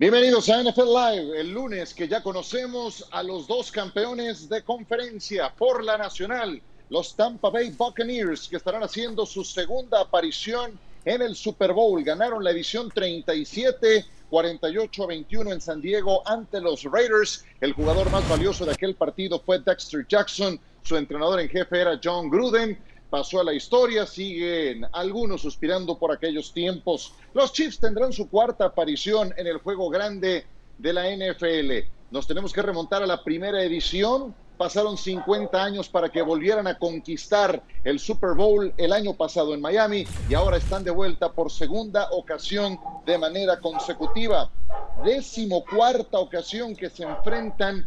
Bienvenidos 0.00 0.48
a 0.48 0.62
NFL 0.62 0.94
Live, 0.94 1.40
el 1.40 1.50
lunes 1.50 1.92
que 1.92 2.06
ya 2.06 2.22
conocemos 2.22 3.04
a 3.10 3.24
los 3.24 3.48
dos 3.48 3.72
campeones 3.72 4.48
de 4.48 4.62
conferencia 4.62 5.52
por 5.52 5.82
la 5.82 5.98
nacional, 5.98 6.62
los 6.88 7.16
Tampa 7.16 7.50
Bay 7.50 7.70
Buccaneers, 7.70 8.46
que 8.46 8.58
estarán 8.58 8.84
haciendo 8.84 9.26
su 9.26 9.42
segunda 9.42 10.02
aparición 10.02 10.78
en 11.04 11.20
el 11.20 11.34
Super 11.34 11.72
Bowl. 11.72 12.00
Ganaron 12.04 12.44
la 12.44 12.52
edición 12.52 12.92
37, 12.94 14.06
48 14.30 15.02
a 15.02 15.06
21 15.08 15.52
en 15.54 15.60
San 15.60 15.80
Diego 15.80 16.22
ante 16.28 16.60
los 16.60 16.84
Raiders. 16.84 17.44
El 17.60 17.72
jugador 17.72 18.08
más 18.12 18.28
valioso 18.28 18.64
de 18.64 18.74
aquel 18.74 18.94
partido 18.94 19.40
fue 19.40 19.58
Dexter 19.58 20.06
Jackson. 20.06 20.60
Su 20.84 20.96
entrenador 20.96 21.40
en 21.40 21.48
jefe 21.48 21.80
era 21.80 21.98
John 22.00 22.30
Gruden 22.30 22.78
pasó 23.10 23.40
a 23.40 23.44
la 23.44 23.54
historia, 23.54 24.06
siguen 24.06 24.86
algunos 24.92 25.42
suspirando 25.42 25.98
por 25.98 26.12
aquellos 26.12 26.52
tiempos. 26.52 27.14
Los 27.34 27.52
Chiefs 27.52 27.78
tendrán 27.78 28.12
su 28.12 28.28
cuarta 28.28 28.66
aparición 28.66 29.32
en 29.36 29.46
el 29.46 29.58
juego 29.58 29.88
grande 29.88 30.46
de 30.78 30.92
la 30.92 31.04
NFL. 31.10 31.88
Nos 32.10 32.26
tenemos 32.26 32.52
que 32.52 32.62
remontar 32.62 33.02
a 33.02 33.06
la 33.06 33.22
primera 33.22 33.62
edición. 33.62 34.34
Pasaron 34.56 34.96
50 34.96 35.62
años 35.62 35.88
para 35.88 36.08
que 36.08 36.20
volvieran 36.20 36.66
a 36.66 36.78
conquistar 36.78 37.62
el 37.84 38.00
Super 38.00 38.34
Bowl 38.34 38.72
el 38.76 38.92
año 38.92 39.14
pasado 39.14 39.54
en 39.54 39.60
Miami 39.60 40.04
y 40.28 40.34
ahora 40.34 40.56
están 40.56 40.82
de 40.82 40.90
vuelta 40.90 41.30
por 41.30 41.52
segunda 41.52 42.08
ocasión 42.10 42.78
de 43.06 43.18
manera 43.18 43.60
consecutiva. 43.60 44.50
Décimo 45.04 45.64
cuarta 45.64 46.18
ocasión 46.18 46.74
que 46.74 46.90
se 46.90 47.04
enfrentan 47.04 47.86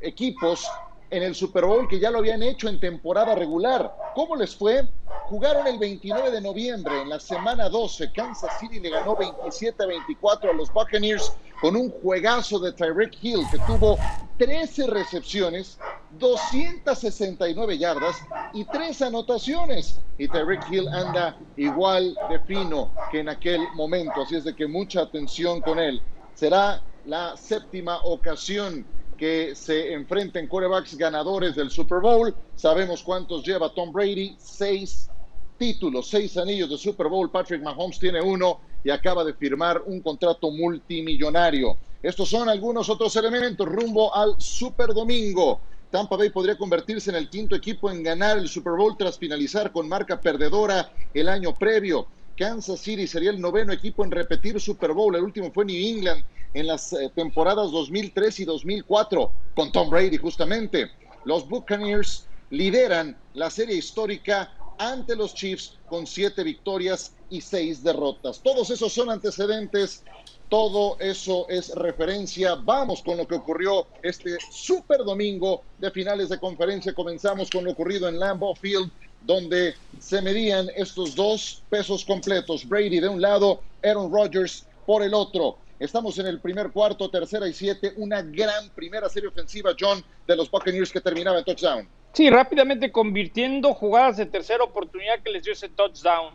equipos 0.00 0.66
en 1.10 1.22
el 1.22 1.34
Super 1.34 1.64
Bowl 1.64 1.88
que 1.88 1.98
ya 1.98 2.10
lo 2.10 2.18
habían 2.18 2.42
hecho 2.42 2.68
en 2.68 2.80
temporada 2.80 3.34
regular. 3.34 3.94
¿Cómo 4.14 4.36
les 4.36 4.54
fue? 4.54 4.86
Jugaron 5.26 5.66
el 5.66 5.78
29 5.78 6.30
de 6.30 6.40
noviembre 6.40 7.02
en 7.02 7.08
la 7.08 7.20
semana 7.20 7.68
12. 7.68 8.12
Kansas 8.12 8.58
City 8.58 8.80
le 8.80 8.90
ganó 8.90 9.16
27 9.16 9.82
a 9.82 9.86
24 9.86 10.50
a 10.50 10.54
los 10.54 10.72
Buccaneers 10.72 11.32
con 11.60 11.76
un 11.76 11.90
juegazo 11.90 12.58
de 12.58 12.72
Tyreek 12.72 13.18
Hill 13.20 13.40
que 13.50 13.58
tuvo 13.60 13.98
13 14.38 14.86
recepciones, 14.86 15.78
269 16.18 17.78
yardas 17.78 18.16
y 18.54 18.64
3 18.64 19.02
anotaciones. 19.02 20.00
Y 20.16 20.28
Tyreek 20.28 20.70
Hill 20.70 20.88
anda 20.88 21.36
igual 21.56 22.16
de 22.30 22.38
fino 22.40 22.90
que 23.10 23.20
en 23.20 23.28
aquel 23.28 23.60
momento. 23.74 24.22
Así 24.22 24.36
es 24.36 24.44
de 24.44 24.54
que 24.54 24.66
mucha 24.66 25.02
atención 25.02 25.60
con 25.60 25.78
él. 25.78 26.00
Será 26.34 26.80
la 27.04 27.36
séptima 27.36 28.00
ocasión 28.04 28.86
que 29.18 29.54
se 29.54 29.92
enfrenten 29.92 30.46
corebacks 30.46 30.96
ganadores 30.96 31.54
del 31.56 31.70
Super 31.70 31.98
Bowl. 31.98 32.34
Sabemos 32.56 33.02
cuántos 33.02 33.44
lleva 33.44 33.74
Tom 33.74 33.92
Brady, 33.92 34.36
seis 34.38 35.10
títulos, 35.58 36.08
seis 36.08 36.36
anillos 36.38 36.70
de 36.70 36.78
Super 36.78 37.08
Bowl. 37.08 37.30
Patrick 37.30 37.62
Mahomes 37.62 37.98
tiene 37.98 38.22
uno 38.22 38.60
y 38.82 38.90
acaba 38.90 39.24
de 39.24 39.34
firmar 39.34 39.82
un 39.84 40.00
contrato 40.00 40.50
multimillonario. 40.50 41.76
Estos 42.02 42.30
son 42.30 42.48
algunos 42.48 42.88
otros 42.88 43.14
elementos 43.16 43.66
rumbo 43.66 44.14
al 44.14 44.36
Super 44.38 44.94
Domingo. 44.94 45.60
Tampa 45.90 46.16
Bay 46.16 46.30
podría 46.30 46.56
convertirse 46.56 47.10
en 47.10 47.16
el 47.16 47.28
quinto 47.28 47.56
equipo 47.56 47.90
en 47.90 48.02
ganar 48.02 48.38
el 48.38 48.48
Super 48.48 48.74
Bowl 48.74 48.96
tras 48.96 49.18
finalizar 49.18 49.72
con 49.72 49.88
marca 49.88 50.20
perdedora 50.20 50.92
el 51.12 51.28
año 51.28 51.54
previo. 51.54 52.06
Kansas 52.38 52.80
City 52.80 53.08
sería 53.08 53.30
el 53.30 53.40
noveno 53.40 53.72
equipo 53.72 54.04
en 54.04 54.12
repetir 54.12 54.60
Super 54.60 54.92
Bowl. 54.92 55.16
El 55.16 55.24
último 55.24 55.50
fue 55.50 55.64
New 55.64 55.76
England 55.76 56.24
en 56.54 56.68
las 56.68 56.92
eh, 56.92 57.10
temporadas 57.14 57.72
2003 57.72 58.40
y 58.40 58.44
2004 58.44 59.32
con 59.56 59.72
Tom 59.72 59.90
Brady 59.90 60.16
justamente. 60.18 60.88
Los 61.24 61.48
Buccaneers 61.48 62.26
lideran 62.50 63.16
la 63.34 63.50
serie 63.50 63.74
histórica 63.76 64.52
ante 64.78 65.16
los 65.16 65.34
Chiefs 65.34 65.76
con 65.88 66.06
siete 66.06 66.44
victorias 66.44 67.12
y 67.28 67.40
seis 67.40 67.82
derrotas. 67.82 68.40
Todos 68.40 68.70
esos 68.70 68.92
son 68.92 69.10
antecedentes, 69.10 70.04
todo 70.48 70.96
eso 71.00 71.48
es 71.48 71.74
referencia. 71.74 72.54
Vamos 72.54 73.02
con 73.02 73.16
lo 73.16 73.26
que 73.26 73.34
ocurrió 73.34 73.88
este 74.02 74.36
super 74.50 75.04
domingo 75.04 75.62
de 75.78 75.90
finales 75.90 76.28
de 76.28 76.38
conferencia. 76.38 76.94
Comenzamos 76.94 77.50
con 77.50 77.64
lo 77.64 77.72
ocurrido 77.72 78.08
en 78.08 78.18
Lambeau 78.18 78.54
Field, 78.54 78.90
donde 79.20 79.74
se 79.98 80.22
medían 80.22 80.68
estos 80.76 81.14
dos 81.14 81.62
pesos 81.68 82.04
completos. 82.04 82.66
Brady 82.66 83.00
de 83.00 83.08
un 83.08 83.20
lado, 83.20 83.60
Aaron 83.82 84.12
Rodgers 84.12 84.66
por 84.86 85.02
el 85.02 85.14
otro. 85.14 85.58
Estamos 85.78 86.18
en 86.18 86.26
el 86.26 86.40
primer 86.40 86.70
cuarto, 86.70 87.08
tercera 87.08 87.46
y 87.46 87.52
siete. 87.52 87.92
Una 87.96 88.22
gran 88.22 88.70
primera 88.70 89.08
serie 89.08 89.28
ofensiva, 89.28 89.72
John, 89.78 90.02
de 90.26 90.36
los 90.36 90.50
Buccaneers 90.50 90.90
que 90.90 91.00
terminaba 91.00 91.38
en 91.38 91.44
touchdown. 91.44 91.88
Sí, 92.12 92.30
rápidamente 92.30 92.90
convirtiendo 92.90 93.74
jugadas 93.74 94.16
de 94.16 94.26
tercera 94.26 94.64
oportunidad 94.64 95.20
que 95.22 95.30
les 95.30 95.44
dio 95.44 95.52
ese 95.52 95.68
touchdown. 95.68 96.34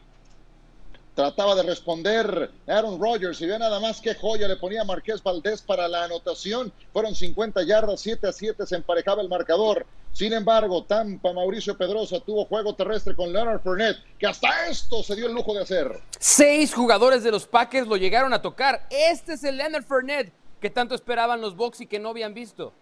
Trataba 1.15 1.53
de 1.55 1.63
responder 1.63 2.49
Aaron 2.67 2.99
Rodgers 2.99 3.39
y 3.41 3.45
ve 3.45 3.59
nada 3.59 3.79
más 3.79 4.01
que 4.01 4.15
joya 4.15 4.47
le 4.47 4.55
ponía 4.55 4.83
Marqués 4.83 5.21
Valdés 5.21 5.61
para 5.61 5.87
la 5.87 6.05
anotación. 6.05 6.73
Fueron 6.91 7.13
50 7.13 7.63
yardas, 7.63 8.01
7 8.01 8.27
a 8.27 8.31
7 8.31 8.65
se 8.65 8.75
emparejaba 8.75 9.21
el 9.21 9.29
marcador. 9.29 9.85
Sin 10.11 10.33
embargo, 10.33 10.83
Tampa 10.83 11.33
Mauricio 11.33 11.77
Pedrosa 11.77 12.19
tuvo 12.19 12.45
juego 12.45 12.75
terrestre 12.75 13.15
con 13.15 13.31
Leonard 13.31 13.61
Fournette, 13.61 13.97
que 14.17 14.27
hasta 14.27 14.67
esto 14.67 15.03
se 15.03 15.15
dio 15.15 15.27
el 15.27 15.33
lujo 15.33 15.53
de 15.53 15.61
hacer. 15.61 16.01
Seis 16.19 16.73
jugadores 16.73 17.23
de 17.23 17.31
los 17.31 17.45
Packers 17.45 17.87
lo 17.87 17.97
llegaron 17.97 18.33
a 18.33 18.41
tocar. 18.41 18.87
Este 18.89 19.33
es 19.33 19.43
el 19.43 19.57
Leonard 19.57 19.83
Fournette 19.83 20.33
que 20.63 20.69
tanto 20.69 20.95
esperaban 20.95 21.41
los 21.41 21.57
Bucks 21.57 21.81
y 21.81 21.87
que 21.87 21.99
no 21.99 22.09
habían 22.09 22.33
visto. 22.33 22.73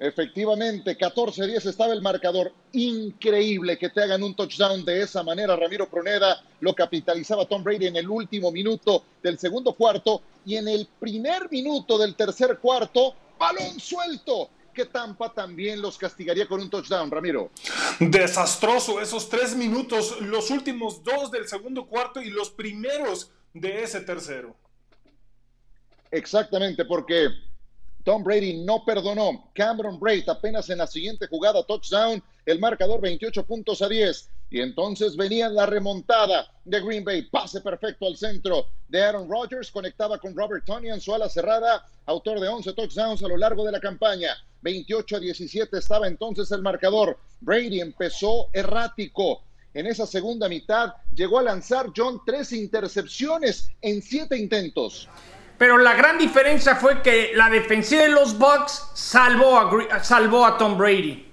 Efectivamente, 0.00 0.96
14-10 0.96 1.66
estaba 1.66 1.92
el 1.92 2.00
marcador. 2.00 2.54
Increíble 2.72 3.76
que 3.76 3.90
te 3.90 4.02
hagan 4.02 4.22
un 4.22 4.34
touchdown 4.34 4.82
de 4.82 5.02
esa 5.02 5.22
manera. 5.22 5.54
Ramiro 5.54 5.90
Proneda 5.90 6.42
lo 6.60 6.74
capitalizaba 6.74 7.44
Tom 7.44 7.62
Brady 7.62 7.88
en 7.88 7.96
el 7.96 8.08
último 8.08 8.50
minuto 8.50 9.04
del 9.22 9.38
segundo 9.38 9.74
cuarto 9.74 10.22
y 10.46 10.56
en 10.56 10.68
el 10.68 10.88
primer 10.98 11.50
minuto 11.50 11.98
del 11.98 12.14
tercer 12.14 12.58
cuarto, 12.58 13.14
balón 13.38 13.78
suelto. 13.78 14.48
Que 14.72 14.86
Tampa 14.86 15.34
también 15.34 15.82
los 15.82 15.98
castigaría 15.98 16.46
con 16.46 16.62
un 16.62 16.70
touchdown, 16.70 17.10
Ramiro. 17.10 17.50
Desastroso 17.98 19.02
esos 19.02 19.28
tres 19.28 19.54
minutos, 19.54 20.18
los 20.22 20.50
últimos 20.50 21.04
dos 21.04 21.30
del 21.30 21.46
segundo 21.46 21.84
cuarto 21.86 22.22
y 22.22 22.30
los 22.30 22.48
primeros 22.48 23.32
de 23.52 23.82
ese 23.82 24.00
tercero. 24.00 24.56
Exactamente, 26.10 26.86
porque 26.86 27.28
Tom 28.04 28.24
Brady 28.24 28.64
no 28.64 28.84
perdonó. 28.84 29.50
Cameron 29.54 29.98
Braid 29.98 30.28
apenas 30.28 30.70
en 30.70 30.78
la 30.78 30.86
siguiente 30.86 31.26
jugada 31.26 31.62
touchdown, 31.62 32.22
el 32.46 32.58
marcador 32.58 33.00
28 33.00 33.44
puntos 33.44 33.82
a 33.82 33.88
10. 33.88 34.30
Y 34.50 34.60
entonces 34.60 35.16
venía 35.16 35.48
la 35.48 35.66
remontada 35.66 36.50
de 36.64 36.80
Green 36.80 37.04
Bay, 37.04 37.22
pase 37.22 37.60
perfecto 37.60 38.06
al 38.06 38.16
centro 38.16 38.66
de 38.88 39.02
Aaron 39.02 39.30
Rodgers, 39.30 39.70
conectaba 39.70 40.18
con 40.18 40.34
Robert 40.34 40.64
en 40.82 41.00
su 41.00 41.14
ala 41.14 41.28
cerrada, 41.28 41.86
autor 42.06 42.40
de 42.40 42.48
11 42.48 42.72
touchdowns 42.72 43.22
a 43.22 43.28
lo 43.28 43.36
largo 43.36 43.64
de 43.64 43.72
la 43.72 43.80
campaña. 43.80 44.36
28 44.62 45.16
a 45.16 45.20
17 45.20 45.78
estaba 45.78 46.08
entonces 46.08 46.50
el 46.50 46.62
marcador. 46.62 47.18
Brady 47.40 47.80
empezó 47.80 48.48
errático. 48.52 49.42
En 49.72 49.86
esa 49.86 50.04
segunda 50.04 50.48
mitad 50.48 50.94
llegó 51.14 51.38
a 51.38 51.44
lanzar 51.44 51.92
John 51.96 52.20
tres 52.26 52.52
intercepciones 52.52 53.70
en 53.80 54.02
siete 54.02 54.36
intentos. 54.36 55.08
Pero 55.60 55.76
la 55.76 55.92
gran 55.92 56.16
diferencia 56.16 56.74
fue 56.74 57.02
que 57.02 57.32
la 57.34 57.50
defensiva 57.50 58.00
de 58.00 58.08
los 58.08 58.38
Bucks 58.38 58.92
salvó 58.94 59.58
a, 59.58 60.02
salvó 60.02 60.46
a 60.46 60.56
Tom 60.56 60.78
Brady. 60.78 61.26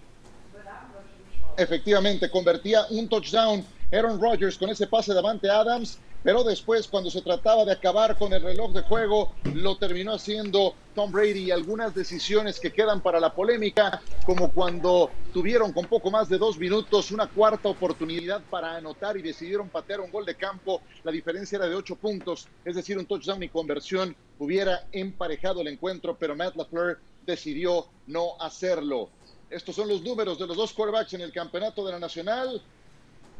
Efectivamente, 1.55 2.29
convertía 2.29 2.81
un 2.89 3.07
touchdown 3.07 3.65
Aaron 3.89 4.19
Rodgers 4.19 4.57
con 4.57 4.69
ese 4.69 4.85
pase 4.85 5.13
de 5.13 5.19
Avante 5.19 5.49
Adams 5.49 5.97
pero 6.27 6.43
después, 6.43 6.89
cuando 6.89 7.09
se 7.09 7.21
trataba 7.21 7.63
de 7.63 7.71
acabar 7.71 8.17
con 8.17 8.33
el 8.33 8.41
reloj 8.41 8.73
de 8.73 8.81
juego, 8.81 9.31
lo 9.53 9.77
terminó 9.77 10.11
haciendo 10.11 10.75
Tom 10.93 11.09
Brady 11.09 11.45
y 11.45 11.51
algunas 11.51 11.95
decisiones 11.95 12.59
que 12.59 12.73
quedan 12.73 12.99
para 12.99 13.21
la 13.21 13.33
polémica, 13.33 14.01
como 14.25 14.51
cuando 14.51 15.09
tuvieron 15.31 15.71
con 15.71 15.85
poco 15.85 16.11
más 16.11 16.27
de 16.27 16.37
dos 16.37 16.57
minutos 16.57 17.11
una 17.11 17.27
cuarta 17.27 17.69
oportunidad 17.69 18.41
para 18.49 18.75
anotar 18.75 19.15
y 19.15 19.21
decidieron 19.21 19.69
patear 19.69 20.01
un 20.01 20.11
gol 20.11 20.25
de 20.25 20.35
campo. 20.35 20.81
La 21.05 21.13
diferencia 21.13 21.55
era 21.55 21.69
de 21.69 21.75
ocho 21.75 21.95
puntos, 21.95 22.49
es 22.65 22.75
decir, 22.75 22.97
un 22.97 23.05
touchdown 23.05 23.43
y 23.43 23.47
conversión 23.47 24.13
hubiera 24.37 24.85
emparejado 24.91 25.61
el 25.61 25.69
encuentro, 25.69 26.17
pero 26.19 26.35
Matt 26.35 26.57
LaFleur 26.57 26.99
decidió 27.25 27.87
no 28.07 28.33
hacerlo. 28.41 29.07
Estos 29.49 29.77
son 29.77 29.87
los 29.87 30.01
números 30.01 30.37
de 30.37 30.45
los 30.45 30.57
dos 30.57 30.73
quarterbacks 30.73 31.13
en 31.13 31.21
el 31.21 31.31
campeonato 31.31 31.85
de 31.85 31.93
la 31.93 31.99
Nacional. 31.99 32.61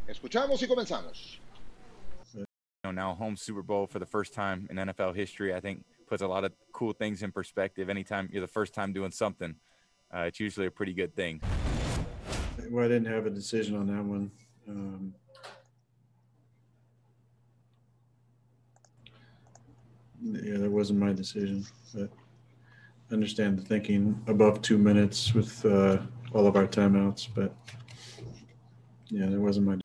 Escuchamos 0.07 0.63
y 0.63 0.67
comenzamos. 0.69 1.41
Know, 2.93 3.09
now 3.09 3.15
home 3.15 3.35
Super 3.35 3.61
Bowl 3.61 3.87
for 3.87 3.99
the 3.99 4.05
first 4.05 4.33
time 4.33 4.67
in 4.69 4.77
NFL 4.77 5.15
history, 5.15 5.53
I 5.53 5.59
think 5.59 5.83
puts 6.07 6.21
a 6.21 6.27
lot 6.27 6.43
of 6.43 6.53
cool 6.71 6.93
things 6.93 7.23
in 7.23 7.31
perspective. 7.31 7.89
Anytime 7.89 8.29
you're 8.31 8.41
the 8.41 8.47
first 8.47 8.73
time 8.73 8.93
doing 8.93 9.11
something, 9.11 9.55
uh, 10.13 10.21
it's 10.21 10.39
usually 10.39 10.67
a 10.67 10.71
pretty 10.71 10.93
good 10.93 11.15
thing. 11.15 11.41
Well, 12.69 12.85
I 12.85 12.87
didn't 12.87 13.11
have 13.11 13.25
a 13.25 13.29
decision 13.29 13.75
on 13.75 13.87
that 13.87 14.03
one. 14.03 14.31
Um, 14.67 15.13
yeah, 20.21 20.57
that 20.57 20.71
wasn't 20.71 20.99
my 20.99 21.13
decision, 21.13 21.65
but 21.93 22.09
I 23.09 23.13
understand 23.13 23.59
the 23.59 23.63
thinking 23.63 24.21
above 24.27 24.61
two 24.61 24.77
minutes 24.77 25.33
with 25.33 25.65
uh, 25.65 25.99
all 26.33 26.47
of 26.47 26.55
our 26.55 26.67
timeouts, 26.67 27.27
but 27.33 27.55
yeah, 29.09 29.27
that 29.27 29.39
wasn't 29.39 29.67
my 29.67 29.77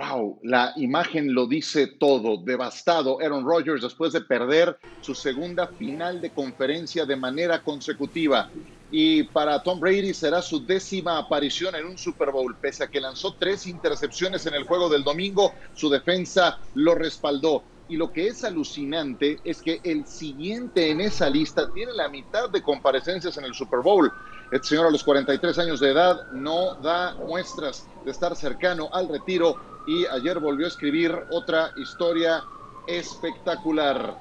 wow, 0.00 0.38
la 0.42 0.72
imagen 0.76 1.34
lo 1.34 1.46
dice 1.46 1.86
todo. 1.86 2.38
Devastado 2.42 3.20
Aaron 3.20 3.44
Rodgers 3.44 3.82
después 3.82 4.12
de 4.12 4.22
perder 4.22 4.78
su 5.02 5.14
segunda 5.14 5.66
final 5.66 6.20
de 6.20 6.30
conferencia 6.30 7.04
de 7.04 7.16
manera 7.16 7.62
consecutiva. 7.62 8.50
Y 8.90 9.24
para 9.24 9.62
Tom 9.62 9.78
Brady 9.78 10.14
será 10.14 10.42
su 10.42 10.64
décima 10.64 11.18
aparición 11.18 11.74
en 11.74 11.86
un 11.86 11.98
Super 11.98 12.30
Bowl. 12.30 12.56
Pese 12.60 12.84
a 12.84 12.88
que 12.88 13.00
lanzó 13.00 13.36
tres 13.38 13.66
intercepciones 13.66 14.46
en 14.46 14.54
el 14.54 14.64
juego 14.64 14.88
del 14.88 15.04
domingo, 15.04 15.52
su 15.74 15.90
defensa 15.90 16.58
lo 16.74 16.94
respaldó. 16.94 17.64
Y 17.86 17.96
lo 17.96 18.12
que 18.12 18.28
es 18.28 18.42
alucinante 18.44 19.38
es 19.44 19.60
que 19.60 19.80
el 19.82 20.06
siguiente 20.06 20.90
en 20.90 21.00
esa 21.00 21.28
lista 21.28 21.70
tiene 21.72 21.92
la 21.92 22.08
mitad 22.08 22.48
de 22.48 22.62
comparecencias 22.62 23.36
en 23.36 23.44
el 23.44 23.54
Super 23.54 23.80
Bowl. 23.80 24.10
El 24.50 24.64
señor 24.64 24.86
a 24.86 24.90
los 24.90 25.04
43 25.04 25.58
años 25.60 25.78
de 25.78 25.90
edad 25.90 26.28
no 26.32 26.74
da 26.76 27.14
muestras 27.14 27.86
de 28.04 28.10
estar 28.10 28.34
cercano 28.34 28.88
al 28.92 29.08
retiro 29.08 29.56
y 29.86 30.06
ayer 30.06 30.40
volvió 30.40 30.66
a 30.66 30.68
escribir 30.68 31.16
otra 31.30 31.70
historia 31.76 32.42
espectacular, 32.88 34.16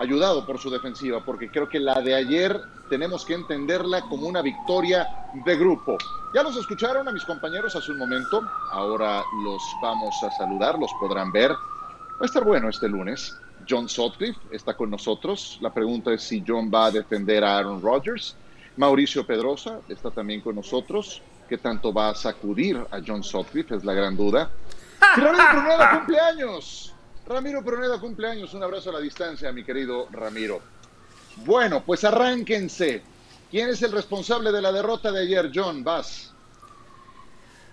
ayudado 0.00 0.44
por 0.44 0.58
su 0.58 0.68
defensiva, 0.68 1.24
porque 1.24 1.48
creo 1.48 1.68
que 1.68 1.78
la 1.78 2.00
de 2.00 2.14
ayer 2.14 2.60
tenemos 2.90 3.24
que 3.24 3.34
entenderla 3.34 4.02
como 4.02 4.26
una 4.26 4.42
victoria 4.42 5.08
de 5.44 5.56
grupo. 5.56 5.96
Ya 6.34 6.42
los 6.42 6.56
escucharon 6.56 7.06
a 7.06 7.12
mis 7.12 7.24
compañeros 7.24 7.76
hace 7.76 7.92
un 7.92 7.98
momento, 7.98 8.42
ahora 8.72 9.22
los 9.44 9.62
vamos 9.80 10.14
a 10.24 10.30
saludar, 10.32 10.76
los 10.76 10.92
podrán 10.94 11.30
ver. 11.30 11.52
Va 11.52 12.22
a 12.22 12.26
estar 12.26 12.44
bueno 12.44 12.68
este 12.68 12.88
lunes. 12.88 13.36
John 13.68 13.88
Sutcliffe 13.88 14.40
está 14.50 14.74
con 14.74 14.90
nosotros. 14.90 15.58
La 15.60 15.72
pregunta 15.72 16.12
es 16.12 16.22
si 16.22 16.42
John 16.44 16.68
va 16.72 16.86
a 16.86 16.90
defender 16.90 17.44
a 17.44 17.58
Aaron 17.58 17.80
Rodgers. 17.80 18.36
Mauricio 18.78 19.26
Pedrosa 19.26 19.80
está 19.88 20.12
también 20.12 20.40
con 20.40 20.54
nosotros. 20.54 21.20
¿Qué 21.48 21.58
tanto 21.58 21.92
va 21.92 22.10
a 22.10 22.14
sacudir 22.14 22.76
a 22.76 23.00
John 23.04 23.24
Sutcliffe? 23.24 23.74
Es 23.74 23.84
la 23.84 23.92
gran 23.92 24.16
duda. 24.16 24.50
Y 25.16 25.20
Ramiro 25.20 25.44
Pruneda 25.50 25.90
cumpleaños. 25.98 26.94
Ramiro 27.26 27.64
Pruneda 27.64 27.98
cumpleaños. 27.98 28.54
Un 28.54 28.62
abrazo 28.62 28.90
a 28.90 28.92
la 28.94 29.00
distancia, 29.00 29.50
mi 29.50 29.64
querido 29.64 30.06
Ramiro. 30.12 30.60
Bueno, 31.44 31.82
pues 31.84 32.04
arránquense. 32.04 33.02
¿Quién 33.50 33.68
es 33.68 33.82
el 33.82 33.90
responsable 33.90 34.52
de 34.52 34.62
la 34.62 34.70
derrota 34.70 35.10
de 35.10 35.22
ayer, 35.22 35.50
John? 35.52 35.82
Vas. 35.82 36.32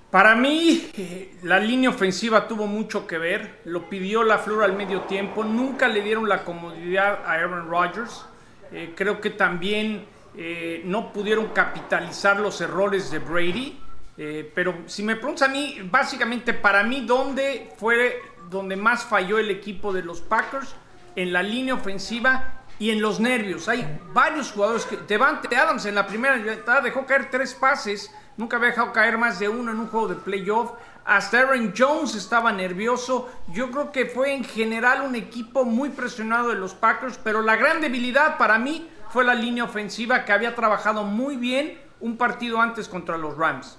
Para 0.09 0.35
mí, 0.35 0.89
eh, 0.97 1.35
la 1.43 1.59
línea 1.59 1.91
ofensiva 1.91 2.47
tuvo 2.47 2.65
mucho 2.65 3.05
que 3.05 3.19
ver. 3.19 3.59
Lo 3.65 3.89
pidió 3.89 4.23
la 4.23 4.39
Flor 4.39 4.63
al 4.63 4.73
medio 4.73 5.01
tiempo. 5.01 5.43
Nunca 5.43 5.87
le 5.87 6.01
dieron 6.01 6.27
la 6.27 6.43
comodidad 6.43 7.25
a 7.25 7.33
Aaron 7.33 7.69
Rodgers. 7.69 8.25
Eh, 8.71 8.93
creo 8.95 9.21
que 9.21 9.29
también 9.29 10.14
eh, 10.37 10.81
no 10.85 11.13
pudieron 11.13 11.47
capitalizar 11.47 12.39
los 12.39 12.59
errores 12.61 13.09
de 13.11 13.19
Brady. 13.19 13.79
Eh, 14.17 14.51
pero 14.53 14.83
si 14.85 15.03
me 15.03 15.15
preguntas 15.15 15.49
a 15.49 15.51
mí, 15.51 15.77
básicamente 15.89 16.53
para 16.53 16.83
mí, 16.83 17.05
¿dónde 17.05 17.73
fue 17.77 18.21
donde 18.49 18.75
más 18.75 19.03
falló 19.03 19.39
el 19.39 19.49
equipo 19.49 19.93
de 19.93 20.03
los 20.03 20.21
Packers? 20.21 20.75
En 21.15 21.31
la 21.31 21.41
línea 21.41 21.73
ofensiva 21.73 22.65
y 22.79 22.91
en 22.91 23.01
los 23.01 23.19
nervios. 23.19 23.69
Hay 23.69 23.99
varios 24.13 24.51
jugadores 24.51 24.85
que. 24.85 24.97
Devante 24.97 25.55
Adams 25.55 25.85
en 25.85 25.95
la 25.95 26.05
primera 26.05 26.35
mitad 26.35 26.83
dejó 26.83 27.05
caer 27.05 27.29
tres 27.29 27.53
pases. 27.53 28.11
Nunca 28.37 28.57
había 28.57 28.69
dejado 28.69 28.91
caer 28.91 29.17
más 29.17 29.39
de 29.39 29.47
uno 29.47 29.71
en 29.71 29.79
un 29.79 29.87
juego 29.87 30.09
de 30.09 30.15
playoff. 30.15 30.71
Hasta 31.05 31.39
Aaron 31.39 31.73
Jones 31.77 32.15
estaba 32.15 32.51
nervioso. 32.51 33.29
Yo 33.53 33.71
creo 33.71 33.91
que 33.91 34.07
fue 34.07 34.33
en 34.33 34.43
general 34.43 35.03
un 35.03 35.15
equipo 35.15 35.63
muy 35.63 35.89
presionado 35.89 36.49
de 36.49 36.55
los 36.55 36.73
Packers. 36.73 37.17
Pero 37.23 37.41
la 37.41 37.55
gran 37.55 37.79
debilidad 37.79 38.37
para 38.37 38.57
mí 38.57 38.89
fue 39.15 39.23
la 39.23 39.33
línea 39.33 39.63
ofensiva 39.63 40.25
que 40.25 40.33
había 40.33 40.53
trabajado 40.53 41.05
muy 41.05 41.37
bien 41.37 41.79
un 42.01 42.17
partido 42.17 42.59
antes 42.59 42.89
contra 42.89 43.17
los 43.17 43.37
Rams. 43.37 43.77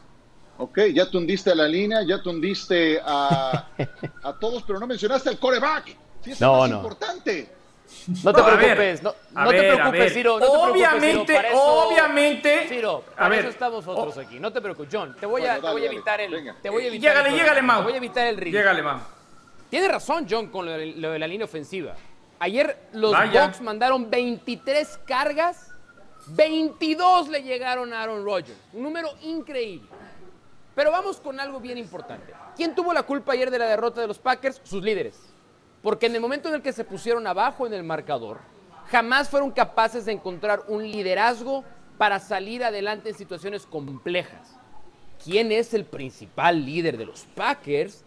Ok, 0.57 0.79
ya 0.95 1.11
tundiste 1.11 1.51
a 1.51 1.55
la 1.55 1.69
línea, 1.69 1.99
ya 2.09 2.23
tundiste 2.23 2.99
a, 3.05 3.69
a 4.23 4.33
todos, 4.41 4.63
pero 4.63 4.81
no 4.81 4.87
mencionaste 4.87 5.29
al 5.29 5.39
coreback. 5.39 5.95
Sí, 6.23 6.31
es 6.31 6.41
No, 6.41 6.61
más 6.61 6.71
no. 6.71 6.77
importante. 6.77 7.51
No 8.25 8.33
te 8.33 8.43
preocupes, 8.43 9.03
no, 9.03 9.13
te 9.51 9.59
preocupes. 9.59 10.15
Ciro. 10.15 10.37
Obviamente, 10.37 11.39
obviamente. 11.53 12.67
Ciro, 12.71 13.05
A 13.19 13.29
ver, 13.29 13.41
eso 13.41 13.51
estamos 13.51 13.85
nosotros 13.85 14.17
oh. 14.17 14.21
aquí. 14.21 14.41
No 14.41 14.51
te 14.51 14.63
preocupes, 14.63 14.89
John. 14.91 15.15
Te 15.21 15.27
voy 15.27 15.43
a, 15.43 15.59
evitar 15.59 16.19
el. 16.19 16.55
Te 16.63 16.71
voy 16.71 16.85
a 16.85 16.87
evitar 16.87 17.11
Llégale, 17.11 17.29
el 17.29 17.35
llégale, 17.35 17.61
problema, 17.61 17.75
Mau. 17.75 17.83
Te 17.83 17.85
voy 17.85 17.93
a 17.93 17.97
evitar 17.99 18.27
el 18.27 18.37
ritmo. 18.39 18.59
Llégale, 18.59 18.83
Mau. 18.83 19.01
Tiene 19.69 19.87
razón, 19.87 20.27
John, 20.29 20.47
con 20.47 20.65
lo 20.65 20.73
de, 20.73 20.87
lo 20.97 21.11
de 21.11 21.19
la 21.19 21.27
línea 21.27 21.45
ofensiva. 21.45 21.95
Ayer 22.39 22.79
los. 22.93 23.13
Bucks 23.13 23.61
mandaron 23.61 24.11
23 24.11 25.01
cargas, 25.07 25.71
22 26.29 27.29
le 27.29 27.43
llegaron 27.43 27.93
a 27.93 28.03
Aaron 28.03 28.25
Rodgers. 28.25 28.59
Un 28.73 28.83
número 28.83 29.11
increíble. 29.23 29.89
Pero 30.75 30.91
vamos 30.91 31.19
con 31.21 31.41
algo 31.41 31.59
bien 31.59 31.79
importante. 31.79 32.35
¿Quién 32.55 32.75
tuvo 32.75 32.93
la 32.93 33.03
culpa 33.03 33.33
ayer 33.33 33.51
de 33.51 33.59
la 33.59 33.67
derrota 33.67 34.01
de 34.01 34.07
los 34.07 34.19
Packers? 34.19 34.61
Sus 34.63 34.83
líderes. 34.83 35.19
Porque 35.83 36.07
en 36.07 36.15
el 36.15 36.21
momento 36.21 36.49
en 36.49 36.57
el 36.57 36.63
que 36.63 36.73
se 36.73 36.85
pusieron 36.85 37.27
abajo 37.27 37.67
en 37.67 37.73
el 37.73 37.83
marcador, 37.83 38.41
jamás 38.91 39.29
fueron 39.29 39.51
capaces 39.51 40.05
de 40.05 40.13
encontrar 40.13 40.65
un 40.69 40.83
liderazgo 40.83 41.65
para 41.97 42.19
salir 42.19 42.63
adelante 42.63 43.09
en 43.09 43.15
situaciones 43.15 43.65
complejas. 43.65 44.57
¿Quién 45.25 45.51
es 45.51 45.73
el 45.73 45.85
principal 45.85 46.65
líder 46.65 46.99
de 46.99 47.07
los 47.07 47.23
Packers? 47.35 48.05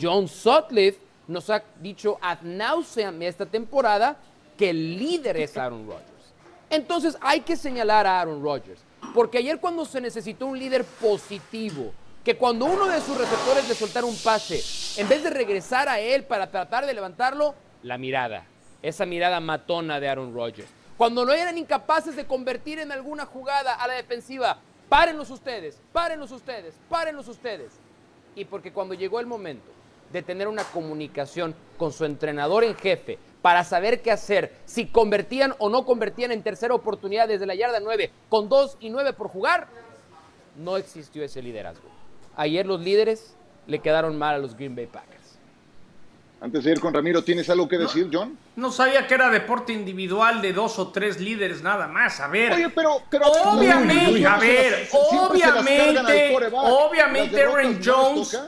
John 0.00 0.26
Sutcliffe 0.26 0.98
nos 1.28 1.50
ha 1.50 1.62
dicho 1.80 2.18
ad 2.20 2.40
nauseam 2.42 3.22
esta 3.22 3.46
temporada 3.46 4.16
que 4.56 4.70
el 4.70 4.98
líder 4.98 5.36
es 5.36 5.56
Aaron 5.56 5.86
Rodgers. 5.86 6.34
Entonces 6.70 7.16
hay 7.20 7.40
que 7.40 7.56
señalar 7.56 8.06
a 8.06 8.20
Aaron 8.20 8.42
Rodgers, 8.42 8.80
porque 9.14 9.38
ayer 9.38 9.60
cuando 9.60 9.84
se 9.84 10.00
necesitó 10.00 10.46
un 10.46 10.58
líder 10.58 10.84
positivo, 10.84 11.92
que 12.24 12.36
cuando 12.36 12.64
uno 12.64 12.86
de 12.86 13.00
sus 13.00 13.16
receptores 13.16 13.68
le 13.68 13.74
soltara 13.74 14.06
un 14.06 14.16
pase, 14.16 14.60
en 15.00 15.08
vez 15.08 15.22
de 15.22 15.30
regresar 15.30 15.88
a 15.88 16.00
él 16.00 16.24
para 16.24 16.50
tratar 16.50 16.84
de 16.86 16.94
levantarlo, 16.94 17.54
la 17.82 17.98
mirada, 17.98 18.44
esa 18.82 19.06
mirada 19.06 19.38
matona 19.38 20.00
de 20.00 20.08
Aaron 20.08 20.34
Rodgers. 20.34 20.68
Cuando 20.96 21.24
no 21.24 21.32
eran 21.32 21.58
incapaces 21.58 22.16
de 22.16 22.26
convertir 22.26 22.78
en 22.78 22.90
alguna 22.90 23.26
jugada 23.26 23.74
a 23.74 23.86
la 23.86 23.94
defensiva, 23.94 24.58
párenlos 24.88 25.30
ustedes, 25.30 25.78
párenlos 25.92 26.32
ustedes, 26.32 26.74
párenlos 26.88 27.28
ustedes. 27.28 27.72
Y 28.34 28.44
porque 28.46 28.72
cuando 28.72 28.94
llegó 28.94 29.20
el 29.20 29.26
momento 29.26 29.75
de 30.12 30.22
tener 30.22 30.48
una 30.48 30.64
comunicación 30.64 31.54
con 31.76 31.92
su 31.92 32.04
entrenador 32.04 32.64
en 32.64 32.76
jefe 32.76 33.18
para 33.42 33.64
saber 33.64 34.02
qué 34.02 34.10
hacer, 34.10 34.56
si 34.64 34.86
convertían 34.86 35.54
o 35.58 35.68
no 35.68 35.84
convertían 35.84 36.32
en 36.32 36.42
tercera 36.42 36.74
oportunidad 36.74 37.28
desde 37.28 37.46
la 37.46 37.54
yarda 37.54 37.80
9 37.80 38.10
con 38.28 38.48
2 38.48 38.78
y 38.80 38.90
9 38.90 39.12
por 39.12 39.28
jugar, 39.28 39.68
no 40.56 40.76
existió 40.76 41.22
ese 41.22 41.42
liderazgo. 41.42 41.88
Ayer 42.36 42.66
los 42.66 42.80
líderes 42.80 43.36
le 43.66 43.78
quedaron 43.78 44.18
mal 44.18 44.34
a 44.34 44.38
los 44.38 44.56
Green 44.56 44.74
Bay 44.74 44.86
Packers. 44.86 45.16
Antes 46.40 46.64
de 46.64 46.72
ir 46.72 46.80
con 46.80 46.92
Ramiro, 46.92 47.24
¿tienes 47.24 47.48
algo 47.48 47.66
que 47.66 47.78
decir, 47.78 48.10
John? 48.12 48.36
No 48.56 48.70
sabía 48.70 49.06
que 49.06 49.14
era 49.14 49.30
deporte 49.30 49.72
individual 49.72 50.42
de 50.42 50.52
dos 50.52 50.78
o 50.78 50.88
tres 50.88 51.18
líderes 51.18 51.62
nada 51.62 51.88
más. 51.88 52.20
A 52.20 52.28
ver. 52.28 52.52
Oye, 52.52 52.68
pero, 52.68 53.00
Obviamente, 53.46 54.26
a 54.26 54.36
ver, 54.36 54.88
obviamente, 54.92 56.36
obviamente 56.52 57.42
Aaron 57.42 57.80
Jones. 57.82 58.38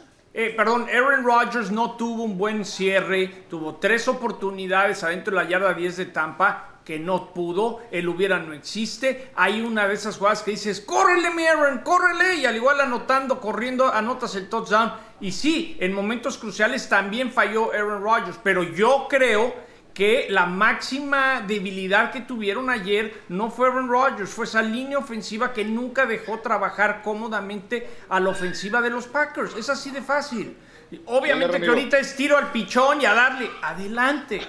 Eh, 0.41 0.55
perdón, 0.57 0.87
Aaron 0.89 1.25
Rodgers 1.25 1.73
no 1.73 1.97
tuvo 1.97 2.23
un 2.23 2.39
buen 2.39 2.65
cierre, 2.65 3.27
tuvo 3.51 3.75
tres 3.75 4.07
oportunidades 4.07 5.03
adentro 5.03 5.37
de 5.37 5.43
la 5.43 5.51
yarda 5.51 5.75
10 5.75 5.97
de 5.97 6.07
Tampa 6.07 6.79
que 6.85 6.97
no 6.97 7.35
pudo, 7.35 7.81
el 7.91 8.09
hubiera 8.09 8.39
no 8.39 8.53
existe, 8.53 9.33
hay 9.35 9.61
una 9.61 9.89
de 9.89 9.95
esas 9.95 10.17
jugadas 10.17 10.45
que 10.45 10.53
dices, 10.53 10.81
córrele 10.81 11.31
mi 11.33 11.45
Aaron, 11.45 11.79
córrele, 11.79 12.37
y 12.37 12.47
al 12.47 12.55
igual 12.55 12.81
anotando, 12.81 13.41
corriendo, 13.41 13.93
anotas 13.93 14.37
el 14.37 14.49
touchdown, 14.49 14.93
y 15.21 15.33
sí, 15.33 15.77
en 15.81 15.93
momentos 15.93 16.39
cruciales 16.39 16.89
también 16.89 17.33
falló 17.33 17.73
Aaron 17.73 18.01
Rodgers, 18.01 18.39
pero 18.41 18.63
yo 18.63 19.07
creo 19.11 19.53
que 19.95 20.27
la 20.31 20.47
máxima 20.47 21.41
debilidad 21.41 22.13
que 22.13 22.21
tuvieron 22.21 22.71
ayer 22.71 23.23
no 23.29 23.51
fue 23.51 23.69
Aaron 23.69 23.89
Rodgers, 23.89 24.31
fue 24.31 24.45
esa 24.45 24.63
línea 24.63 24.99
ofensiva 24.99 25.53
que 25.53 25.65
nunca 25.65 26.07
dejó 26.07 26.39
trabajar 26.41 27.03
cómodamente 27.03 27.89
a 28.09 28.21
la 28.21 28.31
ofensiva 28.31 28.81
de 28.81 28.91
los 28.91 29.07
Packers. 29.09 29.57
Es 29.57 29.69
así 29.69 29.91
de 29.91 30.01
fácil. 30.03 30.57
Obviamente 31.05 31.53
Dale, 31.53 31.65
que 31.65 31.69
ahorita 31.69 31.99
es 31.99 32.17
tiro 32.17 32.39
al 32.39 32.51
pichón 32.51 33.03
y 33.03 33.05
a 33.05 33.13
darle 33.13 33.51
adelante, 33.61 34.41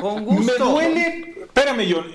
con 0.00 0.16
Me 0.24 0.36
gusto. 0.36 0.64
duele, 0.66 1.34
espérame 1.42 1.92
John, 1.92 2.12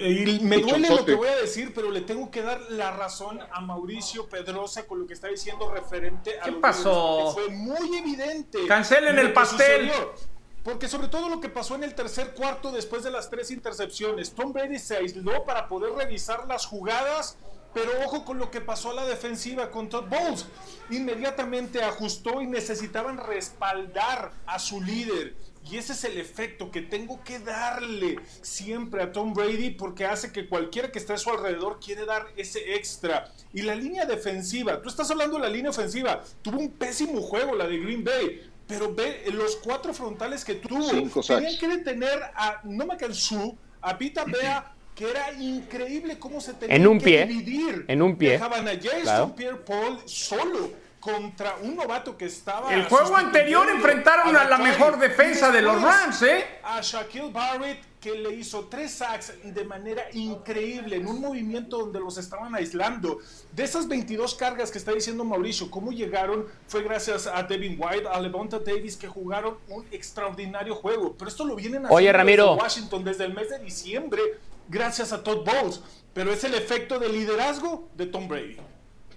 me 0.48 0.58
duele 0.60 0.88
lo 0.90 1.04
que 1.04 1.16
voy 1.16 1.28
a 1.28 1.36
decir, 1.36 1.74
pero 1.76 1.92
le 1.92 2.00
tengo 2.00 2.32
que 2.32 2.42
dar 2.44 2.62
la 2.70 2.92
razón 2.92 3.42
a 3.52 3.60
Mauricio 3.60 4.30
Pedrosa 4.30 4.88
con 4.88 5.00
lo 5.02 5.08
que 5.08 5.14
está 5.14 5.28
diciendo 5.28 5.70
referente 5.70 6.40
a 6.40 6.44
¿Qué 6.46 6.54
pasó? 6.54 7.34
porque 7.36 7.48
Fue 7.48 7.56
muy 7.58 7.98
evidente. 7.98 8.66
Cancelen 8.68 9.20
el 9.20 9.28
que 9.28 9.34
pastel. 9.34 9.90
sucedió. 9.92 10.33
Porque 10.64 10.88
sobre 10.88 11.10
todo 11.10 11.28
lo 11.28 11.42
que 11.42 11.50
pasó 11.50 11.76
en 11.76 11.84
el 11.84 11.94
tercer 11.94 12.34
cuarto 12.34 12.72
después 12.72 13.04
de 13.04 13.12
las 13.12 13.30
tres 13.30 13.52
intercepciones, 13.52 14.32
Tom 14.32 14.54
Brady 14.54 14.80
se 14.80 14.96
aisló 14.96 15.44
para 15.44 15.68
poder 15.68 15.92
revisar 15.94 16.48
las 16.48 16.66
jugadas, 16.66 17.38
pero 17.74 17.92
ojo 18.06 18.24
con 18.24 18.38
lo 18.38 18.50
que 18.50 18.62
pasó 18.62 18.92
a 18.92 18.94
la 18.94 19.06
defensiva 19.06 19.72
con 19.72 19.90
Todd 19.90 20.06
Bowles. 20.08 20.46
Inmediatamente 20.90 21.84
ajustó 21.84 22.42
y 22.42 22.48
necesitaban 22.48 23.18
respaldar 23.18 24.32
a 24.46 24.58
su 24.58 24.82
líder. 24.82 25.36
Y 25.70 25.78
ese 25.78 25.94
es 25.94 26.04
el 26.04 26.18
efecto 26.18 26.72
que 26.72 26.82
tengo 26.82 27.24
que 27.24 27.40
darle 27.40 28.20
siempre 28.42 29.02
a 29.02 29.12
Tom 29.12 29.34
Brady 29.34 29.72
porque 29.72 30.06
hace 30.06 30.32
que 30.32 30.48
cualquiera 30.48 30.92
que 30.92 31.00
esté 31.00 31.14
a 31.14 31.18
su 31.18 31.30
alrededor 31.30 31.80
quiere 31.80 32.06
dar 32.06 32.28
ese 32.36 32.76
extra. 32.76 33.32
Y 33.54 33.62
la 33.62 33.74
línea 33.74 34.06
defensiva, 34.06 34.82
tú 34.82 34.90
estás 34.90 35.10
hablando 35.10 35.38
de 35.38 35.44
la 35.44 35.50
línea 35.50 35.72
ofensiva, 35.72 36.22
tuvo 36.42 36.60
un 36.60 36.72
pésimo 36.72 37.22
juego 37.22 37.56
la 37.56 37.68
de 37.68 37.78
Green 37.78 38.04
Bay, 38.04 38.53
pero 38.74 38.94
ve 38.94 39.24
los 39.32 39.58
cuatro 39.58 39.94
frontales 39.94 40.44
que 40.44 40.56
tuvo. 40.56 40.82
Cinco 40.90 41.22
Tenían 41.22 41.58
que 41.58 41.68
detener 41.68 42.20
a 42.36 42.60
no 42.64 42.86
me 42.86 42.98
Su, 43.14 43.56
a 43.82 43.98
Pita 43.98 44.24
Bea, 44.26 44.74
que 44.96 45.10
era 45.10 45.32
increíble 45.34 46.18
cómo 46.18 46.42
se 46.42 46.54
tenían 46.54 46.82
En 46.82 46.88
un 46.88 46.98
que 46.98 47.06
pie, 47.06 47.26
dividir. 47.28 47.86
en 47.88 48.02
un 48.02 48.16
pie, 48.16 48.32
Dejaban 48.32 48.68
a 48.68 48.72
Jason 48.72 49.02
claro. 49.02 49.36
Pierre-Paul 49.36 50.00
solo 50.06 50.72
contra 51.00 51.56
un 51.62 51.76
novato 51.76 52.18
que 52.18 52.26
estaba 52.26 52.74
El 52.74 52.86
juego 52.86 53.16
anterior 53.18 53.68
enfrentaron 53.70 54.36
a 54.36 54.46
la 54.46 54.58
Mackay. 54.58 54.72
mejor 54.72 54.98
defensa 54.98 55.52
de 55.52 55.62
los 55.62 55.82
Rams, 55.82 56.22
¿eh? 56.24 56.46
A 56.64 56.80
Shaquille 56.82 57.30
Barrett 57.32 57.80
que 58.04 58.16
le 58.16 58.34
hizo 58.36 58.66
tres 58.66 58.92
sacks 58.92 59.34
de 59.42 59.64
manera 59.64 60.04
increíble 60.12 60.98
en 60.98 61.08
un 61.08 61.22
movimiento 61.22 61.78
donde 61.78 62.02
los 62.02 62.18
estaban 62.18 62.54
aislando. 62.54 63.20
De 63.54 63.64
esas 63.64 63.88
22 63.88 64.36
cargas 64.36 64.70
que 64.70 64.78
está 64.78 64.92
diciendo 64.92 65.24
Mauricio, 65.24 65.72
cómo 65.72 65.94
llegaron 65.94 66.46
fue 66.68 66.84
gracias 66.84 67.28
a 67.28 67.42
Devin 67.44 67.78
White, 67.80 68.10
a 68.12 68.20
Levonta 68.20 68.60
Davis 68.60 68.98
que 68.98 69.08
jugaron 69.08 69.56
un 69.70 69.86
extraordinario 69.92 70.76
juego. 70.76 71.16
Pero 71.18 71.30
esto 71.30 71.46
lo 71.46 71.56
vienen 71.56 71.86
haciendo 71.86 71.96
Oye, 71.96 72.12
Ramiro. 72.12 72.52
desde 72.52 72.62
Washington 72.62 73.04
desde 73.06 73.24
el 73.24 73.34
mes 73.34 73.50
de 73.50 73.60
diciembre 73.60 74.22
gracias 74.68 75.14
a 75.14 75.24
Todd 75.24 75.46
Bowles. 75.46 75.82
Pero 76.14 76.34
es 76.34 76.44
el 76.44 76.56
efecto 76.56 77.00
de 77.00 77.08
liderazgo 77.08 77.88
de 77.96 78.06
Tom 78.08 78.28
Brady. 78.28 78.58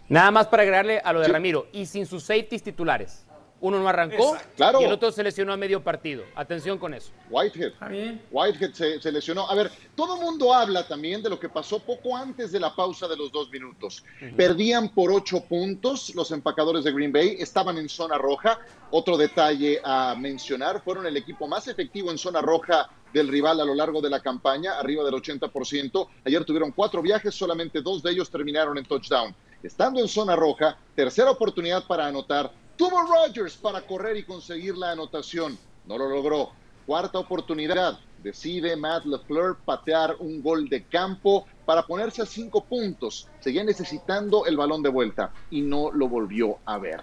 Nada 0.09 0.31
más 0.31 0.47
para 0.47 0.62
agregarle 0.62 1.00
a 1.00 1.12
lo 1.12 1.19
de 1.21 1.26
Ramiro. 1.26 1.66
Y 1.73 1.87
sin 1.87 2.07
sus 2.07 2.23
safeties 2.23 2.62
titulares. 2.62 3.25
Uno 3.67 3.81
no 3.81 3.89
arrancó 3.89 4.35
Exacto. 4.35 4.53
Claro. 4.57 4.81
y 4.81 4.85
el 4.85 4.93
otro 4.93 5.11
se 5.11 5.25
lesionó 5.25 5.53
a 5.53 5.57
medio 5.57 5.83
partido. 5.83 6.23
Atención 6.37 6.79
con 6.79 6.95
eso. 6.95 7.11
Whitehead. 7.31 7.73
Whitehead 8.31 8.73
se, 8.73 9.01
se 9.01 9.11
lesionó. 9.11 9.51
A 9.51 9.55
ver, 9.57 9.73
todo 9.97 10.17
mundo 10.17 10.55
habla 10.55 10.87
también 10.87 11.21
de 11.21 11.29
lo 11.29 11.41
que 11.41 11.49
pasó 11.49 11.81
poco 11.81 12.17
antes 12.17 12.53
de 12.53 12.61
la 12.61 12.75
pausa 12.75 13.09
de 13.09 13.17
los 13.17 13.33
dos 13.33 13.51
minutos. 13.51 14.05
Perdían 14.37 14.91
por 14.91 15.11
ocho 15.11 15.41
puntos 15.41 16.15
los 16.15 16.31
empacadores 16.31 16.85
de 16.85 16.93
Green 16.93 17.13
Bay, 17.13 17.37
estaban 17.41 17.77
en 17.79 17.89
zona 17.89 18.17
roja. 18.19 18.61
Otro 18.93 19.17
detalle 19.17 19.81
a 19.83 20.15
mencionar, 20.17 20.81
fueron 20.85 21.07
el 21.07 21.17
equipo 21.17 21.49
más 21.49 21.67
efectivo 21.67 22.13
en 22.13 22.19
zona 22.19 22.41
roja 22.41 22.89
del 23.13 23.29
rival 23.29 23.61
a 23.61 23.65
lo 23.65 23.75
largo 23.75 24.01
de 24.01 24.11
la 24.11 24.21
campaña, 24.21 24.79
arriba 24.79 25.03
del 25.03 25.15
80%. 25.15 26.09
Ayer 26.25 26.45
tuvieron 26.45 26.71
cuatro 26.71 27.03
viajes, 27.03 27.35
solamente 27.35 27.81
dos 27.81 28.03
de 28.03 28.13
ellos 28.13 28.31
terminaron 28.31 28.79
en 28.79 28.85
touchdown. 28.85 29.35
Estando 29.63 30.01
en 30.01 30.07
zona 30.07 30.37
roja, 30.37 30.77
tercera 30.95 31.31
oportunidad 31.31 31.85
para 31.87 32.07
anotar. 32.07 32.53
Tuvo 32.76 33.02
Rodgers 33.02 33.56
para 33.56 33.80
correr 33.83 34.16
y 34.16 34.23
conseguir 34.25 34.76
la 34.76 34.90
anotación. 34.92 35.59
No 35.87 35.97
lo 35.99 36.09
logró. 36.09 36.50
Cuarta 36.87 37.18
oportunidad. 37.18 37.99
Decide 38.23 38.76
Matt 38.76 39.04
LeFleur 39.04 39.56
patear 39.64 40.16
un 40.18 40.42
gol 40.42 40.68
de 40.68 40.85
campo 40.85 41.47
para 41.64 41.83
ponerse 41.87 42.23
a 42.23 42.26
cinco 42.26 42.62
puntos. 42.64 43.28
Seguía 43.40 43.64
necesitando 43.64 44.47
el 44.47 44.56
balón 44.56 44.83
de 44.83 44.88
vuelta 44.88 45.33
y 45.50 45.62
no 45.62 45.90
lo 45.92 46.09
volvió 46.09 46.59
a 46.64 46.78
ver. 46.78 47.00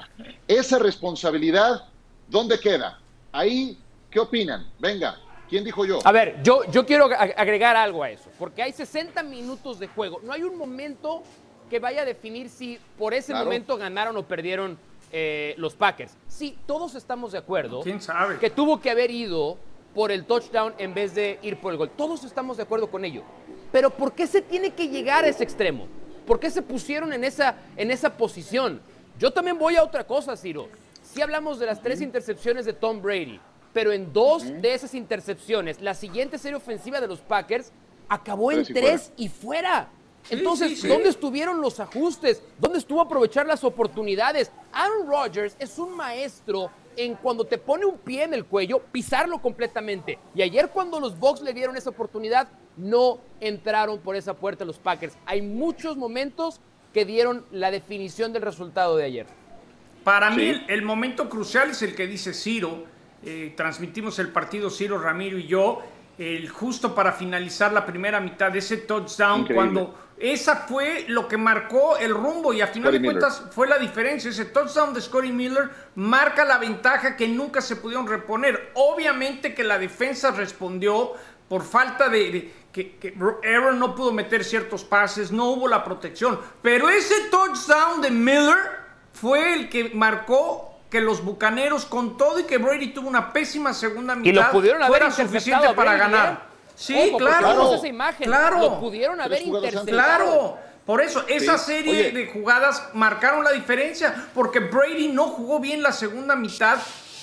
Esa 0.47 0.79
responsabilidad, 0.79 1.85
¿dónde 2.27 2.59
queda? 2.59 2.99
Ahí, 3.31 3.77
¿qué 4.11 4.19
opinan? 4.19 4.67
Venga, 4.79 5.17
¿quién 5.49 5.63
dijo 5.63 5.85
yo? 5.85 5.99
A 6.05 6.11
ver, 6.11 6.41
yo, 6.43 6.63
yo 6.71 6.85
quiero 6.85 7.07
ag- 7.09 7.33
agregar 7.37 7.75
algo 7.75 8.03
a 8.03 8.09
eso, 8.09 8.29
porque 8.37 8.61
hay 8.63 8.71
60 8.73 9.23
minutos 9.23 9.79
de 9.79 9.87
juego. 9.87 10.19
No 10.23 10.33
hay 10.33 10.43
un 10.43 10.57
momento 10.57 11.23
que 11.69 11.79
vaya 11.79 12.01
a 12.03 12.05
definir 12.05 12.49
si 12.49 12.77
por 12.97 13.13
ese 13.13 13.31
Claro. 13.31 13.45
momento 13.45 13.77
ganaron 13.77 14.15
o 14.17 14.23
perdieron 14.23 14.77
eh, 15.13 15.53
los 15.57 15.75
Packers. 15.75 16.17
Sí, 16.27 16.57
todos 16.65 16.95
estamos 16.95 17.31
de 17.31 17.37
acuerdo 17.37 17.81
¿Quién 17.81 18.01
sabe? 18.01 18.39
que 18.39 18.49
tuvo 18.49 18.81
que 18.81 18.89
haber 18.89 19.11
ido 19.11 19.57
por 19.93 20.11
el 20.11 20.25
touchdown 20.25 20.73
en 20.79 20.95
vez 20.95 21.13
de 21.13 21.37
ir 21.43 21.57
por 21.57 21.71
el 21.71 21.77
gol. 21.77 21.91
Todos 21.95 22.23
estamos 22.23 22.57
de 22.57 22.63
acuerdo 22.63 22.89
con 22.89 23.05
ello. 23.05 23.21
Pero 23.71 23.91
¿por 23.91 24.13
qué 24.13 24.25
se 24.25 24.41
tiene 24.41 24.71
que 24.71 24.89
llegar 24.89 25.23
a 25.23 25.27
ese 25.27 25.43
extremo? 25.43 25.87
¿Por 26.25 26.39
qué 26.39 26.49
se 26.49 26.63
pusieron 26.63 27.13
en 27.13 27.23
esa, 27.23 27.55
en 27.77 27.91
esa 27.91 28.17
posición? 28.17 28.81
Yo 29.19 29.31
también 29.31 29.59
voy 29.59 29.75
a 29.75 29.83
otra 29.83 30.05
cosa, 30.05 30.35
Ciro. 30.35 30.67
Si 31.03 31.21
hablamos 31.21 31.59
de 31.59 31.67
las 31.67 31.81
tres 31.81 32.01
intercepciones 32.01 32.65
de 32.65 32.73
Tom 32.73 33.01
Brady, 33.01 33.39
pero 33.71 33.91
en 33.91 34.11
dos 34.13 34.43
de 34.43 34.73
esas 34.73 34.95
intercepciones, 34.95 35.79
la 35.79 35.93
siguiente 35.93 36.39
serie 36.39 36.55
ofensiva 36.57 36.99
de 36.99 37.07
los 37.07 37.19
Packers 37.19 37.71
acabó 38.09 38.51
en 38.51 38.63
Tres 38.63 38.69
y 38.69 38.73
tres 38.73 39.13
y 39.17 39.29
fuera. 39.29 39.89
Entonces, 40.29 40.69
sí, 40.69 40.75
sí. 40.77 40.87
¿dónde 40.87 41.09
estuvieron 41.09 41.61
los 41.61 41.79
ajustes? 41.79 42.41
¿Dónde 42.59 42.79
estuvo 42.79 43.01
aprovechar 43.01 43.45
las 43.45 43.63
oportunidades? 43.63 44.51
Aaron 44.71 45.07
Rodgers 45.07 45.55
es 45.59 45.77
un 45.77 45.95
maestro 45.95 46.69
en 46.95 47.15
cuando 47.15 47.43
te 47.45 47.57
pone 47.57 47.85
un 47.85 47.97
pie 47.97 48.23
en 48.23 48.33
el 48.33 48.45
cuello, 48.45 48.79
pisarlo 48.91 49.41
completamente. 49.41 50.19
Y 50.35 50.41
ayer 50.41 50.69
cuando 50.69 50.99
los 50.99 51.17
Bucks 51.17 51.41
le 51.41 51.53
dieron 51.53 51.75
esa 51.75 51.89
oportunidad, 51.89 52.47
no 52.77 53.19
entraron 53.39 53.99
por 53.99 54.15
esa 54.15 54.33
puerta 54.35 54.63
los 54.65 54.79
Packers. 54.79 55.15
Hay 55.25 55.41
muchos 55.41 55.97
momentos 55.97 56.59
que 56.93 57.05
dieron 57.05 57.45
la 57.51 57.71
definición 57.71 58.31
del 58.33 58.43
resultado 58.43 58.95
de 58.95 59.05
ayer. 59.05 59.25
Para 60.03 60.29
mí 60.29 60.43
el, 60.43 60.65
el 60.67 60.81
momento 60.83 61.29
crucial 61.29 61.71
es 61.71 61.81
el 61.81 61.95
que 61.95 62.07
dice 62.07 62.33
Ciro. 62.33 62.83
Eh, 63.25 63.53
transmitimos 63.55 64.19
el 64.19 64.29
partido 64.29 64.69
Ciro, 64.69 64.99
Ramiro 64.99 65.37
y 65.37 65.47
yo. 65.47 65.81
El 66.17 66.47
justo 66.49 66.93
para 66.93 67.11
finalizar 67.13 67.73
la 67.73 67.85
primera 67.85 68.19
mitad 68.19 68.51
de 68.51 68.59
ese 68.59 68.77
touchdown, 68.77 69.41
Increíble. 69.41 69.55
cuando 69.55 69.95
esa 70.23 70.55
fue 70.55 71.03
lo 71.09 71.27
que 71.27 71.35
marcó 71.35 71.97
el 71.97 72.13
rumbo 72.13 72.53
y 72.53 72.61
a 72.61 72.67
final 72.67 72.93
de 72.93 72.99
Miller. 72.99 73.19
cuentas 73.19 73.43
fue 73.53 73.67
la 73.67 73.77
diferencia. 73.77 74.29
Ese 74.29 74.45
touchdown 74.45 74.93
de 74.93 75.01
Scotty 75.01 75.31
Miller 75.33 75.69
marca 75.95 76.45
la 76.45 76.57
ventaja 76.57 77.17
que 77.17 77.27
nunca 77.27 77.59
se 77.59 77.75
pudieron 77.75 78.07
reponer. 78.07 78.71
Obviamente 78.75 79.53
que 79.53 79.65
la 79.65 79.77
defensa 79.77 80.31
respondió 80.31 81.11
por 81.49 81.63
falta 81.63 82.07
de, 82.07 82.31
de- 82.31 82.53
que, 82.71 82.95
que 82.95 83.13
Aaron 83.47 83.77
no 83.77 83.93
pudo 83.93 84.13
meter 84.13 84.43
ciertos 84.45 84.83
pases, 84.85 85.31
no 85.31 85.45
hubo 85.51 85.67
la 85.67 85.83
protección. 85.83 86.39
Pero 86.61 86.89
ese 86.89 87.13
touchdown 87.29 88.01
de 88.01 88.09
Miller 88.09 88.57
fue 89.11 89.53
el 89.53 89.69
que 89.69 89.91
marcó 89.93 90.79
que 90.89 91.01
los 91.01 91.23
bucaneros, 91.23 91.85
con 91.85 92.17
todo 92.17 92.39
y 92.39 92.43
que 92.43 92.57
Brady 92.59 92.93
tuvo 92.93 93.09
una 93.09 93.33
pésima 93.33 93.73
segunda 93.73 94.15
mitad, 94.15 94.29
Y 94.29 94.33
lo 94.33 94.51
pudieron 94.51 94.81
haber 94.81 94.99
fuera 94.99 95.11
suficiente 95.11 95.73
para 95.73 95.97
ganar. 95.97 96.52
Sí, 96.75 96.95
Ojo, 97.09 97.17
claro. 97.19 97.75
esa 97.75 97.87
imagen. 97.87 98.27
Claro. 98.27 98.59
Lo 98.59 98.79
pudieron 98.79 99.21
haber 99.21 99.41
interceptado. 99.43 99.85
Claro, 99.87 100.57
por 100.85 101.01
eso 101.01 101.23
esa 101.27 101.57
Sí. 101.57 101.65
serie 101.65 101.91
Oye. 101.91 102.11
de 102.11 102.27
jugadas 102.27 102.89
marcaron 102.93 103.43
la 103.43 103.51
diferencia, 103.51 104.27
porque 104.33 104.59
Brady 104.59 105.09
no 105.09 105.27
jugó 105.27 105.59
bien 105.59 105.81
la 105.83 105.91
segunda 105.91 106.35
mitad, 106.35 106.77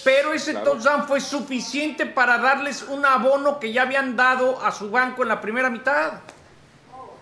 pero 0.04 0.32
ese 0.32 0.52
Claro. 0.52 0.72
touchdown 0.72 1.06
fue 1.06 1.20
suficiente 1.20 2.06
para 2.06 2.38
darles 2.38 2.82
un 2.84 3.04
abono 3.04 3.58
que 3.58 3.72
ya 3.72 3.82
habían 3.82 4.16
dado 4.16 4.62
a 4.64 4.72
su 4.72 4.90
banco 4.90 5.22
en 5.22 5.28
la 5.28 5.40
primera 5.40 5.68
mitad. 5.68 6.12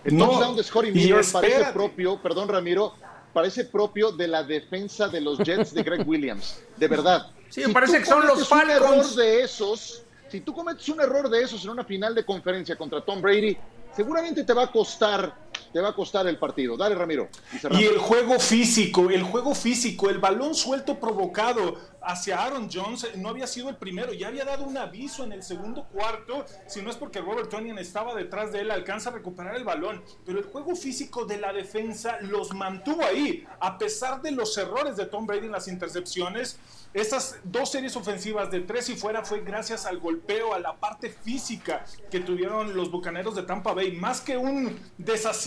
El 0.03 0.15
No, 0.15 0.27
touchdown 0.29 0.55
de 0.55 0.63
Scotty 0.63 0.91
Miller 0.91 1.25
parece 1.31 1.65
propio, 1.73 2.21
perdón 2.21 2.47
Ramiro, 2.47 2.93
parece 3.33 3.65
propio 3.65 4.11
de 4.11 4.27
la 4.29 4.43
defensa 4.43 5.09
de 5.09 5.19
los 5.19 5.39
Jets 5.39 5.73
de 5.73 5.83
Greg 5.83 6.07
Williams. 6.07 6.61
De 6.77 6.87
verdad. 6.87 7.27
Sí, 7.49 7.63
parece 7.73 7.97
tú 7.97 8.03
que 8.03 8.05
son 8.09 8.25
los 8.27 8.47
cometes 8.47 8.51
un 8.51 8.69
error 8.71 8.87
Falcons. 8.89 9.15
de 9.17 9.43
esos, 9.43 10.03
si 10.29 10.41
tú 10.41 10.53
cometes 10.53 10.87
un 10.89 11.01
error 11.01 11.29
de 11.29 11.41
esos 11.41 11.63
en 11.63 11.71
una 11.71 11.83
final 11.83 12.13
de 12.13 12.23
conferencia 12.23 12.75
contra 12.75 13.01
Tom 13.01 13.21
Brady, 13.21 13.57
seguramente 13.95 14.43
te 14.43 14.53
va 14.53 14.63
a 14.63 14.71
costar, 14.71 15.48
te 15.71 15.79
va 15.79 15.89
a 15.89 15.93
costar 15.93 16.27
el 16.27 16.37
partido. 16.37 16.77
Dale, 16.77 16.95
Ramiro. 16.95 17.29
Y. 17.71 17.79
Y 17.79 17.85
el 17.85 17.97
juego 17.97 18.39
físico, 18.39 19.09
el 19.09 19.23
juego 19.23 19.55
físico, 19.55 20.09
el 20.09 20.19
balón 20.19 20.53
suelto 20.53 20.99
provocado 20.99 21.77
hacia 22.01 22.43
Aaron 22.43 22.69
Jones 22.71 23.03
eh, 23.03 23.11
no 23.17 23.29
había 23.29 23.47
sido 23.47 23.69
el 23.69 23.75
primero, 23.75 24.13
ya 24.13 24.27
había 24.27 24.45
dado 24.45 24.65
un 24.65 24.77
aviso 24.77 25.23
en 25.23 25.31
el 25.31 25.43
segundo 25.43 25.85
cuarto, 25.85 26.45
si 26.67 26.81
no 26.81 26.89
es 26.89 26.95
porque 26.95 27.21
Robert 27.21 27.49
Tonyan 27.49 27.77
estaba 27.77 28.15
detrás 28.15 28.51
de 28.51 28.61
él, 28.61 28.71
alcanza 28.71 29.09
a 29.09 29.13
recuperar 29.13 29.55
el 29.55 29.63
balón, 29.63 30.03
pero 30.25 30.39
el 30.39 30.45
juego 30.45 30.75
físico 30.75 31.25
de 31.25 31.37
la 31.37 31.53
defensa 31.53 32.17
los 32.21 32.53
mantuvo 32.53 33.03
ahí, 33.03 33.45
a 33.59 33.77
pesar 33.77 34.21
de 34.21 34.31
los 34.31 34.57
errores 34.57 34.95
de 34.95 35.05
Tom 35.05 35.25
Brady 35.25 35.45
en 35.45 35.51
las 35.51 35.67
intercepciones. 35.67 36.57
Esas 36.91 37.37
dos 37.43 37.69
series 37.71 37.95
ofensivas 37.95 38.49
de 38.49 38.61
tres 38.61 38.89
y 38.89 38.95
fuera 38.95 39.23
fue 39.23 39.41
gracias 39.41 39.85
al 39.85 39.99
golpeo, 39.99 40.55
a 40.55 40.59
la 40.59 40.75
parte 40.75 41.11
física 41.11 41.85
que 42.09 42.19
tuvieron 42.19 42.75
los 42.75 42.89
bucaneros 42.89 43.35
de 43.35 43.43
Tampa 43.43 43.73
Bay. 43.73 43.91
Más 43.91 44.21
que 44.21 44.37
un 44.37 44.75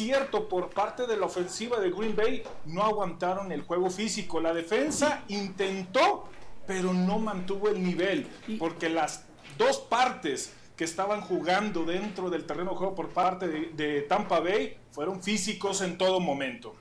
desacierto 0.07 0.49
por 0.49 0.71
parte 0.71 1.07
de 1.07 1.17
la 1.17 1.27
ofensiva 1.27 1.79
de 1.81 1.91
Green 1.91 2.17
Bay, 2.17 2.43
no 2.67 2.83
aguantaron 2.83 3.53
el 3.53 3.63
juego 3.63 3.91
físico. 3.91 4.41
La 4.41 4.53
defensa 4.53 5.23
intentó, 5.29 6.29
pero 6.67 6.93
no 6.93 7.19
mantuvo 7.19 7.69
el 7.69 7.83
nivel, 7.83 8.27
porque 8.59 8.89
las 8.89 9.25
dos 9.59 9.79
partes 9.79 10.55
que 10.77 10.85
estaban 10.85 11.21
jugando 11.21 11.85
dentro 11.85 12.31
del 12.31 12.45
terreno 12.45 12.71
de 12.73 12.77
juego 12.77 12.95
por 12.95 13.09
parte 13.11 13.47
de, 13.49 13.61
de 13.75 14.03
Tampa 14.03 14.41
Bay 14.41 14.77
fueron 14.91 15.23
físicos 15.23 15.81
en 15.83 15.97
todo 15.99 16.19
momento. 16.19 16.75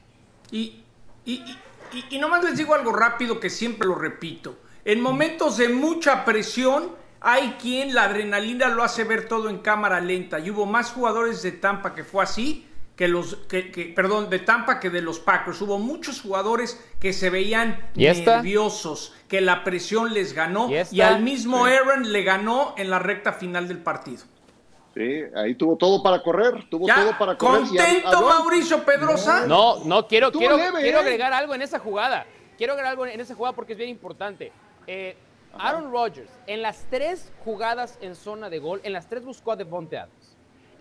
Y, 0.52 0.84
y, 1.26 1.34
y- 1.34 1.58
y- 1.94 2.16
y 2.16 2.20
nomás 2.20 2.44
les 2.44 2.58
digo 2.58 2.74
algo 2.74 2.92
rápido 2.94 3.40
que 3.40 3.50
siempre 3.50 3.88
lo 3.88 3.96
repito. 3.96 4.58
En 4.84 5.02
momentos 5.02 5.58
de 5.58 5.70
mucha 5.70 6.26
presión, 6.26 6.90
hay 7.20 7.52
quien 7.62 7.94
la 7.94 8.06
adrenalina 8.06 8.70
lo 8.70 8.82
hace 8.84 9.04
ver 9.04 9.28
todo 9.28 9.50
en 9.50 9.60
cámara 9.60 10.00
lenta. 10.02 10.40
Y 10.40 10.50
hubo 10.50 10.66
más 10.66 10.92
jugadores 10.92 11.44
de 11.44 11.52
Tampa 11.52 11.94
que 11.94 12.04
fue 12.04 12.24
así, 12.24 12.66
que 12.96 13.08
los, 13.08 13.36
que, 13.48 13.72
que- 13.72 13.86
perdón, 13.86 14.30
de 14.30 14.40
Tampa 14.40 14.80
que 14.80 14.90
de 14.90 15.02
los 15.02 15.20
Packers. 15.20 15.62
Hubo 15.62 15.80
muchos 15.80 16.22
jugadores 16.22 16.80
que 17.00 17.14
se 17.14 17.30
veían 17.30 17.90
nerviosos, 17.96 19.14
que 19.28 19.42
la 19.42 19.64
presión 19.64 20.14
les 20.14 20.34
ganó. 20.34 20.70
¿Y 20.92 21.02
al 21.02 21.22
mismo 21.22 21.66
Aaron 21.66 22.12
le 22.12 22.24
ganó 22.24 22.76
en 22.78 22.90
la 22.90 23.00
recta 23.00 23.34
final 23.34 23.68
del 23.68 23.80
partido. 23.80 24.24
Sí, 24.94 25.22
ahí 25.36 25.56
tuvo 25.56 25.78
todo 25.78 26.04
para 26.04 26.22
correr, 26.22 26.68
tuvo 26.70 26.86
Ya, 26.86 26.96
todo 26.96 27.18
para 27.18 27.38
correr. 27.38 27.62
y 27.72 27.78
a- 27.78 27.86
¿Contento 27.86 28.18
a- 28.18 28.40
Mauricio 28.40 28.84
Pedrosa? 28.84 29.46
No, 29.48 29.84
no, 29.86 30.06
quiero, 30.06 30.28
Estuvo 30.28 30.40
quiero, 30.42 30.58
leve, 30.58 30.82
quiero 30.82 30.98
¿eh? 30.98 31.02
agregar 31.02 31.32
algo 31.34 31.56
en 31.56 31.62
esa 31.62 31.80
jugada. 31.80 32.26
Quiero 32.58 32.74
agregar 32.74 32.92
algo 32.92 33.06
en 33.06 33.20
esa 33.20 33.34
jugada 33.34 33.56
porque 33.56 33.72
es 33.72 33.78
bien 33.78 33.90
importante. 33.90 34.52
Eh, 34.88 35.16
Aaron 35.58 35.92
Rodgers, 35.92 36.30
en 36.46 36.62
las 36.62 36.86
tres 36.90 37.32
jugadas 37.46 37.98
en 38.02 38.16
zona 38.16 38.50
de 38.50 38.60
gol, 38.60 38.82
en 38.84 38.92
las 38.92 39.08
tres 39.08 39.24
buscó 39.24 39.54
a 39.54 39.56
Devontae 39.56 40.00
Adams. 40.00 40.21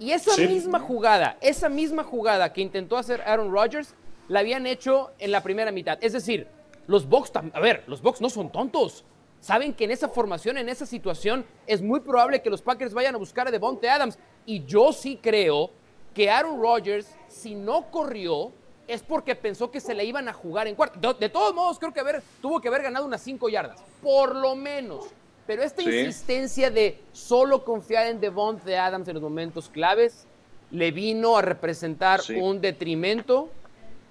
Y 0.00 0.12
esa 0.12 0.32
Sí. 0.32 0.48
misma 0.48 0.80
jugada, 0.80 1.36
esa 1.42 1.68
misma 1.68 2.02
jugada 2.02 2.52
que 2.52 2.62
intentó 2.62 2.96
hacer 2.96 3.20
Aaron 3.26 3.52
Rodgers, 3.52 3.94
la 4.28 4.40
habían 4.40 4.66
hecho 4.66 5.10
en 5.18 5.30
la 5.30 5.42
primera 5.42 5.70
mitad. 5.72 5.98
Es 6.00 6.14
decir, 6.14 6.48
los 6.86 7.06
Bucks, 7.06 7.30
a 7.36 7.60
ver, 7.60 7.84
los 7.86 8.00
Bucks 8.00 8.20
no 8.22 8.30
son 8.30 8.50
tontos. 8.50 9.04
Saben 9.40 9.74
que 9.74 9.84
en 9.84 9.90
esa 9.90 10.08
formación, 10.08 10.56
en 10.56 10.70
esa 10.70 10.86
situación, 10.86 11.44
es 11.66 11.82
muy 11.82 12.00
probable 12.00 12.40
que 12.40 12.48
los 12.50 12.62
Packers 12.62 12.94
vayan 12.94 13.14
a 13.14 13.18
buscar 13.18 13.46
a 13.46 13.50
Devontae 13.50 13.90
Adams. 13.90 14.18
Y 14.46 14.64
yo 14.64 14.92
sí 14.94 15.18
creo 15.22 15.70
que 16.14 16.30
Aaron 16.30 16.60
Rodgers, 16.60 17.14
si 17.28 17.54
no 17.54 17.90
corrió, 17.90 18.52
es 18.88 19.02
porque 19.02 19.34
pensó 19.36 19.70
que 19.70 19.80
se 19.80 19.94
le 19.94 20.04
iban 20.04 20.28
a 20.28 20.32
jugar 20.32 20.66
en 20.66 20.74
cuarto. 20.74 20.98
De, 20.98 21.18
de 21.20 21.28
todos 21.28 21.54
modos, 21.54 21.78
creo 21.78 21.92
que 21.92 22.00
haber, 22.00 22.22
tuvo 22.40 22.58
que 22.60 22.68
haber 22.68 22.82
ganado 22.82 23.04
unas 23.04 23.20
cinco 23.22 23.48
yardas, 23.50 23.80
por 24.02 24.34
lo 24.34 24.56
menos. 24.56 25.06
Pero 25.50 25.64
esta 25.64 25.82
Sí. 25.82 25.88
insistencia 25.88 26.70
de 26.70 27.00
solo 27.10 27.64
confiar 27.64 28.06
en 28.06 28.20
Devontae 28.20 28.78
Adams 28.78 29.08
en 29.08 29.14
los 29.14 29.22
momentos 29.24 29.68
claves 29.68 30.24
le 30.70 30.92
vino 30.92 31.36
a 31.36 31.42
representar 31.42 32.20
Sí. 32.22 32.34
un 32.36 32.60
detrimento 32.60 33.50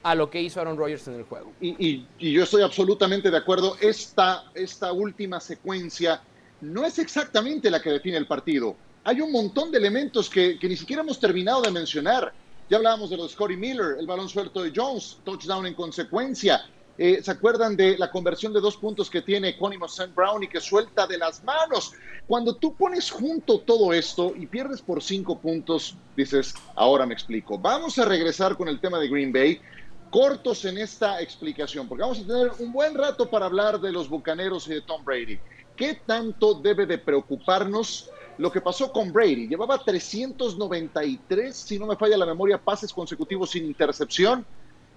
a 0.03 0.15
lo 0.15 0.29
que 0.29 0.41
hizo 0.41 0.59
Aaron 0.59 0.75
Rodgers 0.77 1.07
en 1.07 1.13
el 1.13 1.23
juego. 1.23 1.53
Y, 1.61 1.69
y- 1.79 2.07
y 2.19 2.33
yo 2.33 2.43
estoy 2.43 2.61
absolutamente 2.61 3.31
de 3.31 3.37
acuerdo. 3.37 3.77
Esta, 3.79 4.51
esta 4.53 4.91
última 4.91 5.39
secuencia 5.39 6.21
no 6.59 6.83
es 6.85 6.99
exactamente 6.99 7.71
la 7.71 7.81
que 7.81 7.89
define 7.91 8.17
el 8.17 8.27
partido. 8.27 8.75
Hay 9.05 9.21
un 9.21 9.31
montón 9.31 9.71
de 9.71 9.77
elementos 9.77 10.29
que, 10.29 10.59
que 10.59 10.67
ni 10.67 10.75
siquiera 10.75 11.03
hemos 11.03 11.21
terminado 11.21 11.61
de 11.61 11.71
mencionar. 11.71 12.33
Ya 12.69 12.75
hablábamos 12.75 13.09
de 13.11 13.15
lo 13.15 13.23
de 13.23 13.29
Scotty 13.29 13.55
Miller, 13.55 13.95
el 13.97 14.07
balón 14.07 14.27
suelto 14.27 14.61
de 14.61 14.73
Jones, 14.75 15.19
touchdown 15.23 15.65
en 15.67 15.73
consecuencia. 15.73 16.65
Eh, 17.01 17.23
¿Se 17.23 17.31
acuerdan 17.31 17.77
de 17.77 17.97
la 17.97 18.11
conversión 18.11 18.51
de 18.51 18.59
dos 18.59 18.75
puntos 18.75 19.09
que 19.09 19.21
tiene 19.21 19.47
Equanimo 19.49 19.85
St. 19.85 20.11
Brown 20.13 20.43
y 20.43 20.49
que 20.49 20.59
suelta 20.59 21.07
de 21.07 21.17
las 21.17 21.41
manos? 21.45 21.93
Cuando 22.27 22.57
tú 22.57 22.75
pones 22.75 23.09
junto 23.09 23.61
todo 23.61 23.93
esto 23.93 24.33
y 24.35 24.45
pierdes 24.45 24.81
por 24.81 25.01
cinco 25.01 25.39
puntos, 25.39 25.95
dices, 26.17 26.53
ahora 26.75 27.05
me 27.05 27.13
explico. 27.13 27.57
Vamos 27.57 27.97
a 27.99 28.03
regresar 28.03 28.57
con 28.57 28.67
el 28.67 28.81
tema 28.81 28.99
de 28.99 29.07
Green 29.07 29.31
Bay 29.31 29.61
cortos 30.09 30.65
en 30.65 30.77
esta 30.77 31.21
explicación, 31.21 31.87
porque 31.87 32.01
vamos 32.01 32.19
a 32.19 32.27
tener 32.27 32.51
un 32.59 32.73
buen 32.73 32.93
rato 32.93 33.29
para 33.29 33.45
hablar 33.45 33.79
de 33.79 33.93
los 33.93 34.09
Bucaneros 34.09 34.67
y 34.67 34.73
de 34.73 34.81
Tom 34.81 35.05
Brady. 35.05 35.39
¿Qué 35.77 36.01
tanto 36.05 36.55
debe 36.55 36.85
de 36.85 36.97
preocuparnos 36.97 38.09
lo 38.37 38.51
que 38.51 38.59
pasó 38.59 38.91
con 38.91 39.13
Brady? 39.13 39.47
Llevaba 39.47 39.81
393, 39.81 41.55
si 41.55 41.79
no 41.79 41.85
me 41.87 41.95
falla 41.95 42.17
la 42.17 42.25
memoria, 42.25 42.57
pases 42.57 42.91
consecutivos 42.91 43.51
sin 43.51 43.63
intercepción 43.63 44.45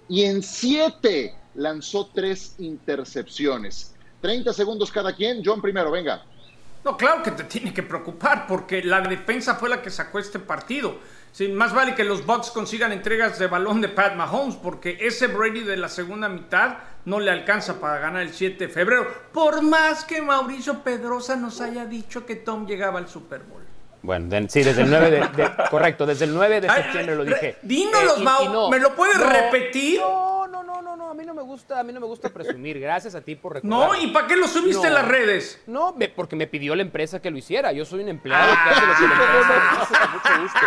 y 0.09 0.23
en 0.23 0.43
siete 0.43 1.35
lanzó 1.55 2.09
tres 2.13 2.55
intercepciones. 2.59 3.93
30 4.21 4.53
segundos 4.53 4.91
cada 4.91 5.15
quien. 5.15 5.41
John 5.43 5.61
primero, 5.61 5.91
venga. 5.91 6.23
No, 6.83 6.97
claro 6.97 7.23
que 7.23 7.31
te 7.31 7.45
tiene 7.45 7.73
que 7.73 7.83
preocupar 7.83 8.45
porque 8.47 8.83
la 8.83 9.01
defensa 9.01 9.55
fue 9.55 9.69
la 9.69 9.81
que 9.81 9.89
sacó 9.89 10.19
este 10.19 10.39
partido. 10.39 10.97
Más 11.51 11.73
vale 11.73 11.95
que 11.95 12.03
los 12.03 12.25
Bucks 12.25 12.51
consigan 12.51 12.91
entregas 12.91 13.39
de 13.39 13.47
balón 13.47 13.81
de 13.81 13.89
Pat 13.89 14.15
Mahomes 14.15 14.55
porque 14.55 14.97
ese 15.01 15.27
Brady 15.27 15.61
de 15.61 15.77
la 15.77 15.89
segunda 15.89 16.29
mitad 16.29 16.77
no 17.05 17.19
le 17.19 17.31
alcanza 17.31 17.79
para 17.79 17.99
ganar 17.99 18.21
el 18.21 18.33
7 18.33 18.67
de 18.67 18.73
febrero. 18.73 19.07
Por 19.31 19.61
más 19.61 20.05
que 20.05 20.21
Mauricio 20.21 20.83
Pedrosa 20.83 21.35
nos 21.35 21.59
haya 21.61 21.85
dicho 21.85 22.25
que 22.25 22.35
Tom 22.35 22.67
llegaba 22.67 22.99
al 22.99 23.07
Super 23.09 23.41
Bowl. 23.43 23.63
Bueno, 24.03 24.27
de- 24.27 24.49
sí, 24.49 24.61
desde 24.63 24.81
el 24.81 24.89
9 24.89 25.09
de, 25.11 25.19
de- 25.29 25.51
correcto, 25.71 26.05
desde 26.05 26.25
el 26.25 26.33
9 26.33 26.59
de 26.61 26.69
septiembre 26.69 27.15
lo 27.15 27.23
dije. 27.23 27.49
Eh, 27.49 27.57
dínolos, 27.63 28.19
y- 28.19 28.23
Mau, 28.23 28.49
no. 28.51 28.69
¿me 28.69 28.77
lo 28.79 28.93
puedes 28.95 29.17
No, 29.17 29.29
repetir? 29.29 29.99
No, 30.01 30.45
no, 30.47 30.61
no, 30.61 30.81
no, 30.81 30.95
no, 30.97 31.09
a 31.09 31.13
mí 31.13 31.25
no 31.25 31.33
me 31.33 31.41
gusta, 31.41 31.79
a 31.79 31.83
mí 31.83 31.93
no 31.93 32.01
me 32.01 32.05
gusta 32.05 32.27
presumir. 32.29 32.79
Gracias 32.81 33.15
a 33.15 33.21
ti 33.21 33.35
por 33.35 33.53
recordar. 33.53 33.79
No, 33.79 33.95
¿y 33.95 34.07
para 34.07 34.27
qué 34.27 34.35
lo 34.35 34.47
subiste 34.47 34.81
No. 34.81 34.87
en 34.89 34.93
las 34.93 35.07
redes? 35.07 35.61
No, 35.67 35.93
me- 35.93 36.09
porque 36.09 36.35
me 36.35 36.47
pidió 36.47 36.75
la 36.75 36.81
empresa 36.81 37.21
que 37.21 37.31
lo 37.31 37.37
hiciera. 37.37 37.71
Yo 37.71 37.85
soy 37.85 38.01
un 38.01 38.09
empleado 38.09 38.51
que 38.51 38.69
hace 38.71 38.81
lo 38.85 38.93
que 38.93 39.01
la 39.07 39.13
empresa 39.23 39.99
con 40.01 40.11
mucho 40.11 40.41
gusto. 40.43 40.59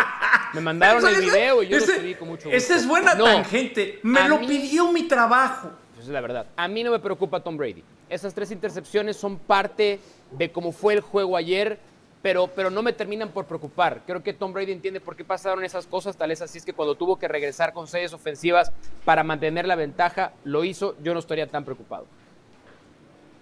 Me 0.54 0.60
mandaron 0.62 1.06
el 1.06 1.20
video 1.20 1.62
y 1.62 1.68
yo 1.68 1.76
ese- 1.76 1.92
lo 1.92 1.98
subí 2.00 2.14
con 2.14 2.28
mucho 2.28 2.44
gusto. 2.44 2.56
Esa 2.56 2.74
es 2.76 2.86
buena 2.88 3.14
No, 3.14 3.24
tangente. 3.24 4.00
Me 4.02 4.26
lo 4.28 4.38
mí- 4.38 4.46
pidió 4.46 4.90
mi 4.92 5.02
trabajo. 5.02 5.70
Esa 5.92 6.02
es 6.04 6.08
la 6.08 6.22
verdad. 6.22 6.46
A 6.56 6.68
mí 6.68 6.82
no 6.82 6.90
me 6.90 7.00
preocupa 7.00 7.40
Tom 7.40 7.58
Brady. 7.58 7.84
Esas 8.08 8.32
tres 8.32 8.50
intercepciones 8.50 9.16
son 9.18 9.36
parte 9.38 10.00
de 10.30 10.50
cómo 10.52 10.72
fue 10.72 10.94
el 10.94 11.00
juego 11.00 11.36
ayer, 11.36 11.78
pero, 12.22 12.48
pero 12.48 12.70
no 12.70 12.82
me 12.82 12.92
terminan 12.92 13.30
por 13.30 13.46
preocupar. 13.46 14.02
Creo 14.06 14.22
que 14.22 14.32
Tom 14.32 14.52
Brady 14.52 14.72
entiende 14.72 15.00
por 15.00 15.16
qué 15.16 15.24
pasaron 15.24 15.64
esas 15.64 15.86
cosas, 15.86 16.16
tal 16.16 16.30
es 16.30 16.42
así 16.42 16.58
es 16.58 16.64
que 16.64 16.72
cuando 16.72 16.94
tuvo 16.94 17.18
que 17.18 17.28
regresar 17.28 17.72
con 17.72 17.86
series 17.86 18.12
ofensivas 18.12 18.72
para 19.04 19.22
mantener 19.22 19.66
la 19.66 19.76
ventaja, 19.76 20.32
lo 20.44 20.64
hizo. 20.64 20.96
Yo 21.02 21.12
no 21.12 21.20
estaría 21.20 21.46
tan 21.46 21.64
preocupado. 21.64 22.06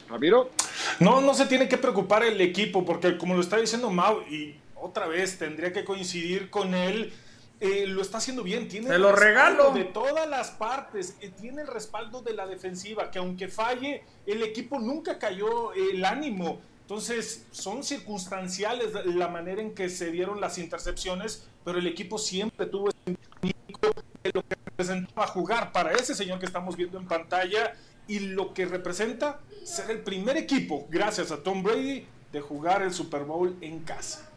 Ramiro. 0.08 0.50
No, 1.00 1.20
no 1.20 1.34
se 1.34 1.46
tiene 1.46 1.68
que 1.68 1.78
preocupar 1.78 2.24
el 2.24 2.40
equipo, 2.40 2.84
porque 2.84 3.16
como 3.16 3.34
lo 3.34 3.40
está 3.40 3.56
diciendo 3.56 3.90
Mau, 3.90 4.20
y 4.22 4.56
otra 4.74 5.06
vez 5.06 5.38
tendría 5.38 5.72
que 5.72 5.84
coincidir 5.84 6.50
con 6.50 6.74
él, 6.74 7.12
eh, 7.60 7.86
lo 7.86 8.02
está 8.02 8.18
haciendo 8.18 8.42
bien. 8.42 8.68
Tiene 8.68 8.88
Te 8.88 8.96
el 8.96 9.02
lo 9.02 9.12
regalo. 9.12 9.70
De 9.70 9.84
todas 9.84 10.28
las 10.28 10.50
partes, 10.50 11.16
eh, 11.20 11.30
tiene 11.30 11.62
el 11.62 11.68
respaldo 11.68 12.20
de 12.20 12.34
la 12.34 12.46
defensiva, 12.46 13.10
que 13.10 13.18
aunque 13.18 13.48
falle, 13.48 14.04
el 14.26 14.42
equipo 14.42 14.78
nunca 14.78 15.18
cayó 15.18 15.72
el 15.72 16.04
ánimo. 16.04 16.60
Entonces, 16.84 17.46
son 17.50 17.82
circunstanciales 17.82 18.92
la 19.06 19.28
manera 19.28 19.62
en 19.62 19.74
que 19.74 19.88
se 19.88 20.10
dieron 20.10 20.38
las 20.38 20.58
intercepciones, 20.58 21.48
pero 21.64 21.78
el 21.78 21.86
equipo 21.86 22.18
siempre 22.18 22.66
tuvo 22.66 22.90
ese 22.90 23.16
de 24.22 24.30
lo 24.34 24.42
que 24.42 24.56
representaba 24.64 25.26
jugar 25.26 25.72
para 25.72 25.92
ese 25.92 26.14
señor 26.14 26.38
que 26.38 26.46
estamos 26.46 26.76
viendo 26.76 26.98
en 26.98 27.06
pantalla 27.06 27.74
y 28.06 28.18
lo 28.18 28.52
que 28.52 28.66
representa 28.66 29.40
ser 29.64 29.90
el 29.90 30.00
primer 30.00 30.36
equipo, 30.36 30.86
gracias 30.90 31.32
a 31.32 31.42
Tom 31.42 31.62
Brady, 31.62 32.06
de 32.32 32.40
jugar 32.40 32.82
el 32.82 32.92
Super 32.92 33.24
Bowl 33.24 33.56
en 33.62 33.80
casa. 33.80 34.30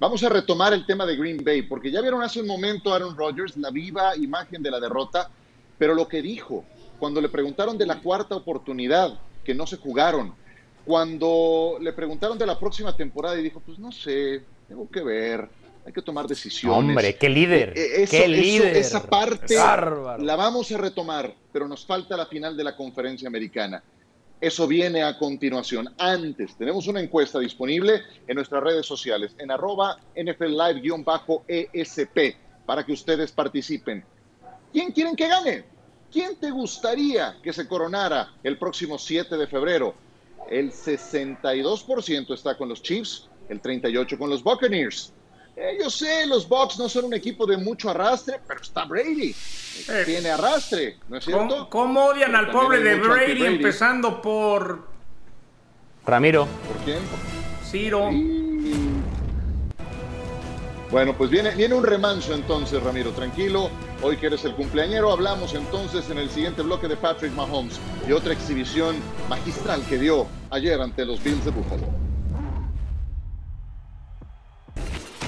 Vamos 0.00 0.24
a 0.24 0.28
retomar 0.28 0.72
el 0.72 0.84
tema 0.84 1.06
de 1.06 1.16
Green 1.16 1.44
Bay, 1.44 1.62
porque 1.62 1.92
ya 1.92 2.00
vieron 2.00 2.22
hace 2.22 2.40
un 2.40 2.48
momento 2.48 2.92
a 2.92 2.96
Aaron 2.96 3.16
Rodgers, 3.16 3.56
la 3.56 3.70
viva 3.70 4.16
imagen 4.16 4.62
de 4.62 4.70
la 4.70 4.80
derrota, 4.80 5.30
pero 5.78 5.94
lo 5.94 6.08
que 6.08 6.22
dijo 6.22 6.64
cuando 6.98 7.20
le 7.20 7.28
preguntaron 7.28 7.78
de 7.78 7.86
la 7.86 8.00
cuarta 8.00 8.34
oportunidad, 8.34 9.18
que 9.44 9.54
no 9.54 9.66
se 9.66 9.76
jugaron, 9.76 10.34
cuando 10.86 11.78
le 11.80 11.92
preguntaron 11.92 12.38
de 12.38 12.46
la 12.46 12.58
próxima 12.58 12.96
temporada 12.96 13.38
y 13.38 13.42
dijo, 13.42 13.60
pues 13.60 13.78
no 13.78 13.90
sé, 13.92 14.42
tengo 14.68 14.88
que 14.88 15.02
ver, 15.02 15.48
hay 15.84 15.92
que 15.92 16.00
tomar 16.00 16.26
decisiones. 16.26 16.78
Hombre, 16.78 17.16
qué 17.16 17.28
líder. 17.28 17.72
Eh, 17.76 18.02
eso- 18.04 18.12
qué 18.12 18.18
eso- 18.24 18.28
líder. 18.28 18.76
esa 18.76 19.02
parte 19.04 19.56
Bárbaro. 19.56 20.22
la 20.22 20.36
vamos 20.36 20.70
a 20.72 20.78
retomar, 20.78 21.34
pero 21.52 21.66
nos 21.68 21.84
falta 21.84 22.16
la 22.16 22.26
final 22.26 22.56
de 22.56 22.62
la 22.64 22.76
conferencia 22.76 23.26
americana. 23.28 23.82
Eso 24.40 24.66
viene 24.68 25.02
a 25.02 25.18
continuación. 25.18 25.92
Antes, 25.98 26.56
tenemos 26.56 26.86
una 26.86 27.00
encuesta 27.00 27.38
disponible 27.40 28.02
en 28.28 28.36
nuestras 28.36 28.62
redes 28.62 28.86
sociales, 28.86 29.34
en 29.38 29.50
arroba 29.50 29.96
NFL 30.14 30.54
Live-ESP, 31.48 32.36
para 32.64 32.84
que 32.84 32.92
ustedes 32.92 33.32
participen. 33.32 34.04
¿Quién 34.72 34.92
quieren 34.92 35.16
que 35.16 35.26
gane? 35.28 35.64
¿Quién 36.12 36.36
te 36.36 36.50
gustaría 36.50 37.36
que 37.42 37.52
se 37.52 37.66
coronara 37.66 38.34
el 38.42 38.58
próximo 38.58 38.98
7 38.98 39.36
de 39.36 39.46
febrero? 39.46 39.94
El 40.50 40.72
62% 40.72 42.34
está 42.34 42.56
con 42.56 42.68
los 42.68 42.82
Chiefs, 42.82 43.28
el 43.48 43.60
38% 43.60 44.18
con 44.18 44.30
los 44.30 44.42
Buccaneers. 44.42 45.12
Eh, 45.56 45.78
yo 45.80 45.88
sé, 45.88 46.26
los 46.26 46.46
Bucks 46.46 46.78
no 46.78 46.88
son 46.88 47.06
un 47.06 47.14
equipo 47.14 47.46
de 47.46 47.56
mucho 47.56 47.88
arrastre, 47.88 48.38
pero 48.46 48.60
está 48.60 48.84
Brady. 48.84 49.34
Eh, 49.88 50.02
Tiene 50.04 50.30
arrastre, 50.30 50.98
¿no 51.08 51.16
es 51.16 51.24
cierto? 51.24 51.48
¿Cómo, 51.48 51.70
cómo 51.70 52.04
odian 52.06 52.32
Pero 52.32 52.38
al 52.38 52.50
pobre 52.50 52.82
de 52.82 52.96
Brady, 52.96 53.44
empezando 53.46 54.20
por 54.20 54.86
Ramiro. 56.04 56.46
¿Por 56.68 56.76
quién? 56.84 56.98
Ciro? 57.64 58.10
Bueno, 60.90 61.16
pues 61.18 61.30
viene, 61.30 61.50
viene 61.50 61.74
un 61.74 61.82
remanso 61.82 62.32
entonces, 62.32 62.80
Ramiro, 62.80 63.10
tranquilo. 63.10 63.70
Hoy 64.02 64.16
que 64.16 64.26
eres 64.26 64.44
el 64.44 64.54
cumpleañero, 64.54 65.10
hablamos 65.10 65.52
entonces 65.54 66.08
en 66.10 66.18
el 66.18 66.30
siguiente 66.30 66.62
bloque 66.62 66.86
de 66.86 66.96
Patrick 66.96 67.32
Mahomes 67.32 67.80
y 68.08 68.12
otra 68.12 68.32
exhibición 68.32 68.94
magistral 69.28 69.82
que 69.88 69.98
dio 69.98 70.28
ayer 70.50 70.80
ante 70.80 71.04
los 71.04 71.22
Bills 71.24 71.44
de 71.44 71.50
Buffalo. 71.50 71.88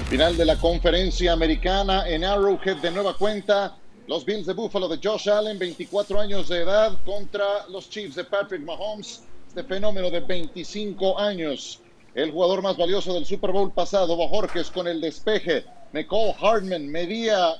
Final 0.09 0.37
de 0.37 0.45
la 0.45 0.55
conferencia 0.55 1.33
americana 1.33 2.07
en 2.07 2.23
Arrowhead 2.23 2.77
de 2.77 2.91
nueva 2.91 3.15
cuenta. 3.15 3.77
Los 4.07 4.25
Bills 4.25 4.47
de 4.47 4.53
Buffalo 4.53 4.87
de 4.87 4.97
Josh 5.03 5.29
Allen, 5.29 5.59
24 5.59 6.21
años 6.21 6.47
de 6.47 6.63
edad, 6.63 6.97
contra 7.05 7.67
los 7.67 7.89
Chiefs 7.89 8.15
de 8.15 8.23
Patrick 8.23 8.63
Mahomes, 8.63 9.23
este 9.49 9.63
fenómeno 9.65 10.09
de 10.09 10.21
25 10.21 11.19
años. 11.19 11.81
El 12.15 12.31
jugador 12.31 12.61
más 12.61 12.77
valioso 12.77 13.13
del 13.13 13.25
Super 13.25 13.51
Bowl 13.51 13.71
pasado, 13.71 14.15
Bojorques, 14.15 14.71
con 14.71 14.87
el 14.87 14.99
despeje. 14.99 15.65
Nicole 15.93 16.33
Hardman 16.33 16.87
medía 16.87 17.55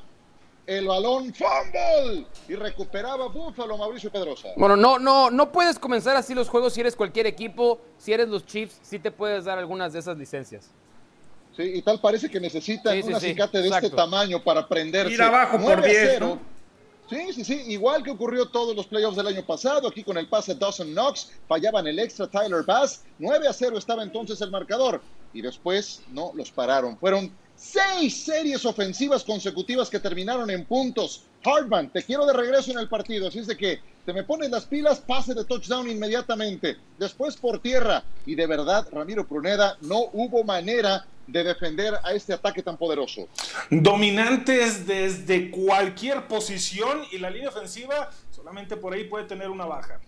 el 0.65 0.87
balón, 0.87 1.33
fumble, 1.33 2.25
y 2.47 2.55
recuperaba 2.55 3.27
Buffalo, 3.27 3.77
Mauricio 3.77 4.11
Pedrosa. 4.11 4.49
Bueno, 4.55 4.75
no, 4.75 4.99
no, 4.99 5.31
no 5.31 5.51
puedes 5.51 5.79
comenzar 5.79 6.15
así 6.15 6.35
los 6.35 6.47
juegos 6.47 6.73
si 6.73 6.81
eres 6.81 6.95
cualquier 6.95 7.25
equipo. 7.25 7.79
Si 7.97 8.13
eres 8.13 8.29
los 8.29 8.45
Chiefs, 8.45 8.79
sí 8.83 8.99
te 8.99 9.11
puedes 9.11 9.45
dar 9.45 9.57
algunas 9.57 9.93
de 9.93 9.99
esas 9.99 10.17
licencias. 10.17 10.69
Sí, 11.57 11.63
y 11.75 11.81
tal 11.81 11.99
parece 11.99 12.29
que 12.29 12.39
necesitan 12.39 12.93
Sí, 12.93 13.01
sí, 13.01 13.13
un 13.13 13.19
sí, 13.19 13.27
acicate 13.27 13.61
de 13.61 13.69
este 13.69 13.89
tamaño 13.89 14.43
para 14.43 14.67
prenderse. 14.67 15.13
Ir 15.13 15.21
abajo 15.21 15.57
por 15.57 15.77
9 15.77 15.81
a 15.83 15.85
10, 15.85 15.99
0. 16.13 16.25
¿no? 16.27 16.48
Sí, 17.09 17.33
sí, 17.33 17.43
sí, 17.43 17.63
igual 17.69 18.03
que 18.03 18.11
ocurrió 18.11 18.49
todos 18.49 18.75
los 18.75 18.85
playoffs 18.85 19.17
del 19.17 19.25
año 19.25 19.43
pasado, 19.43 19.87
aquí 19.87 20.03
con 20.03 20.15
el 20.19 20.29
pase 20.29 20.53
Dawson 20.53 20.91
Knox, 20.91 21.31
fallaban 21.47 21.87
el 21.87 21.97
extra 21.97 22.29
Tyler 22.29 22.63
Bass, 22.63 23.03
9 23.17 23.47
a 23.47 23.53
0 23.53 23.79
estaba 23.79 24.03
entonces 24.03 24.39
el 24.41 24.51
marcador, 24.51 25.03
y 25.33 25.41
después 25.41 26.03
no 26.09 26.31
los 26.35 26.51
pararon. 26.51 26.99
Fueron 26.99 27.35
seis 27.55 28.25
series 28.25 28.63
ofensivas 28.63 29.23
consecutivas 29.23 29.89
que 29.89 29.99
terminaron 29.99 30.51
en 30.51 30.67
puntos. 30.67 31.25
Hartman, 31.43 31.91
te 31.91 32.03
quiero 32.03 32.27
de 32.27 32.33
regreso 32.33 32.71
en 32.71 32.77
el 32.77 32.87
partido, 32.89 33.27
así 33.27 33.39
es 33.39 33.47
de 33.47 33.57
que 33.57 33.79
te 34.05 34.13
me 34.13 34.23
pones 34.23 34.51
las 34.51 34.67
pilas, 34.67 35.01
pase 35.01 35.33
de 35.33 35.45
touchdown 35.45 35.89
inmediatamente, 35.89 36.77
después 36.95 37.37
por 37.37 37.59
tierra, 37.59 38.05
y 38.23 38.35
de 38.35 38.45
verdad, 38.45 38.87
Ramiro 38.91 39.27
Pruneda, 39.27 39.77
no 39.81 40.09
hubo 40.13 40.43
manera 40.43 41.07
de 41.31 41.43
defender 41.43 41.93
a 42.03 42.13
este 42.13 42.33
ataque 42.33 42.61
tan 42.63 42.77
poderoso. 42.77 43.27
Dominantes 43.69 44.85
desde 44.85 45.51
cualquier 45.51 46.27
posición 46.27 47.03
y 47.11 47.17
la 47.17 47.29
línea 47.29 47.49
ofensiva 47.49 48.09
solamente 48.31 48.77
por 48.77 48.93
ahí 48.93 49.03
puede 49.03 49.25
tener 49.25 49.49
una 49.49 49.65
baja. 49.65 49.99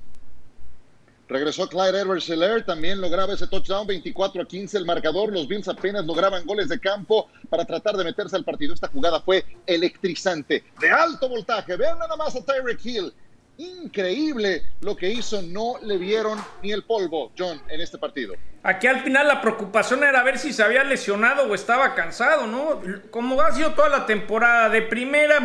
Regresó 1.32 1.70
Clyde 1.70 2.02
Edwards 2.02 2.30
Helaire, 2.30 2.64
también 2.64 3.00
lograba 3.00 3.34
ese 3.34 3.48
touchdown, 3.48 3.88
24 3.88 4.42
a 4.42 4.46
15 4.46 4.78
el 4.78 4.86
marcador. 4.86 5.32
Los 5.32 5.48
Bills 5.48 5.68
apenas 5.70 6.06
lograban 6.06 6.46
goles 6.46 6.68
de 6.68 6.78
campo 6.78 7.30
para 7.50 7.64
tratar 7.64 7.96
de 7.96 8.04
meterse 8.04 8.36
al 8.36 8.44
partido. 8.44 8.74
Esta 8.74 8.90
jugada 8.90 9.22
fue 9.22 9.46
electrizante, 9.66 10.64
de 10.82 10.90
alto 10.90 11.30
voltaje. 11.30 11.78
Vean 11.78 12.00
nada 12.00 12.18
más 12.18 12.36
a 12.36 12.44
Tyreek 12.44 12.86
Hill 12.86 13.14
increíble 13.62 14.64
lo 14.82 14.96
que 14.96 15.10
hizo. 15.10 15.42
No 15.42 15.76
le 15.82 15.98
vieron 15.98 16.40
ni 16.62 16.72
el 16.72 16.84
polvo, 16.84 17.32
John, 17.38 17.62
en 17.70 17.82
este 17.82 17.98
partido. 17.98 18.34
Aquí 18.64 18.88
al 18.88 19.02
final 19.02 19.28
la 19.28 19.42
preocupación 19.42 20.04
era 20.04 20.24
ver 20.24 20.38
si 20.38 20.54
se 20.54 20.64
había 20.64 20.84
lesionado 20.84 21.44
o 21.44 21.56
estaba 21.56 21.96
cansado, 21.96 22.46
¿no? 22.48 22.82
Como 23.10 23.42
ha 23.42 23.52
sido 23.52 23.72
toda 23.72 23.90
la 23.90 24.06
temporada, 24.06 24.70
de 24.70 24.84
primera, 24.84 25.40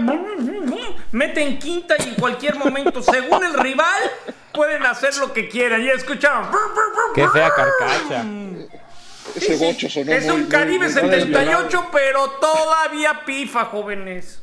mete 1.12 1.42
en 1.42 1.58
quinta 1.58 1.94
y 1.98 2.10
en 2.10 2.14
cualquier 2.14 2.56
momento, 2.56 3.02
según 3.02 3.44
el 3.44 3.54
rival, 3.54 4.02
pueden 4.52 4.84
hacer 4.84 5.16
lo 5.16 5.32
que 5.32 5.48
quieran. 5.48 5.82
Y 5.82 5.88
escucharon. 5.88 6.48
Qué 7.14 7.26
fea 7.28 7.50
carcacha. 7.50 8.24
Ese 9.34 9.56
bocho 9.56 9.88
sonó 9.88 10.12
Es 10.12 10.30
un 10.30 10.46
Caribe 10.46 10.88
78, 10.88 11.88
pero 11.92 12.30
todavía 12.40 13.24
pifa, 13.24 13.66
jóvenes. 13.66 14.42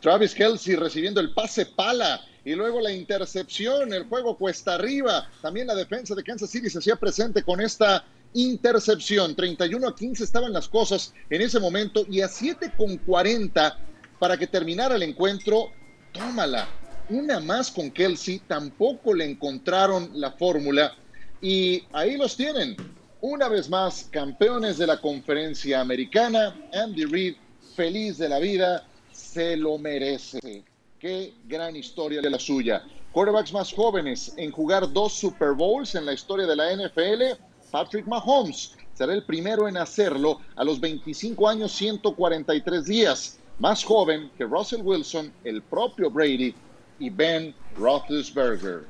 Travis 0.00 0.34
Kelsey 0.34 0.76
recibiendo 0.76 1.20
el 1.20 1.34
pase 1.34 1.66
pala 1.66 2.20
y 2.48 2.54
luego 2.54 2.80
la 2.80 2.90
intercepción, 2.90 3.92
el 3.92 4.04
juego 4.04 4.38
cuesta 4.38 4.76
arriba. 4.76 5.28
También 5.42 5.66
la 5.66 5.74
defensa 5.74 6.14
de 6.14 6.24
Kansas 6.24 6.48
City 6.48 6.70
se 6.70 6.78
hacía 6.78 6.96
presente 6.96 7.42
con 7.42 7.60
esta 7.60 8.06
intercepción. 8.32 9.36
31 9.36 9.86
a 9.86 9.94
15 9.94 10.24
estaban 10.24 10.54
las 10.54 10.66
cosas 10.66 11.12
en 11.28 11.42
ese 11.42 11.60
momento 11.60 12.06
y 12.08 12.22
a 12.22 12.28
7 12.28 12.72
con 12.74 12.96
40 12.96 13.78
para 14.18 14.38
que 14.38 14.46
terminara 14.46 14.96
el 14.96 15.02
encuentro. 15.02 15.72
Tómala. 16.10 16.66
Una 17.10 17.38
más 17.38 17.70
con 17.70 17.90
Kelsey, 17.90 18.38
tampoco 18.38 19.12
le 19.12 19.26
encontraron 19.26 20.10
la 20.14 20.32
fórmula 20.32 20.96
y 21.42 21.84
ahí 21.92 22.16
los 22.16 22.34
tienen. 22.34 22.76
Una 23.20 23.48
vez 23.48 23.68
más, 23.68 24.08
campeones 24.10 24.78
de 24.78 24.86
la 24.86 25.02
conferencia 25.02 25.82
americana, 25.82 26.56
Andy 26.72 27.04
Reid, 27.04 27.34
feliz 27.76 28.16
de 28.16 28.30
la 28.30 28.38
vida, 28.38 28.86
se 29.12 29.54
lo 29.54 29.76
merece. 29.76 30.64
Qué 30.98 31.32
gran 31.46 31.76
historia 31.76 32.20
de 32.20 32.28
la 32.28 32.40
suya. 32.40 32.82
Quarterbacks 33.12 33.52
más 33.52 33.72
jóvenes 33.72 34.34
en 34.36 34.50
jugar 34.50 34.92
dos 34.92 35.12
Super 35.12 35.52
Bowls 35.52 35.94
en 35.94 36.04
la 36.04 36.12
historia 36.12 36.44
de 36.44 36.56
la 36.56 36.74
NFL, 36.74 37.40
Patrick 37.70 38.06
Mahomes 38.06 38.76
será 38.94 39.14
el 39.14 39.22
primero 39.24 39.68
en 39.68 39.76
hacerlo 39.76 40.40
a 40.56 40.64
los 40.64 40.80
25 40.80 41.48
años 41.48 41.70
143 41.72 42.84
días, 42.84 43.38
más 43.60 43.84
joven 43.84 44.28
que 44.36 44.44
Russell 44.44 44.82
Wilson, 44.82 45.32
el 45.44 45.62
propio 45.62 46.10
Brady 46.10 46.52
y 46.98 47.10
Ben 47.10 47.54
Roethlisberger. 47.76 48.84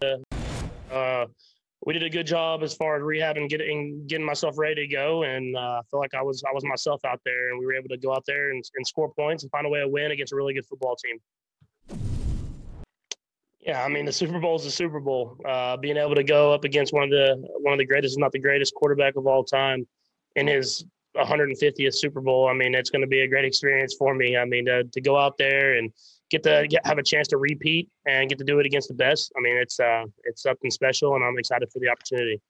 Uh, 0.00 1.28
we 1.84 1.92
did 1.92 2.02
a 2.04 2.10
good 2.10 2.26
job 2.26 2.62
as 2.62 2.74
far 2.74 2.96
as 2.96 3.02
rehab 3.02 3.36
and 3.36 3.50
getting 3.50 4.06
getting 4.06 4.24
myself 4.24 4.56
ready 4.56 4.86
to 4.86 4.86
go, 4.86 5.24
and 5.24 5.56
uh, 5.56 5.60
I 5.60 5.80
feel 5.90 5.98
like 5.98 6.14
I 6.14 6.22
was 6.22 6.42
I 6.48 6.52
was 6.54 6.64
myself 6.64 7.04
out 7.04 7.20
there, 7.24 7.50
and 7.50 7.58
we 7.58 7.66
were 7.66 7.74
able 7.74 7.88
to 7.88 7.96
go 7.96 8.12
out 8.12 8.24
there 8.26 8.50
and, 8.50 8.62
and 8.76 8.86
score 8.86 9.12
points 9.12 9.42
and 9.42 9.50
find 9.50 9.66
a 9.66 9.68
way 9.68 9.80
to 9.80 9.88
win 9.88 10.12
against 10.12 10.32
a 10.32 10.36
really 10.36 10.54
good 10.54 10.66
football 10.66 10.96
team. 10.96 11.18
Yeah, 13.60 13.84
I 13.84 13.88
mean 13.88 14.04
the 14.04 14.12
Super 14.12 14.38
Bowl 14.38 14.56
is 14.56 14.64
the 14.64 14.70
Super 14.70 15.00
Bowl. 15.00 15.38
Uh, 15.44 15.76
being 15.76 15.96
able 15.96 16.14
to 16.14 16.24
go 16.24 16.52
up 16.52 16.64
against 16.64 16.92
one 16.92 17.04
of 17.04 17.10
the 17.10 17.36
one 17.58 17.72
of 17.72 17.78
the 17.78 17.86
greatest, 17.86 18.16
if 18.16 18.20
not 18.20 18.32
the 18.32 18.38
greatest, 18.38 18.74
quarterback 18.74 19.16
of 19.16 19.26
all 19.26 19.42
time 19.42 19.86
in 20.36 20.46
his 20.46 20.84
150th 21.16 21.94
Super 21.94 22.20
Bowl. 22.20 22.48
I 22.48 22.54
mean, 22.54 22.74
it's 22.74 22.90
going 22.90 23.02
to 23.02 23.08
be 23.08 23.20
a 23.20 23.28
great 23.28 23.44
experience 23.44 23.94
for 23.98 24.14
me. 24.14 24.36
I 24.36 24.44
mean, 24.44 24.66
to, 24.66 24.84
to 24.84 25.00
go 25.00 25.18
out 25.18 25.36
there 25.36 25.74
and 25.74 25.92
to 26.40 26.66
have 26.84 26.96
a 26.96 27.02
chance 27.02 27.28
to 27.28 27.36
repeat 27.36 27.90
and 28.06 28.28
get 28.30 28.38
to 28.38 28.44
do 28.44 28.58
it 28.58 28.64
against 28.64 28.88
the 28.88 28.94
best. 28.94 29.30
I 29.36 29.40
mean, 29.42 29.56
it's 29.58 29.78
uh, 29.78 30.04
it's 30.24 30.42
something 30.42 30.70
special, 30.70 31.14
and 31.14 31.22
I'm 31.22 31.38
excited 31.38 31.70
for 31.70 31.78
the 31.78 31.90
opportunity. 31.90 32.40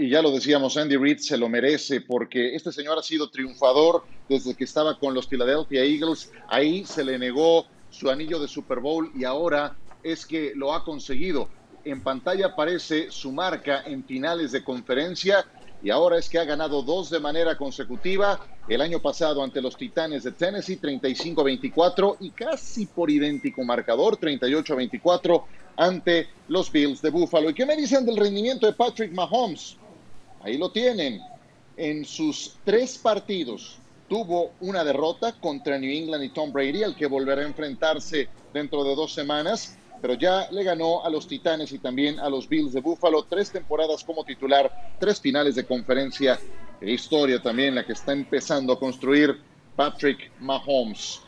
Y 0.00 0.10
ya 0.10 0.22
lo 0.22 0.30
decíamos, 0.30 0.76
Andy 0.76 0.96
Reid 0.96 1.18
se 1.18 1.36
lo 1.36 1.48
merece 1.48 2.02
porque 2.02 2.54
este 2.54 2.70
señor 2.70 2.96
ha 2.98 3.02
sido 3.02 3.30
triunfador 3.30 4.04
desde 4.28 4.54
que 4.54 4.62
estaba 4.62 4.96
con 4.96 5.12
los 5.12 5.26
Philadelphia 5.26 5.82
Eagles. 5.82 6.30
Ahí 6.46 6.84
se 6.84 7.02
le 7.02 7.18
negó 7.18 7.66
su 7.88 8.08
anillo 8.08 8.38
de 8.38 8.46
Super 8.46 8.78
Bowl 8.78 9.10
y 9.12 9.24
ahora 9.24 9.76
es 10.00 10.24
que 10.24 10.52
lo 10.54 10.72
ha 10.72 10.84
conseguido. 10.84 11.50
En 11.82 12.04
pantalla 12.04 12.46
aparece 12.46 13.10
su 13.10 13.32
marca 13.32 13.82
en 13.86 14.04
finales 14.04 14.52
de 14.52 14.62
conferencia 14.62 15.44
y 15.82 15.90
ahora 15.90 16.18
es 16.18 16.28
que 16.28 16.38
ha 16.38 16.44
ganado 16.44 16.82
dos 16.82 17.10
de 17.10 17.20
manera 17.20 17.56
consecutiva. 17.56 18.40
El 18.68 18.80
año 18.80 19.00
pasado 19.00 19.42
ante 19.42 19.62
los 19.62 19.76
Titanes 19.76 20.24
de 20.24 20.32
Tennessee, 20.32 20.80
35-24 20.80 22.16
y 22.20 22.30
casi 22.30 22.86
por 22.86 23.10
idéntico 23.10 23.62
marcador, 23.64 24.18
38-24 24.18 25.44
ante 25.76 26.28
los 26.48 26.70
Bills 26.72 27.00
de 27.00 27.10
Buffalo. 27.10 27.50
¿Y 27.50 27.54
qué 27.54 27.64
me 27.64 27.76
dicen 27.76 28.04
del 28.04 28.16
rendimiento 28.16 28.66
de 28.66 28.72
Patrick 28.72 29.12
Mahomes? 29.12 29.76
Ahí 30.42 30.58
lo 30.58 30.70
tienen. 30.70 31.20
En 31.76 32.04
sus 32.04 32.56
tres 32.64 32.98
partidos 32.98 33.78
tuvo 34.08 34.50
una 34.60 34.82
derrota 34.82 35.32
contra 35.32 35.78
New 35.78 35.90
England 35.90 36.24
y 36.24 36.30
Tom 36.30 36.52
Brady, 36.52 36.82
al 36.82 36.96
que 36.96 37.06
volverá 37.06 37.42
a 37.42 37.46
enfrentarse 37.46 38.28
dentro 38.52 38.82
de 38.82 38.96
dos 38.96 39.14
semanas 39.14 39.78
pero 40.00 40.14
ya 40.14 40.48
le 40.50 40.62
ganó 40.62 41.04
a 41.04 41.10
los 41.10 41.26
Titanes 41.26 41.72
y 41.72 41.78
también 41.78 42.18
a 42.20 42.28
los 42.28 42.48
Bills 42.48 42.72
de 42.72 42.80
Buffalo. 42.80 43.24
Tres 43.24 43.50
temporadas 43.50 44.04
como 44.04 44.24
titular, 44.24 44.96
tres 44.98 45.20
finales 45.20 45.54
de 45.54 45.64
conferencia. 45.64 46.38
E 46.80 46.92
historia 46.92 47.42
también 47.42 47.74
la 47.74 47.84
que 47.84 47.92
está 47.92 48.12
empezando 48.12 48.72
a 48.72 48.78
construir 48.78 49.40
Patrick 49.74 50.30
Mahomes. 50.38 51.22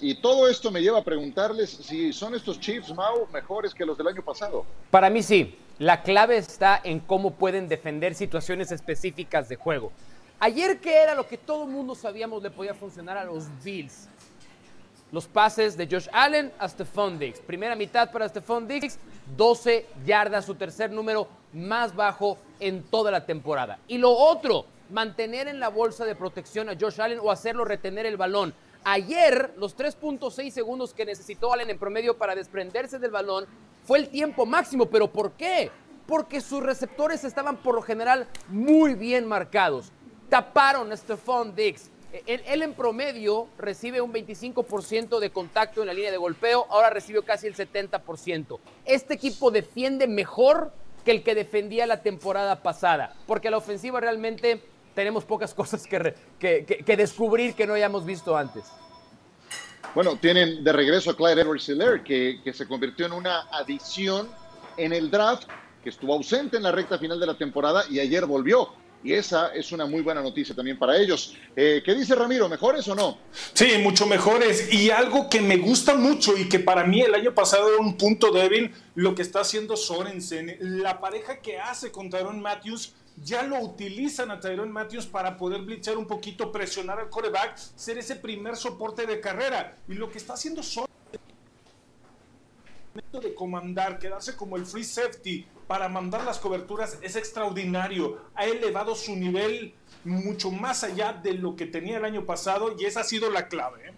Y 0.00 0.16
todo 0.16 0.48
esto 0.48 0.70
me 0.70 0.82
lleva 0.82 0.98
a 0.98 1.04
preguntarles 1.04 1.70
si 1.70 2.12
son 2.12 2.34
estos 2.34 2.60
Chiefs, 2.60 2.94
Mau, 2.94 3.26
mejores 3.32 3.72
que 3.72 3.86
los 3.86 3.96
del 3.96 4.08
año 4.08 4.22
pasado. 4.22 4.66
Para 4.90 5.08
mí 5.08 5.22
sí. 5.22 5.58
La 5.78 6.02
clave 6.02 6.36
está 6.36 6.80
en 6.84 7.00
cómo 7.00 7.32
pueden 7.32 7.66
defender 7.66 8.14
situaciones 8.14 8.70
específicas 8.70 9.48
de 9.48 9.56
juego. 9.56 9.90
Ayer, 10.38 10.78
¿qué 10.78 11.02
era 11.02 11.14
lo 11.14 11.26
que 11.26 11.36
todo 11.36 11.64
el 11.64 11.70
mundo 11.70 11.94
sabíamos 11.94 12.42
le 12.42 12.50
podía 12.50 12.74
funcionar 12.74 13.16
a 13.16 13.24
los 13.24 13.46
Bills? 13.64 14.08
Los 15.14 15.28
pases 15.28 15.76
de 15.76 15.86
Josh 15.86 16.08
Allen 16.12 16.52
a 16.58 16.68
Stephon 16.68 17.20
Diggs. 17.20 17.38
Primera 17.38 17.76
mitad 17.76 18.10
para 18.10 18.28
Stephon 18.28 18.66
Diggs, 18.66 18.98
12 19.36 19.86
yardas, 20.04 20.44
su 20.44 20.56
tercer 20.56 20.90
número 20.90 21.28
más 21.52 21.94
bajo 21.94 22.36
en 22.58 22.82
toda 22.82 23.12
la 23.12 23.24
temporada. 23.24 23.78
Y 23.86 23.98
lo 23.98 24.10
otro, 24.10 24.66
mantener 24.90 25.46
en 25.46 25.60
la 25.60 25.68
bolsa 25.68 26.04
de 26.04 26.16
protección 26.16 26.68
a 26.68 26.74
Josh 26.76 27.00
Allen 27.00 27.20
o 27.22 27.30
hacerlo 27.30 27.64
retener 27.64 28.06
el 28.06 28.16
balón. 28.16 28.52
Ayer, 28.82 29.54
los 29.56 29.76
3.6 29.76 30.50
segundos 30.50 30.92
que 30.92 31.06
necesitó 31.06 31.52
Allen 31.52 31.70
en 31.70 31.78
promedio 31.78 32.18
para 32.18 32.34
desprenderse 32.34 32.98
del 32.98 33.12
balón 33.12 33.46
fue 33.84 33.98
el 34.00 34.08
tiempo 34.08 34.44
máximo. 34.46 34.86
¿Pero 34.86 35.12
por 35.12 35.30
qué? 35.34 35.70
Porque 36.08 36.40
sus 36.40 36.60
receptores 36.60 37.22
estaban 37.22 37.58
por 37.58 37.76
lo 37.76 37.82
general 37.82 38.26
muy 38.48 38.94
bien 38.94 39.28
marcados. 39.28 39.92
Taparon 40.28 40.90
a 40.90 40.96
Stephon 40.96 41.54
Diggs 41.54 41.92
él, 42.26 42.62
en 42.62 42.74
promedio 42.74 43.48
recibe 43.58 44.00
un 44.00 44.12
25% 44.12 45.18
de 45.18 45.30
contacto 45.30 45.80
en 45.80 45.88
la 45.88 45.94
línea 45.94 46.10
de 46.10 46.16
golpeo, 46.16 46.66
ahora 46.70 46.90
recibió 46.90 47.24
casi 47.24 47.46
el 47.46 47.54
70%. 47.54 48.58
Este 48.84 49.14
equipo 49.14 49.50
defiende 49.50 50.06
mejor 50.06 50.72
que 51.04 51.10
el 51.10 51.22
que 51.22 51.34
defendía 51.34 51.86
la 51.86 52.02
temporada 52.02 52.62
pasada, 52.62 53.14
porque 53.26 53.50
la 53.50 53.58
ofensiva 53.58 54.00
realmente 54.00 54.62
tenemos 54.94 55.24
pocas 55.24 55.52
cosas 55.54 55.86
que, 55.86 56.14
descubrir 56.96 57.54
que 57.54 57.66
no 57.66 57.74
hayamos 57.74 58.06
visto 58.06 58.36
antes. 58.36 58.64
Bueno, 59.94 60.16
tienen 60.16 60.64
de 60.64 60.72
regreso 60.72 61.10
a 61.10 61.16
Clyde 61.16 61.42
Edwards 61.42 61.68
Hiller, 61.68 62.02
que 62.02 62.52
se 62.54 62.66
convirtió 62.66 63.06
en 63.06 63.12
una 63.12 63.42
adición 63.52 64.28
en 64.76 64.92
el 64.92 65.10
draft, 65.10 65.48
que 65.82 65.90
estuvo 65.90 66.14
ausente 66.14 66.56
en 66.56 66.62
la 66.62 66.72
recta 66.72 66.98
final 66.98 67.20
de 67.20 67.26
la 67.26 67.36
temporada 67.36 67.84
y 67.90 68.00
ayer 68.00 68.24
volvió 68.24 68.70
y 69.04 69.12
esa 69.12 69.48
es 69.48 69.70
una 69.70 69.84
muy 69.84 70.00
buena 70.00 70.22
noticia 70.22 70.54
también 70.54 70.78
para 70.78 70.96
ellos. 70.96 71.36
Eh, 71.54 71.82
¿Qué 71.84 71.94
dice 71.94 72.14
Ramiro? 72.14 72.48
¿Mejores 72.48 72.88
o 72.88 72.94
no? 72.94 73.18
Sí, 73.52 73.76
mucho 73.82 74.06
mejores. 74.06 74.72
Y 74.72 74.90
algo 74.90 75.28
que 75.28 75.42
me 75.42 75.58
gusta 75.58 75.94
mucho 75.94 76.34
y 76.36 76.48
que 76.48 76.58
para 76.58 76.84
mí 76.84 77.02
el 77.02 77.14
año 77.14 77.34
pasado 77.34 77.68
era 77.68 77.78
un 77.78 77.98
punto 77.98 78.32
débil, 78.32 78.74
lo 78.94 79.14
que 79.14 79.20
está 79.20 79.40
haciendo 79.40 79.76
Sorensen. 79.76 80.56
La 80.58 81.00
pareja 81.00 81.40
que 81.40 81.58
hace 81.58 81.92
con 81.92 82.08
Tyron 82.08 82.40
Matthews 82.40 82.94
ya 83.22 83.42
lo 83.42 83.60
utilizan 83.60 84.30
a 84.30 84.40
Tyron 84.40 84.72
Matthews 84.72 85.06
para 85.06 85.36
poder 85.36 85.60
blitzar 85.62 85.98
un 85.98 86.06
poquito, 86.06 86.50
presionar 86.50 86.98
al 86.98 87.10
coreback, 87.10 87.56
ser 87.56 87.98
ese 87.98 88.16
primer 88.16 88.56
soporte 88.56 89.06
de 89.06 89.20
carrera. 89.20 89.76
Y 89.86 89.94
lo 89.94 90.10
que 90.10 90.16
está 90.16 90.32
haciendo 90.32 90.62
son 90.62 90.86
de 93.20 93.34
comandar, 93.34 93.98
quedarse 93.98 94.36
como 94.36 94.56
el 94.56 94.66
free 94.66 94.84
safety 94.84 95.46
para 95.66 95.88
mandar 95.88 96.24
las 96.24 96.38
coberturas 96.38 96.98
es 97.02 97.16
extraordinario. 97.16 98.18
Ha 98.34 98.44
elevado 98.44 98.94
su 98.94 99.16
nivel 99.16 99.74
mucho 100.04 100.50
más 100.50 100.84
allá 100.84 101.12
de 101.12 101.34
lo 101.34 101.56
que 101.56 101.66
tenía 101.66 101.96
el 101.98 102.04
año 102.04 102.24
pasado 102.24 102.74
y 102.78 102.84
esa 102.84 103.00
ha 103.00 103.04
sido 103.04 103.30
la 103.30 103.48
clave. 103.48 103.88
¿eh? 103.88 103.92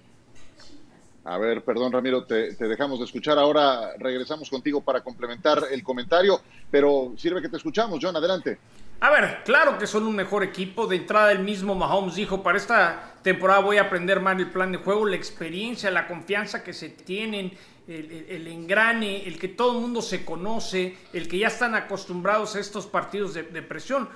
A 1.25 1.39
ver, 1.39 1.65
perdón 1.65 1.93
Ramiro, 1.93 2.25
te, 2.25 2.53
dejamos 2.53 3.01
de 3.01 3.05
escuchar. 3.05 3.39
Ahora 3.39 3.97
regresamos 3.99 4.49
contigo 4.49 4.81
para 4.81 5.03
complementar 5.03 5.65
el 5.71 5.83
comentario, 5.83 6.41
pero 6.71 7.13
sirve 7.17 7.43
que 7.43 7.49
te 7.49 7.57
escuchamos. 7.57 7.99
John, 8.01 8.17
adelante. 8.17 8.59
A 8.99 9.11
ver, 9.11 9.43
claro 9.45 9.79
que 9.79 9.87
son 9.87 10.07
un 10.07 10.17
mejor 10.17 10.43
equipo. 10.43 10.87
De 10.87 10.97
entrada 10.97 11.33
el 11.33 11.41
mismo 11.41 11.75
Mahomes 11.75 12.15
dijo, 12.15 12.43
para 12.43 12.57
esta 12.57 13.15
temporada 13.23 13.61
voy 13.61 13.77
a 13.77 13.83
aprender 13.83 14.21
más 14.21 14.39
el 14.39 14.51
plan 14.51 14.73
de 14.73 14.79
juego, 14.79 15.07
la 15.07 15.17
experiencia, 15.17 15.91
la 15.91 16.07
confianza 16.07 16.65
que 16.65 16.73
se 16.73 16.89
tienen, 16.89 17.53
el, 17.87 18.47
engrane, 18.49 19.27
el 19.27 19.39
que 19.39 19.49
todo 19.49 19.77
el 19.77 19.83
mundo 19.83 20.01
se 20.01 20.25
conoce, 20.25 20.97
el 21.13 21.29
que 21.29 21.39
ya 21.39 21.49
están 21.49 21.75
acostumbrados 21.75 22.57
a 22.57 22.61
estos 22.61 22.87
partidos 22.87 23.35
de, 23.35 23.43
de 23.43 23.63
presión. 23.63 24.09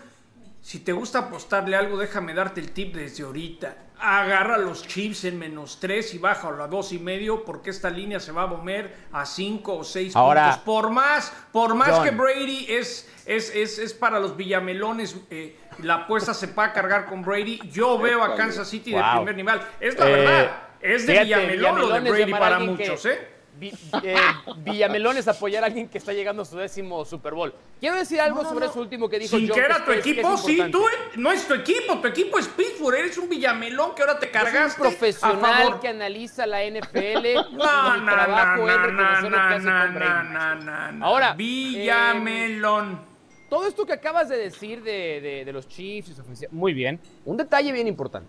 Si 0.63 0.81
te 0.81 0.93
gusta 0.93 1.21
apostarle 1.21 1.77
algo, 1.77 1.99
déjame 1.99 2.35
darte 2.35 2.61
el 2.61 2.73
tip 2.73 2.95
desde 2.95 3.25
ahorita. 3.25 3.90
Agarra 4.03 4.57
los 4.59 4.87
chips 4.87 5.25
en 5.25 5.39
menos 5.39 5.79
3 5.81 6.15
y 6.15 6.19
bájalo 6.19 6.63
a 6.63 6.69
dos 6.69 6.93
y 6.93 6.99
medio 6.99 7.45
porque 7.45 7.71
esta 7.71 7.91
línea 7.91 8.19
se 8.19 8.33
va 8.33 8.43
a 8.43 8.47
mover 8.47 8.97
a 9.13 9.27
5 9.27 9.77
o 9.77 9.85
6 9.85 10.15
puntos. 10.15 10.57
Por 10.65 10.91
más, 10.91 11.33
por 11.53 11.75
más 11.75 11.91
John. 11.91 12.05
que 12.05 12.11
Brady 12.11 12.67
es, 12.69 13.09
es, 13.27 13.55
es, 13.55 13.79
es 13.79 13.93
para 13.95 14.19
los 14.19 14.37
villamelones, 14.37 15.17
eh, 15.31 15.57
la 15.83 15.95
apuesta 15.95 16.33
se 16.35 16.47
va 16.49 16.65
a 16.67 16.73
cargar 16.73 17.07
con 17.07 17.23
Brady. 17.23 17.61
Yo 17.71 17.99
veo 17.99 18.23
a 18.23 18.35
Kansas 18.37 18.69
City 18.69 18.93
de 18.93 19.01
Wow. 19.03 19.17
primer 19.17 19.37
nivel. 19.37 19.61
Es 19.81 19.99
la 19.99 20.09
Eh, 20.09 20.13
verdad. 20.13 20.51
Es 20.81 21.07
de 21.07 21.13
fíjate, 21.13 21.27
Villamelón 21.29 21.79
lo 21.81 21.89
de 22.01 22.11
Brady 22.11 22.31
para 22.33 22.59
que- 22.59 22.65
muchos, 22.65 23.05
¿eh? 23.07 23.29
Vi- 23.61 23.73
eh, 24.03 24.17
Villamelón 24.65 25.19
es 25.19 25.29
apoyar 25.29 25.63
a 25.63 25.67
alguien 25.67 25.89
que 25.89 25.99
está 25.99 26.13
llegando 26.15 26.43
a 26.43 26.45
su 26.47 26.57
décimo 26.57 27.05
Super 27.05 27.35
Bowl. 27.35 27.53
Quiero 27.79 27.97
decir 27.97 28.21
algo 28.21 28.43
sobre 28.45 28.67
eso 28.67 28.81
último 28.81 29.09
que 29.09 29.19
dijo 29.19 29.37
Sin 29.37 29.47
John, 29.47 29.55
que 29.59 29.65
era 29.65 29.85
tu 29.85 29.93
equipo, 29.93 30.37
sí, 30.39 30.61
tú 30.73 30.81
eh, 30.89 30.93
no 31.17 31.31
es 31.31 31.47
tu 31.47 31.55
equipo, 31.55 31.99
tu 32.01 32.09
equipo 32.09 32.39
es 32.39 32.49
Pittsburgh, 32.49 32.97
eres 32.97 33.19
un 33.19 33.29
villamelón 33.29 33.95
que 33.95 34.03
ahora 34.03 34.19
te 34.19 34.33
soy 34.33 34.43
un 34.57 34.75
profesional 34.77 35.81
que 35.81 35.89
analiza 35.89 36.47
la 36.47 36.63
NFL. 36.65 37.35
No, 37.53 37.97
no, 37.99 38.05
trabajo 38.13 38.67
no, 38.67 38.71
es 38.71 38.77
no, 38.79 38.87
no, 38.89 39.21
no, 39.21 39.85
Tom 39.87 39.95
Brady. 39.95 40.29
no, 40.33 40.55
no, 40.57 40.93
no. 40.93 41.05
Ahora, 41.07 41.35
Villamelón. 41.35 43.01
Todo 43.49 43.67
esto 43.67 43.85
que 43.85 43.93
acabas 43.93 44.29
de 44.29 44.37
decir 44.39 44.83
de, 44.83 45.21
de- 45.21 45.45
de 45.45 45.53
los 45.53 45.67
Chiefs 45.69 46.11
y 46.11 46.15
su 46.15 46.21
ofensiva, 46.21 46.51
muy 46.53 46.73
bien. 46.73 47.01
Un 47.25 47.37
detalle 47.37 47.73
bien 47.73 47.89
importante. 47.89 48.29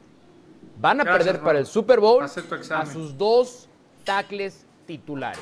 Van 0.78 1.00
a 1.00 1.04
Gracias, 1.04 1.26
perder 1.26 1.42
para 1.44 1.60
el. 1.60 1.66
Super 1.68 2.00
Bowl 2.00 2.24
Haz 2.24 2.34
tu 2.36 2.74
a 2.74 2.86
sus 2.88 3.16
dos 3.18 3.70
tackles 4.04 4.66
titulares. 4.86 5.42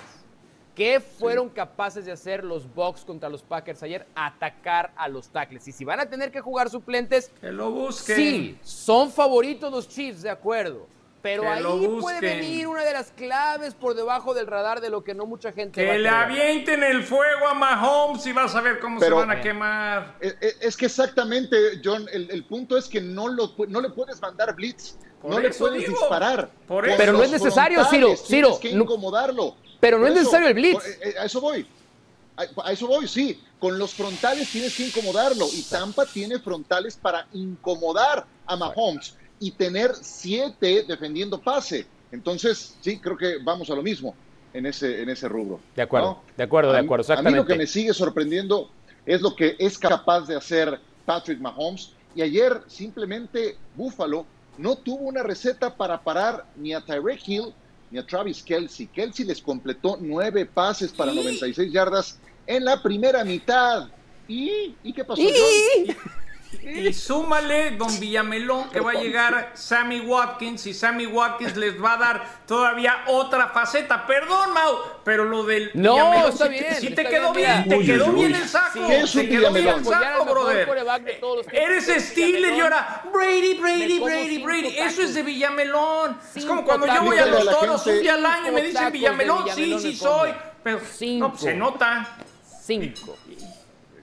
¿Qué 0.75 1.01
fueron 1.01 1.49
capaces 1.49 2.05
de 2.05 2.11
hacer 2.13 2.43
los 2.45 2.73
Bucks 2.73 3.03
contra 3.03 3.27
los 3.27 3.41
Packers 3.43 3.83
ayer? 3.83 4.07
Atacar 4.15 4.91
a 4.95 5.09
los 5.09 5.27
tackles. 5.29 5.67
Y 5.67 5.73
si 5.73 5.83
van 5.83 5.99
a 5.99 6.05
tener 6.05 6.31
que 6.31 6.39
jugar 6.39 6.69
suplentes, 6.69 7.31
Que 7.41 7.51
lo 7.51 7.69
busquen. 7.71 8.15
sí, 8.15 8.57
son 8.63 9.11
favoritos 9.11 9.71
los 9.71 9.89
Chiefs, 9.89 10.21
de 10.21 10.29
acuerdo. 10.29 10.87
Pero 11.21 11.41
Que 11.41 11.47
ahí 11.49 11.63
puede 11.99 12.21
venir 12.21 12.65
una 12.67 12.83
de 12.85 12.93
las 12.93 13.11
claves 13.11 13.73
por 13.73 13.93
debajo 13.93 14.33
del 14.33 14.47
radar 14.47 14.79
de 14.79 14.89
lo 14.89 15.03
que 15.03 15.13
no 15.13 15.25
mucha 15.25 15.51
gente 15.51 15.83
va 15.85 15.91
a 15.91 15.95
Que 15.95 15.99
le 15.99 16.07
avienten 16.07 16.81
el 16.81 17.03
fuego 17.03 17.45
a 17.49 17.53
Mahomes 17.53 18.25
y 18.25 18.31
vas 18.31 18.55
a 18.55 18.61
ver 18.61 18.79
cómo 18.79 19.01
Pero- 19.01 19.19
se 19.19 19.25
van 19.27 19.37
a 19.37 19.41
quemar. 19.41 20.15
Eh, 20.21 20.33
eh, 20.39 20.53
Es 20.61 20.77
que 20.77 20.85
exactamente, 20.85 21.57
John, 21.83 22.05
el, 22.13 22.31
el 22.31 22.45
punto 22.45 22.77
es 22.77 22.87
que 22.87 23.01
no, 23.01 23.27
lo, 23.27 23.53
no 23.67 23.81
le 23.81 23.89
puedes 23.89 24.21
mandar 24.21 24.55
blitz, 24.55 24.95
Por 25.21 25.31
no 25.31 25.39
le 25.39 25.49
puedes 25.51 25.79
digo. 25.85 25.99
disparar. 25.99 26.49
Por 26.67 26.83
Con 26.83 26.89
eso. 26.91 26.97
Pero 26.97 27.13
no 27.13 27.23
es 27.23 27.31
necesario, 27.31 27.83
Ciro, 27.85 28.15
Ciro, 28.15 28.47
Tienes 28.55 28.59
que 28.59 28.73
no- 28.73 28.83
incomodarlo. 28.83 29.55
pero 29.79 29.97
no 29.97 30.03
Por 30.03 30.11
es 30.13 30.17
necesario 30.19 30.47
el 30.47 30.53
blitz. 30.53 30.85
eh, 30.85 30.99
eh, 31.03 31.13
A 31.19 31.25
eso 31.25 31.41
voy. 31.41 31.65
A, 32.63 32.71
eso 32.71 32.87
voy, 32.87 33.07
sí. 33.07 33.39
Con 33.59 33.77
los 33.77 33.93
frontales 33.93 34.49
tienes 34.49 34.75
que 34.75 34.87
incomodarlo. 34.87 35.45
Y 35.53 35.61
Tampa 35.63 36.05
tiene 36.05 36.39
frontales 36.39 36.95
para 36.95 37.27
incomodar 37.33 38.25
a 38.45 38.55
Mahomes 38.55 39.15
y 39.39 39.51
tener 39.51 39.91
siete 40.01 40.83
defendiendo 40.87 41.39
pase. 41.41 41.85
Entonces, 42.11 42.75
sí, 42.81 42.97
creo 42.99 43.17
que 43.17 43.37
vamos 43.43 43.69
a 43.69 43.75
lo 43.75 43.83
mismo 43.83 44.15
en 44.53 44.65
ese, 44.65 45.01
en 45.01 45.09
ese 45.09 45.27
rubro. 45.27 45.59
De 45.75 45.81
acuerdo, 45.81 46.07
¿no? 46.07 46.23
de 46.37 46.43
acuerdo, 46.43 46.71
de 46.71 46.79
acuerdo, 46.79 47.03
A 47.05 47.15
mí 47.17 47.21
lo 47.21 47.21
exactamente. 47.21 47.53
que 47.53 47.57
me 47.57 47.67
sigue 47.67 47.93
sorprendiendo 47.93 48.69
es 49.05 49.21
lo 49.21 49.35
que 49.35 49.55
es 49.59 49.77
capaz 49.77 50.21
de 50.21 50.35
hacer 50.37 50.79
Patrick 51.05 51.39
Mahomes. 51.39 51.91
Y 52.15 52.21
ayer 52.21 52.61
simplemente 52.67 53.57
Buffalo 53.75 54.25
no 54.59 54.75
tuvo 54.75 55.05
una 55.05 55.23
receta 55.23 55.73
para 55.73 56.01
parar 56.01 56.45
ni 56.57 56.73
a 56.73 56.81
Tyreek 56.81 57.25
Hill 57.25 57.53
ni 57.91 57.97
a 57.97 58.05
Travis 58.05 58.43
Kelsey. 58.43 58.87
Kelsey 58.87 59.25
les 59.25 59.41
completó 59.41 59.97
nueve 59.99 60.45
pases 60.45 60.91
para 60.91 61.13
96 61.13 61.71
yardas 61.71 62.19
en 62.45 62.65
la 62.65 62.83
primera 62.83 63.23
mitad. 63.23 63.87
¿Y, 64.27 64.75
¿y 64.83 64.93
qué 64.93 65.05
pasó? 65.05 65.21
Y 66.51 66.91
súmale, 66.93 67.71
don 67.71 67.99
Villamelón, 67.99 68.69
que 68.71 68.79
va 68.79 68.91
a 68.91 68.95
llegar 68.95 69.51
Sammy 69.53 69.99
Watkins 69.99 70.65
y 70.65 70.73
Sammy 70.73 71.05
Watkins 71.05 71.55
les 71.55 71.81
va 71.81 71.93
a 71.93 71.97
dar 71.97 72.25
todavía 72.47 73.03
otra 73.07 73.49
faceta. 73.49 74.07
Perdón, 74.07 74.53
Mau, 74.53 74.77
pero 75.03 75.25
lo 75.25 75.43
del 75.43 75.69
No, 75.75 75.93
Villamelón 75.93 76.29
está 76.31 76.45
sí, 76.45 76.51
te- 76.51 76.59
bien, 76.59 76.75
sí 76.75 76.87
está 76.87 77.03
te 77.03 77.09
quedó 77.09 77.33
bien, 77.33 77.69
te 77.69 77.75
Uy, 77.77 77.85
quedó 77.85 78.05
uy, 78.07 78.15
bien 78.15 78.31
uy. 78.33 78.39
el 78.41 78.47
saco. 78.47 78.69
Sí, 78.73 78.79
¿Qué 78.87 78.99
es 79.01 79.11
te 79.11 79.29
quedó 79.29 79.51
bien 79.53 79.67
el 79.67 79.85
saco, 79.85 80.25
brother. 80.25 80.65
tiempos, 81.05 81.45
Eres 81.51 81.85
Steeler 82.03 82.53
y 82.55 82.59
ahora 82.61 83.03
Brady, 83.13 83.53
Brady, 83.53 83.99
Brady, 83.99 84.43
Brady. 84.43 84.77
Eso 84.79 85.03
es 85.03 85.13
de 85.13 85.21
Villamelón. 85.23 86.17
Es 86.33 86.45
como 86.45 86.65
cuando 86.65 86.87
yo 86.87 87.03
voy 87.03 87.17
a 87.19 87.25
los 87.27 87.45
toros 87.47 87.85
un 87.85 88.01
día 88.01 88.15
al 88.15 88.25
año 88.25 88.47
y 88.49 88.55
me 88.55 88.61
dicen 88.63 88.91
Villamelón. 88.91 89.43
Sí, 89.53 89.61
Villamelón 89.61 89.81
sí 89.81 89.97
como. 89.99 90.17
soy. 90.17 90.31
Pero 90.63 90.79
Cinco. 90.97 91.25
no, 91.27 91.29
pues 91.31 91.41
se 91.43 91.53
nota. 91.53 92.17
Cinco. 92.63 93.17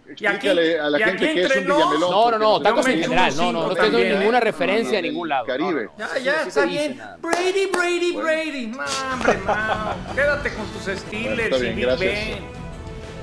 Y 0.09 0.13
aquí, 0.13 0.27
Explícale 0.49 0.79
a 0.81 0.91
la 0.91 1.01
y 1.01 1.03
gente 1.03 1.35
que 1.35 1.43
es 1.43 1.57
un 1.57 1.65
Villamelón. 1.65 2.01
No, 2.01 2.31
no, 2.31 2.39
no, 2.39 2.61
tacos 2.61 2.87
en 2.87 3.01
general. 3.01 3.37
No, 3.37 3.53
no, 3.53 3.67
no 3.67 3.73
estoy 3.73 3.91
dando 3.91 4.19
ninguna 4.19 4.41
referencia 4.41 4.99
a 4.99 5.03
ningún 5.03 5.29
lado. 5.29 5.47
Caribe. 5.47 5.89
No, 5.99 6.07
no. 6.07 6.15
Ya, 6.15 6.19
ya, 6.21 6.43
está 6.43 6.65
bien. 6.65 7.01
Brady, 7.21 7.67
Brady, 7.73 8.13
Brady. 8.13 8.67
No, 8.69 8.85
hombre, 9.13 9.39
Mau. 9.45 10.15
Quédate 10.15 10.55
con 10.55 10.67
tus 10.69 10.83
Steelers 10.99 11.45
Está 11.53 11.57
y 11.59 11.61
bien, 11.63 11.81
gracias. 11.81 12.39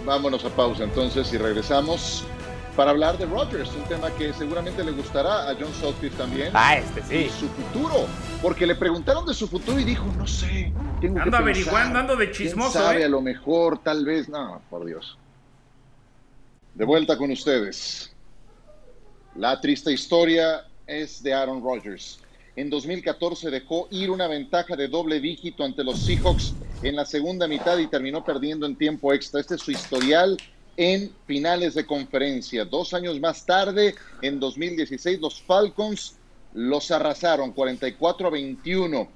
Vámonos 0.06 0.44
a 0.44 0.50
pausa 0.50 0.84
entonces 0.84 1.32
y 1.34 1.38
regresamos 1.38 2.26
para 2.76 2.90
hablar 2.92 3.18
de 3.20 3.26
Rodgers, 3.28 3.70
un 3.76 3.84
tema 3.84 4.10
que 4.18 4.34
seguramente 4.34 4.84
le 4.84 4.92
gustará 4.92 5.50
a 5.50 5.54
John 5.56 5.72
Sutcliffe 5.80 6.18
también. 6.18 6.50
Ah, 6.54 6.76
este 6.76 7.02
Y 7.16 7.30
sí. 7.30 7.40
su 7.40 7.48
futuro, 7.50 8.08
porque 8.42 8.66
le 8.66 8.76
preguntaron 8.76 9.26
de 9.28 9.34
su 9.34 9.48
futuro 9.48 9.80
y 9.80 9.84
dijo, 9.84 10.06
no 10.18 10.26
sé, 10.28 10.74
tengo 11.00 11.16
que 11.16 11.22
Ando 11.22 11.24
pensar. 11.24 11.42
averiguando, 11.42 12.00
ando 12.00 12.16
de 12.16 12.32
¿Quién 12.32 12.50
chismoso, 12.50 12.80
sabe? 12.80 13.02
¿eh? 13.02 13.06
A 13.06 13.10
lo 13.10 13.22
mejor, 13.22 13.78
tal 13.78 14.04
vez, 14.06 14.28
no, 14.28 14.60
por 14.72 14.86
Dios. 14.86 15.18
De 16.76 16.86
vuelta 16.86 17.18
con 17.18 17.30
ustedes. 17.30 18.12
La 19.36 19.62
triste 19.62 19.92
historia 19.92 20.66
es 20.88 21.22
de 21.22 21.32
Aaron 21.32 21.64
Rodgers. 21.64 22.20
En 22.56 22.72
2014 22.72 23.52
dejó 23.52 23.88
ir 23.92 24.10
una 24.10 24.28
ventaja 24.28 24.76
de 24.76 24.88
doble 24.88 25.20
dígito 25.20 25.64
ante 25.64 25.84
los 25.84 26.00
Seahawks 26.00 26.54
en 26.82 26.96
la 26.96 27.06
segunda 27.06 27.48
mitad 27.48 27.78
y 27.78 27.88
terminó 27.88 28.26
perdiendo 28.26 28.66
en 28.66 28.76
tiempo 28.76 29.14
extra. 29.14 29.40
Este 29.40 29.56
es 29.56 29.62
su 29.62 29.70
historial 29.70 30.36
en 30.76 31.12
finales 31.28 31.76
de 31.76 31.86
conferencia. 31.86 32.66
Dos 32.66 32.96
años 32.96 33.20
más 33.20 33.46
tarde, 33.46 33.94
en 34.24 34.40
2016, 34.40 35.20
los 35.20 35.44
Falcons 35.44 36.16
los 36.54 36.90
arrasaron 36.90 37.52
44 37.52 38.28
a 38.28 38.32
21. 38.32 39.10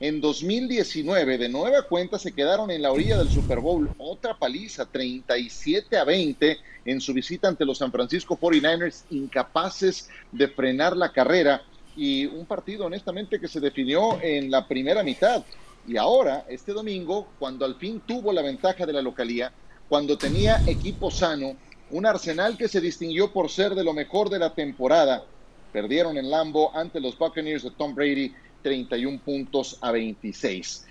En 0.00 0.20
2019, 0.20 1.38
de 1.38 1.48
nueva 1.48 1.82
cuenta, 1.82 2.20
se 2.20 2.32
quedaron 2.32 2.70
en 2.70 2.82
la 2.82 2.92
orilla 2.92 3.18
del 3.18 3.28
Super 3.28 3.58
Bowl. 3.58 3.90
Otra 3.98 4.38
paliza, 4.38 4.86
37 4.86 5.96
a 5.96 6.04
20, 6.04 6.56
en 6.84 7.00
su 7.00 7.12
visita 7.12 7.48
ante 7.48 7.64
los 7.64 7.78
San 7.78 7.90
Francisco 7.90 8.38
49ers, 8.38 9.06
incapaces 9.10 10.08
de 10.30 10.46
frenar 10.46 10.96
la 10.96 11.10
carrera. 11.10 11.62
Y 11.96 12.26
un 12.26 12.46
partido, 12.46 12.86
honestamente, 12.86 13.40
que 13.40 13.48
se 13.48 13.58
definió 13.58 14.22
en 14.22 14.52
la 14.52 14.68
primera 14.68 15.02
mitad. 15.02 15.44
Y 15.84 15.96
ahora, 15.96 16.44
este 16.48 16.72
domingo, 16.72 17.34
cuando 17.36 17.64
al 17.64 17.74
fin 17.74 18.00
tuvo 18.06 18.32
la 18.32 18.42
ventaja 18.42 18.86
de 18.86 18.92
la 18.92 19.02
localía, 19.02 19.52
cuando 19.88 20.16
tenía 20.16 20.62
equipo 20.66 21.10
sano, 21.10 21.56
un 21.88 22.06
Arsenal 22.06 22.56
que 22.56 22.68
se 22.68 22.80
distinguió 22.80 23.32
por 23.32 23.50
ser 23.50 23.74
de 23.74 23.82
lo 23.82 23.94
mejor 23.94 24.30
de 24.30 24.38
la 24.38 24.54
temporada, 24.54 25.24
perdieron 25.72 26.16
en 26.16 26.30
Lambo 26.30 26.74
ante 26.76 27.00
los 27.00 27.18
Buccaneers 27.18 27.64
de 27.64 27.72
Tom 27.72 27.94
Brady 27.94 28.32
31 28.62 29.20
puntos 29.24 29.78
a 29.80 29.92
26. 29.92 30.86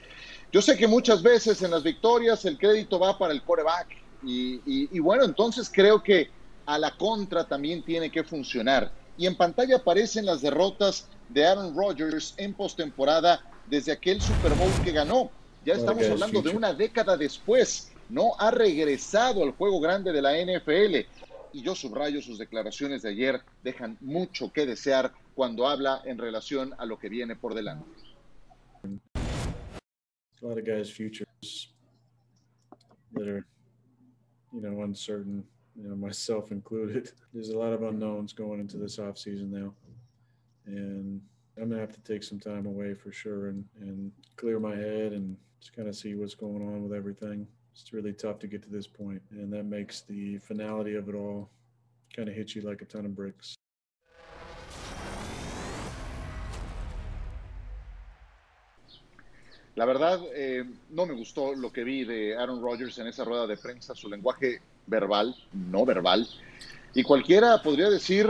Yo 0.51 0.61
sé 0.61 0.77
que 0.77 0.87
muchas 0.87 1.21
veces 1.21 1.61
en 1.61 1.71
las 1.71 1.83
victorias 1.83 2.45
el 2.45 2.57
crédito 2.57 2.99
va 2.99 3.17
para 3.17 3.33
el 3.33 3.41
quarterback 3.43 3.87
y, 4.23 4.55
y- 4.65 4.89
y 4.91 4.99
bueno, 4.99 5.23
entonces 5.25 5.69
creo 5.73 6.01
que 6.01 6.29
a 6.65 6.77
la 6.79 6.91
contra 6.95 7.45
también 7.47 7.83
tiene 7.83 8.09
que 8.09 8.23
funcionar. 8.23 8.91
Y 9.17 9.25
en 9.25 9.35
pantalla 9.35 9.77
aparecen 9.77 10.25
las 10.25 10.41
derrotas 10.41 11.07
de 11.29 11.45
Aaron 11.45 11.75
Rodgers 11.75 12.33
en 12.37 12.53
postemporada 12.53 13.41
desde 13.67 13.91
aquel 13.91 14.21
Super 14.21 14.53
Bowl 14.53 14.71
que 14.83 14.91
ganó. 14.91 15.29
Ya 15.65 15.73
estamos 15.73 16.03
hablando 16.13 16.41
de 16.41 16.49
una 16.55 16.73
década 16.73 17.17
después. 17.17 17.91
No 18.09 18.31
ha 18.39 18.51
regresado 18.51 19.43
al 19.43 19.51
juego 19.51 19.81
grande 19.81 20.13
de 20.13 20.21
la 20.21 20.31
NFL. 20.37 21.05
Y 21.57 21.63
yo 21.63 21.73
subrayo 21.73 22.21
sus 22.21 22.37
declaraciones 22.37 23.01
de 23.01 23.09
ayer, 23.09 23.41
dejan 23.63 23.97
mucho 24.01 24.53
que 24.53 24.67
desear 24.67 25.11
cuando 25.33 25.67
habla 25.67 26.03
en 26.05 26.19
relación 26.19 26.75
a 26.77 26.85
lo 26.85 26.99
que 26.99 27.09
viene 27.09 27.35
por 27.35 27.55
delante. 27.55 27.89
A 28.83 30.45
lot 30.45 30.59
of 30.59 30.63
guys' 30.63 30.91
futures 30.91 31.73
that 33.13 33.27
are, 33.27 33.43
you 34.53 34.61
know, 34.61 34.83
uncertain, 34.83 35.43
you 35.75 35.87
know, 35.89 35.95
myself 35.95 36.51
included. 36.51 37.11
There's 37.33 37.49
a 37.49 37.57
lot 37.57 37.73
of 37.73 37.81
unknowns 37.81 38.33
going 38.33 38.59
into 38.59 38.77
this 38.77 38.99
off 38.99 39.17
season 39.17 39.49
now. 39.49 39.73
And 40.67 41.19
I'm 41.59 41.69
gonna 41.69 41.81
have 41.81 41.93
to 41.93 42.01
take 42.01 42.21
some 42.21 42.39
time 42.39 42.67
away 42.67 42.93
for 42.93 43.11
sure 43.11 43.47
and, 43.47 43.65
and 43.81 44.11
clear 44.35 44.59
my 44.59 44.75
head 44.75 45.13
and 45.13 45.35
just 45.59 45.75
kind 45.75 45.87
of 45.87 45.95
see 45.95 46.13
what's 46.13 46.35
going 46.35 46.61
on 46.61 46.83
with 46.83 46.93
everything. 46.93 47.47
It's 47.79 47.93
really 47.93 48.13
tough 48.13 48.39
to 48.39 48.47
get 48.47 48.63
to 48.63 48.69
this 48.69 48.87
point, 48.87 49.21
and 49.31 49.53
that 49.53 49.65
makes 49.65 50.01
the 50.01 50.39
finality 50.39 50.95
of 50.95 51.07
it 51.09 51.15
all 51.15 51.49
kind 52.15 52.27
of 52.27 52.33
hit 52.33 52.55
you 52.55 52.61
like 52.63 52.81
a 52.81 52.85
ton 52.85 53.05
of 53.05 53.15
bricks. 53.15 53.55
La 59.75 59.85
verdad, 59.85 60.19
eh, 60.33 60.63
no 60.89 61.05
me 61.05 61.13
gustó 61.13 61.53
lo 61.53 61.71
que 61.71 61.83
vi 61.83 62.03
de 62.03 62.35
Aaron 62.35 62.63
Rodgers 62.63 62.97
en 62.97 63.05
esa 63.05 63.23
rueda 63.23 63.45
de 63.45 63.57
prensa, 63.57 63.93
su 63.93 64.09
lenguaje 64.09 64.59
verbal, 64.87 65.35
no 65.53 65.85
verbal. 65.85 66.27
Y 66.95 67.03
cualquiera 67.03 67.61
podría 67.61 67.91
decir, 67.91 68.27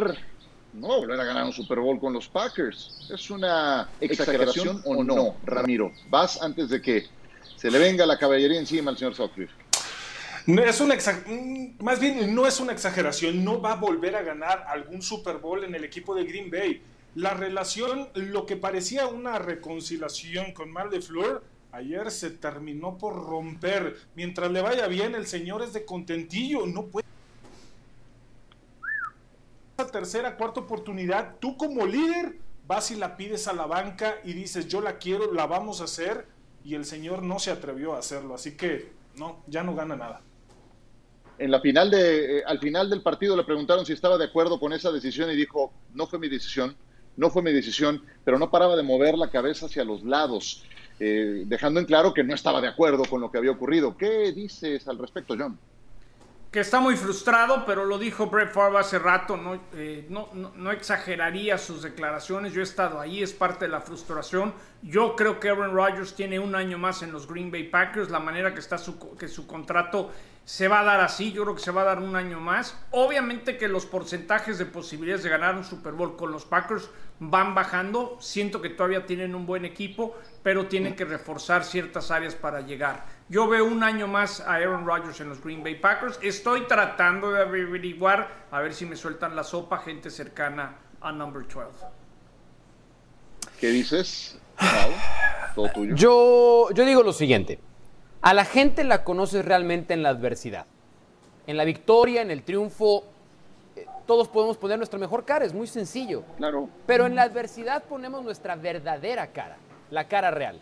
no 0.74 0.88
volver 1.00 1.22
a 1.22 1.24
ganar 1.24 1.46
un 1.46 1.54
Super 1.54 1.80
Bowl 1.80 2.02
con 2.02 2.12
los 2.12 2.28
Packers. 2.28 3.10
¿Es 3.10 3.30
una 3.30 3.90
exageración 4.02 4.82
o 4.84 5.02
no, 5.06 5.38
Ramiro? 5.46 5.94
Vas 6.10 6.42
antes 6.42 6.68
de 6.68 6.82
que 6.82 7.06
se 7.58 7.72
le 7.72 7.80
venga 7.80 8.06
la 8.06 8.18
caballería 8.18 8.60
encima 8.60 8.92
al 8.92 8.98
señor 8.98 9.16
Sutcliffe. 9.16 9.54
No 10.46 10.64
es 10.64 10.80
una 10.80 10.96
mm, 10.96 11.84
más 11.84 12.00
bien 12.00 12.34
no 12.34 12.48
es 12.48 12.60
una 12.60 12.72
exageración, 12.72 13.44
no 13.44 13.62
va 13.62 13.74
a 13.74 13.76
volver 13.76 14.16
a 14.16 14.22
ganar 14.22 14.64
algún 14.70 15.02
Super 15.02 15.40
Bowl 15.40 15.64
en 15.64 15.76
el 15.76 15.84
equipo 15.84 16.16
de 16.16 16.24
Green 16.24 16.50
Bay. 16.50 16.82
La 17.16 17.34
relación, 17.34 18.10
lo 18.14 18.46
que 18.46 18.56
parecía 18.56 19.08
una 19.08 19.40
reconciliación 19.40 20.54
con 20.54 20.72
Mal 20.72 20.90
de 20.90 21.02
Fleur, 21.02 21.44
ayer 21.72 22.12
se 22.12 22.30
terminó 22.30 22.98
por 22.98 23.16
romper. 23.16 23.98
Mientras 24.16 24.52
le 24.52 24.62
vaya 24.62 24.88
bien, 24.88 25.16
el 25.16 25.26
señor 25.26 25.64
es 25.64 25.74
de 25.74 25.84
contentillo, 25.84 26.66
no 26.68 26.86
puede. 26.86 27.08
Esa 29.78 29.88
tercera, 29.92 30.38
cuarta 30.38 30.60
oportunidad, 30.60 31.36
tú 31.40 31.58
como 31.58 31.86
líder 31.86 32.38
vas 32.68 32.92
y 32.92 32.96
la 32.96 33.18
pides 33.18 33.48
a 33.48 33.54
la 33.54 33.66
banca 33.66 34.16
y 34.24 34.34
dices, 34.34 34.68
yo 34.68 34.82
la 34.82 34.98
quiero, 34.98 35.34
la 35.34 35.48
vamos 35.48 35.82
a 35.82 35.86
hacer, 35.86 36.28
y 36.68 36.76
el 36.76 36.84
señor 36.84 37.24
no 37.24 37.40
se 37.40 37.50
atrevió 37.50 37.94
a 37.94 38.00
hacerlo, 38.00 38.36
así 38.36 38.58
que 38.58 38.92
no, 39.16 39.42
ya 39.48 39.64
no 39.64 39.74
gana 39.74 39.96
nada. 39.96 40.22
En 41.40 41.50
la 41.50 41.62
final 41.62 41.90
de, 41.90 42.40
eh, 42.40 42.44
al 42.46 42.60
final 42.60 42.90
del 42.90 43.02
partido 43.02 43.38
le 43.38 43.46
preguntaron 43.46 43.86
si 43.86 43.94
estaba 43.94 44.18
de 44.18 44.26
acuerdo 44.26 44.60
con 44.60 44.74
esa 44.74 44.92
decisión 44.92 45.32
y 45.32 45.38
dijo, 45.38 45.72
no 45.94 46.08
fue 46.08 46.20
mi 46.20 46.28
decisión, 46.28 46.76
no 47.16 47.30
fue 47.30 47.42
mi 47.42 47.54
decisión, 47.54 48.04
pero 48.26 48.38
no 48.38 48.52
paraba 48.52 48.76
de 48.76 48.84
mover 48.84 49.18
la 49.18 49.30
cabeza 49.30 49.68
hacia 49.68 49.86
los 49.86 50.04
lados, 50.04 50.66
eh, 51.00 51.44
dejando 51.46 51.80
en 51.80 51.86
claro 51.86 52.14
que 52.14 52.26
no 52.26 52.36
estaba 52.36 52.60
de 52.60 52.68
acuerdo 52.68 53.06
con 53.06 53.22
lo 53.22 53.32
que 53.32 53.38
había 53.38 53.52
ocurrido. 53.52 53.96
¿Qué 53.96 54.34
dices 54.34 54.90
al 54.90 54.98
respecto, 54.98 55.36
John? 55.40 55.58
Que 56.52 56.62
está 56.62 56.80
muy 56.80 56.96
frustrado, 56.96 57.66
pero 57.66 57.86
lo 57.86 57.98
dijo 57.98 58.28
Brett 58.28 58.52
Favre 58.54 58.80
hace 58.80 59.00
rato, 59.00 59.36
no, 59.36 59.60
eh, 59.74 60.06
no, 60.10 60.30
no, 60.34 60.54
no 60.56 60.72
exageraría 60.72 61.58
sus 61.58 61.82
declaraciones, 61.82 62.54
yo 62.54 62.62
he 62.62 62.64
estado 62.64 63.00
ahí, 63.00 63.22
es 63.22 63.34
parte 63.34 63.66
de 63.66 63.72
la 63.72 63.82
frustración. 63.82 64.54
Yo 64.82 65.16
creo 65.16 65.40
que 65.40 65.50
Aaron 65.50 65.74
Rodgers 65.74 66.16
tiene 66.16 66.40
un 66.40 66.56
año 66.56 66.78
más 66.78 67.02
en 67.02 67.12
los 67.12 67.28
Green 67.28 67.52
Bay 67.52 67.64
Packers, 67.64 68.10
la 68.10 68.20
manera 68.20 68.54
que 68.54 68.60
está 68.60 68.78
su, 68.78 69.18
que 69.18 69.28
su 69.28 69.46
contrato 69.46 70.12
se 70.48 70.70
va 70.70 70.80
a 70.80 70.84
dar 70.86 71.02
así, 71.02 71.34
yo 71.34 71.44
creo 71.44 71.56
que 71.56 71.62
se 71.62 71.72
va 71.72 71.82
a 71.82 71.84
dar 71.84 72.00
un 72.00 72.16
año 72.16 72.40
más. 72.40 72.74
Obviamente 72.92 73.58
que 73.58 73.68
los 73.68 73.86
porcentajes 73.86 74.58
de 74.58 74.66
posibilidades 74.66 75.24
de 75.24 75.30
ganar 75.30 75.58
un 75.58 75.66
Super 75.66 75.92
Bowl 75.92 76.16
con 76.16 76.32
los 76.32 76.46
Packers 76.46 76.90
van 77.20 77.54
bajando, 77.54 78.16
siento 78.22 78.62
que 78.62 78.70
todavía 78.70 79.06
tienen 79.06 79.36
un 79.36 79.46
buen 79.46 79.66
equipo, 79.66 80.16
pero 80.44 80.68
tienen 80.68 80.96
que 80.96 81.04
reforzar 81.04 81.66
ciertas 81.66 82.12
áreas 82.12 82.34
para 82.34 82.62
llegar. 82.62 83.06
Yo 83.28 83.50
veo 83.50 83.66
un 83.66 83.84
año 83.84 84.08
más 84.08 84.40
a 84.40 84.54
Aaron 84.54 84.86
Rodgers 84.86 85.20
en 85.20 85.28
los 85.28 85.44
Green 85.44 85.66
Bay 85.66 85.76
Packers. 85.76 86.18
Estoy 86.22 86.62
tratando 86.62 87.34
de 87.34 87.42
averiguar 87.42 88.46
a 88.50 88.62
ver 88.62 88.74
si 88.74 88.86
me 88.86 88.96
sueltan 88.96 89.36
la 89.36 89.44
sopa 89.44 89.80
gente 89.80 90.10
cercana 90.10 90.78
a 91.02 91.12
number 91.12 91.46
12. 91.46 91.88
¿Qué 93.60 93.68
dices? 93.68 94.40
Raúl? 94.58 94.94
Todo 95.56 95.70
tuyo. 95.74 95.96
Yo, 95.96 96.70
yo 96.74 96.86
digo 96.86 97.04
lo 97.04 97.12
siguiente. 97.12 97.60
A 98.22 98.34
la 98.34 98.46
gente 98.46 98.84
la 98.84 99.04
conoces 99.04 99.46
realmente 99.46 99.94
en 99.94 100.04
la 100.04 100.10
adversidad. 100.10 100.66
En 101.46 101.56
la 101.56 101.64
victoria, 101.64 102.22
en 102.22 102.32
el 102.32 102.44
triunfo, 102.44 103.04
eh, 103.76 103.86
todos 104.06 104.28
podemos 104.28 104.58
poner 104.58 104.78
nuestra 104.78 105.00
mejor 105.00 105.24
cara, 105.24 105.46
es 105.46 105.54
muy 105.54 105.68
sencillo. 105.68 106.24
Claro. 106.38 106.70
Pero 106.86 107.06
en 107.06 107.16
la 107.16 107.24
adversidad 107.24 107.84
ponemos 107.84 108.24
nuestra 108.24 108.56
verdadera 108.56 109.28
cara, 109.28 109.58
la 109.92 110.08
cara 110.08 110.32
real. 110.32 110.60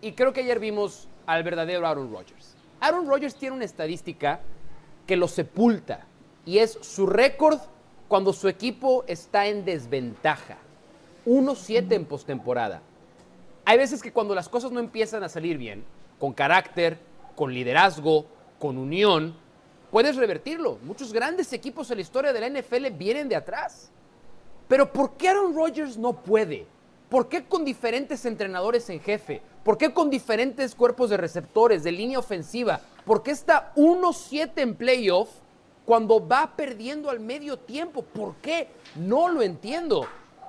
Y 0.00 0.12
creo 0.12 0.32
que 0.32 0.40
ayer 0.40 0.60
vimos 0.60 1.08
al 1.26 1.42
verdadero 1.42 1.86
Aaron 1.86 2.12
Rodgers. 2.12 2.54
Aaron 2.80 3.08
Rodgers 3.08 3.34
tiene 3.34 3.56
una 3.56 3.64
estadística 3.64 4.40
que 5.06 5.16
lo 5.16 5.28
sepulta 5.28 6.06
y 6.44 6.58
es 6.58 6.78
su 6.82 7.06
récord 7.06 7.58
cuando 8.06 8.32
su 8.32 8.48
equipo 8.48 9.04
está 9.08 9.46
en 9.46 9.64
desventaja. 9.64 10.58
1-7 11.26 11.92
en 11.92 12.04
postemporada. 12.04 12.82
Hay 13.64 13.78
veces 13.78 14.00
que 14.00 14.12
cuando 14.12 14.34
las 14.34 14.48
cosas 14.48 14.70
no 14.70 14.78
empiezan 14.78 15.24
a 15.24 15.28
salir 15.28 15.58
bien, 15.58 15.84
con 16.18 16.32
carácter, 16.32 16.98
con 17.34 17.52
liderazgo, 17.52 18.26
con 18.58 18.78
unión, 18.78 19.34
puedes 19.90 20.16
revertirlo. 20.16 20.78
Muchos 20.82 21.12
grandes 21.12 21.52
equipos 21.52 21.90
en 21.90 21.96
la 21.98 22.02
historia 22.02 22.32
de 22.32 22.40
la 22.40 22.48
NFL 22.60 22.86
vienen 22.96 23.28
de 23.28 23.36
atrás. 23.36 23.90
Pero 24.68 24.92
¿por 24.92 25.12
qué 25.12 25.28
Aaron 25.28 25.54
Rodgers 25.54 25.96
no 25.96 26.12
puede? 26.14 26.66
¿Por 27.08 27.28
qué 27.28 27.44
con 27.44 27.64
diferentes 27.64 28.24
entrenadores 28.24 28.90
en 28.90 29.00
jefe? 29.00 29.40
¿Por 29.62 29.78
qué 29.78 29.92
con 29.92 30.10
diferentes 30.10 30.74
cuerpos 30.74 31.10
de 31.10 31.16
receptores, 31.16 31.84
de 31.84 31.92
línea 31.92 32.18
ofensiva? 32.18 32.80
¿Por 33.04 33.22
qué 33.22 33.30
está 33.30 33.72
1-7 33.76 34.50
en 34.56 34.74
playoff 34.74 35.28
cuando 35.84 36.26
va 36.26 36.54
perdiendo 36.56 37.10
al 37.10 37.20
medio 37.20 37.58
tiempo? 37.58 38.02
¿Por 38.02 38.34
qué? 38.36 38.68
No 38.96 39.28
lo 39.28 39.42
entiendo. 39.42 40.06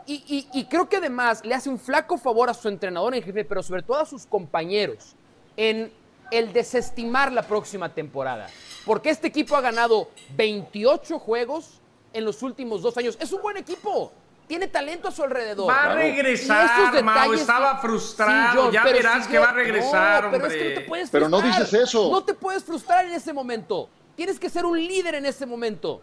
Y, 0.08 0.24
y- 0.28 0.60
y 0.60 0.66
creo 0.66 0.90
que 0.90 0.98
además 0.98 1.46
le 1.46 1.54
hace 1.54 1.70
un 1.70 1.78
flaco 1.78 2.18
favor 2.18 2.50
a 2.50 2.54
su 2.56 2.70
entrenador 2.70 3.14
en 3.14 3.22
jefe, 3.22 3.46
pero 3.46 3.62
sobre 3.62 3.84
todo 3.84 3.98
a 4.00 4.06
sus 4.06 4.26
compañeros, 4.26 5.16
en 5.58 5.92
el 6.32 6.54
desestimar 6.54 7.32
la 7.32 7.42
próxima 7.44 7.94
temporada. 7.94 8.48
Porque 8.86 9.10
este 9.10 9.28
equipo 9.28 9.56
ha 9.56 9.62
ganado 9.62 10.10
28 10.36 11.20
juegos 11.20 11.82
en 12.14 12.26
los 12.26 12.42
últimos 12.44 12.82
dos 12.82 12.98
años. 12.98 13.18
Es 13.20 13.32
un 13.34 13.42
buen 13.42 13.58
equipo. 13.58 14.12
Tiene 14.48 14.68
talento 14.70 15.10
a 15.10 15.12
su 15.12 15.24
alrededor. 15.24 15.70
Va 15.70 15.92
a 15.92 15.94
regresar, 15.96 16.64
Y 16.80 16.84
esos 16.96 17.04
Mau, 17.04 17.16
detalles- 17.16 17.42
estaba 17.42 17.78
frustrado, 17.80 18.64
John, 18.64 18.72
ya 18.72 18.84
verás 18.84 19.24
si 19.26 19.30
que 19.30 19.36
yo- 19.36 19.42
va 19.42 19.50
a 19.50 19.54
regresar, 19.54 20.24
no, 20.26 20.32
pero 20.32 20.46
es 20.48 20.54
que 20.54 20.60
no 20.60 20.66
hombre. 20.68 20.82
te 20.82 20.88
puedes 20.88 21.10
Pero 21.10 21.28
no 21.30 21.40
frustrar. 21.42 21.66
dices 21.66 21.82
eso. 21.82 22.10
No 22.12 22.24
te 22.24 22.34
puedes 22.34 22.64
frustrar 22.64 23.06
en 23.06 23.12
ese 23.12 23.34
momento. 23.34 23.90
Tienes 24.16 24.40
que 24.40 24.50
ser 24.50 24.66
un 24.66 24.78
líder 24.80 25.16
en 25.16 25.26
ese 25.26 25.46
momento. 25.46 26.00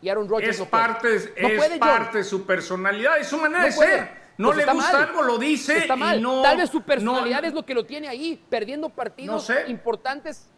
Y 0.00 0.08
Aaron 0.08 0.28
Rodgers 0.28 0.50
Es 0.50 0.58
no 0.60 0.66
puede. 0.66 0.82
parte, 0.84 1.08
No 1.08 1.48
es 1.48 1.56
puede, 1.58 1.70
John. 1.70 1.78
parte 1.80 2.18
de 2.18 2.24
su 2.24 2.46
personalidad, 2.46 3.18
es 3.18 3.26
su 3.26 3.36
manera 3.38 3.62
No 3.62 3.66
de 3.68 3.72
puede. 3.74 3.90
ser. 3.90 4.20
No 4.40 4.48
Pues 4.48 4.56
le 4.56 4.62
está 4.62 4.72
gusta 4.72 4.92
mal. 4.92 5.08
algo, 5.10 5.22
lo 5.22 5.36
dice 5.38 5.76
Está 5.76 5.96
mal. 5.96 6.18
y 6.18 6.22
no. 6.22 6.40
Tal 6.40 6.56
vez 6.56 6.70
su 6.70 6.80
personalidad 6.80 7.42
no- 7.42 7.48
es 7.48 7.52
lo 7.52 7.66
que 7.66 7.74
lo 7.74 7.84
tiene 7.84 8.08
ahí, 8.08 8.40
perdiendo 8.48 8.88
partidos 8.88 9.34
No 9.34 9.38
sé. 9.40 9.64
importantes 9.70 10.48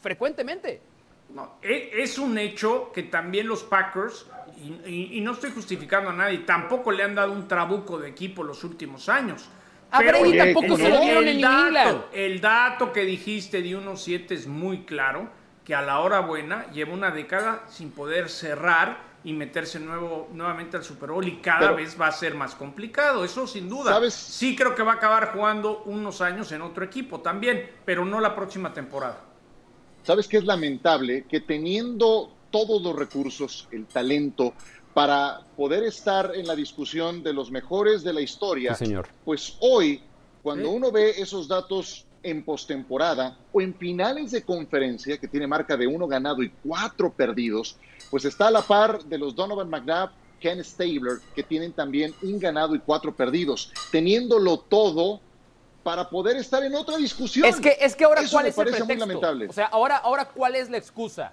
frecuentemente. 0.00 0.82
No, 1.34 1.54
e- 1.62 1.90
es 1.94 2.18
un 2.18 2.36
hecho 2.36 2.90
que 2.92 3.04
también 3.04 3.46
los 3.48 3.62
Packers, 3.64 4.26
y, 4.62 4.90
y- 4.90 5.08
y 5.18 5.20
no 5.22 5.32
estoy 5.32 5.50
justificando 5.52 6.10
a 6.10 6.12
nadie, 6.12 6.38
tampoco 6.40 6.90
le 6.92 7.02
han 7.02 7.14
dado 7.14 7.32
un 7.32 7.48
trabuco 7.48 7.98
de 7.98 8.08
equipo 8.10 8.42
los 8.44 8.62
últimos 8.64 9.08
años. 9.08 9.48
A 9.90 10.00
Brady 10.02 10.22
Oye, 10.22 10.38
tampoco 10.38 10.66
¿cómo 10.68 10.76
se 10.76 10.88
lo 10.90 11.00
dieron 11.00 11.28
en 11.28 11.40
dato, 11.40 12.08
el 12.12 12.40
dato 12.42 12.92
que 12.92 13.06
dijiste 13.06 13.62
de 13.62 13.70
1.7 13.74 14.34
es 14.34 14.46
muy 14.46 14.84
claro, 14.84 15.30
que 15.68 15.74
a 15.74 15.82
la 15.82 16.00
hora 16.00 16.20
buena 16.20 16.66
lleva 16.72 16.94
una 16.94 17.10
década 17.10 17.62
sin 17.68 17.90
poder 17.90 18.30
cerrar 18.30 19.06
y 19.22 19.34
meterse 19.34 19.78
nuevo, 19.78 20.30
nuevamente 20.32 20.78
al 20.78 20.82
Super 20.82 21.10
Bowl 21.10 21.28
y 21.28 21.42
cada 21.42 21.58
Pero- 21.60 21.76
vez 21.76 22.00
va 22.00 22.06
a 22.06 22.12
ser 22.12 22.34
más 22.34 22.54
complicado, 22.54 23.22
eso 23.22 23.46
sin 23.46 23.68
duda. 23.68 23.92
¿Sabes? 23.92 24.14
Sí 24.14 24.56
creo 24.56 24.74
que 24.74 24.82
va 24.82 24.92
a 24.92 24.94
acabar 24.94 25.30
jugando 25.34 25.82
unos 25.84 26.22
años 26.22 26.50
en 26.52 26.62
otro 26.62 26.86
equipo 26.86 27.20
también, 27.20 27.70
pero 27.84 28.06
no 28.06 28.18
la 28.18 28.34
próxima 28.34 28.72
temporada. 28.72 29.20
¿Sabes 30.04 30.26
qué 30.26 30.38
es 30.38 30.44
lamentable? 30.44 31.26
Que 31.28 31.40
teniendo 31.40 32.32
todos 32.50 32.80
los 32.80 32.96
recursos, 32.96 33.68
el 33.70 33.84
talento, 33.84 34.54
para 34.94 35.40
poder 35.54 35.82
estar 35.84 36.32
en 36.34 36.46
la 36.46 36.56
discusión 36.56 37.22
de 37.22 37.34
los 37.34 37.50
mejores 37.50 38.02
de 38.02 38.14
la 38.14 38.22
historia, 38.22 38.74
Sí, 38.74 38.86
señor. 38.86 39.06
pues 39.22 39.58
hoy, 39.60 40.00
cuando 40.42 40.70
Sí. 40.70 40.74
uno 40.74 40.90
ve 40.90 41.10
esos 41.20 41.46
datos 41.46 42.06
en 42.22 42.44
postemporada 42.44 43.36
o 43.52 43.60
en 43.60 43.74
finales 43.74 44.30
de 44.32 44.42
conferencia, 44.42 45.18
que 45.18 45.28
tiene 45.28 45.46
marca 45.46 45.76
de 45.76 45.86
uno 45.86 46.06
ganado 46.06 46.42
y 46.42 46.50
cuatro 46.64 47.12
perdidos, 47.12 47.76
pues 48.10 48.24
está 48.24 48.48
a 48.48 48.50
la 48.50 48.62
par 48.62 49.02
de 49.04 49.18
los 49.18 49.34
Donovan 49.34 49.68
McNabb, 49.68 50.10
Ken 50.40 50.62
Stabler, 50.62 51.18
que 51.34 51.42
tienen 51.42 51.72
también 51.72 52.14
un 52.22 52.38
ganado 52.38 52.74
y 52.74 52.78
cuatro 52.78 53.14
perdidos, 53.14 53.72
teniéndolo 53.90 54.58
todo 54.58 55.20
para 55.82 56.08
poder 56.08 56.36
estar 56.36 56.62
en 56.62 56.74
otra 56.74 56.96
discusión. 56.96 57.46
Es 57.46 57.60
que, 57.60 57.76
es 57.80 57.96
que 57.96 58.04
ahora 58.04 58.20
Eso 58.20 58.32
cuál 58.32 58.44
me 58.44 58.50
es 58.50 58.58
el 58.58 58.64
parece 58.64 58.78
muy 58.80 58.86
pretexto. 58.86 59.06
lamentable. 59.06 59.46
O 59.48 59.52
sea, 59.52 59.66
ahora, 59.66 59.96
ahora 59.96 60.26
cuál 60.26 60.54
es 60.54 60.68
la 60.70 60.76
excusa. 60.76 61.32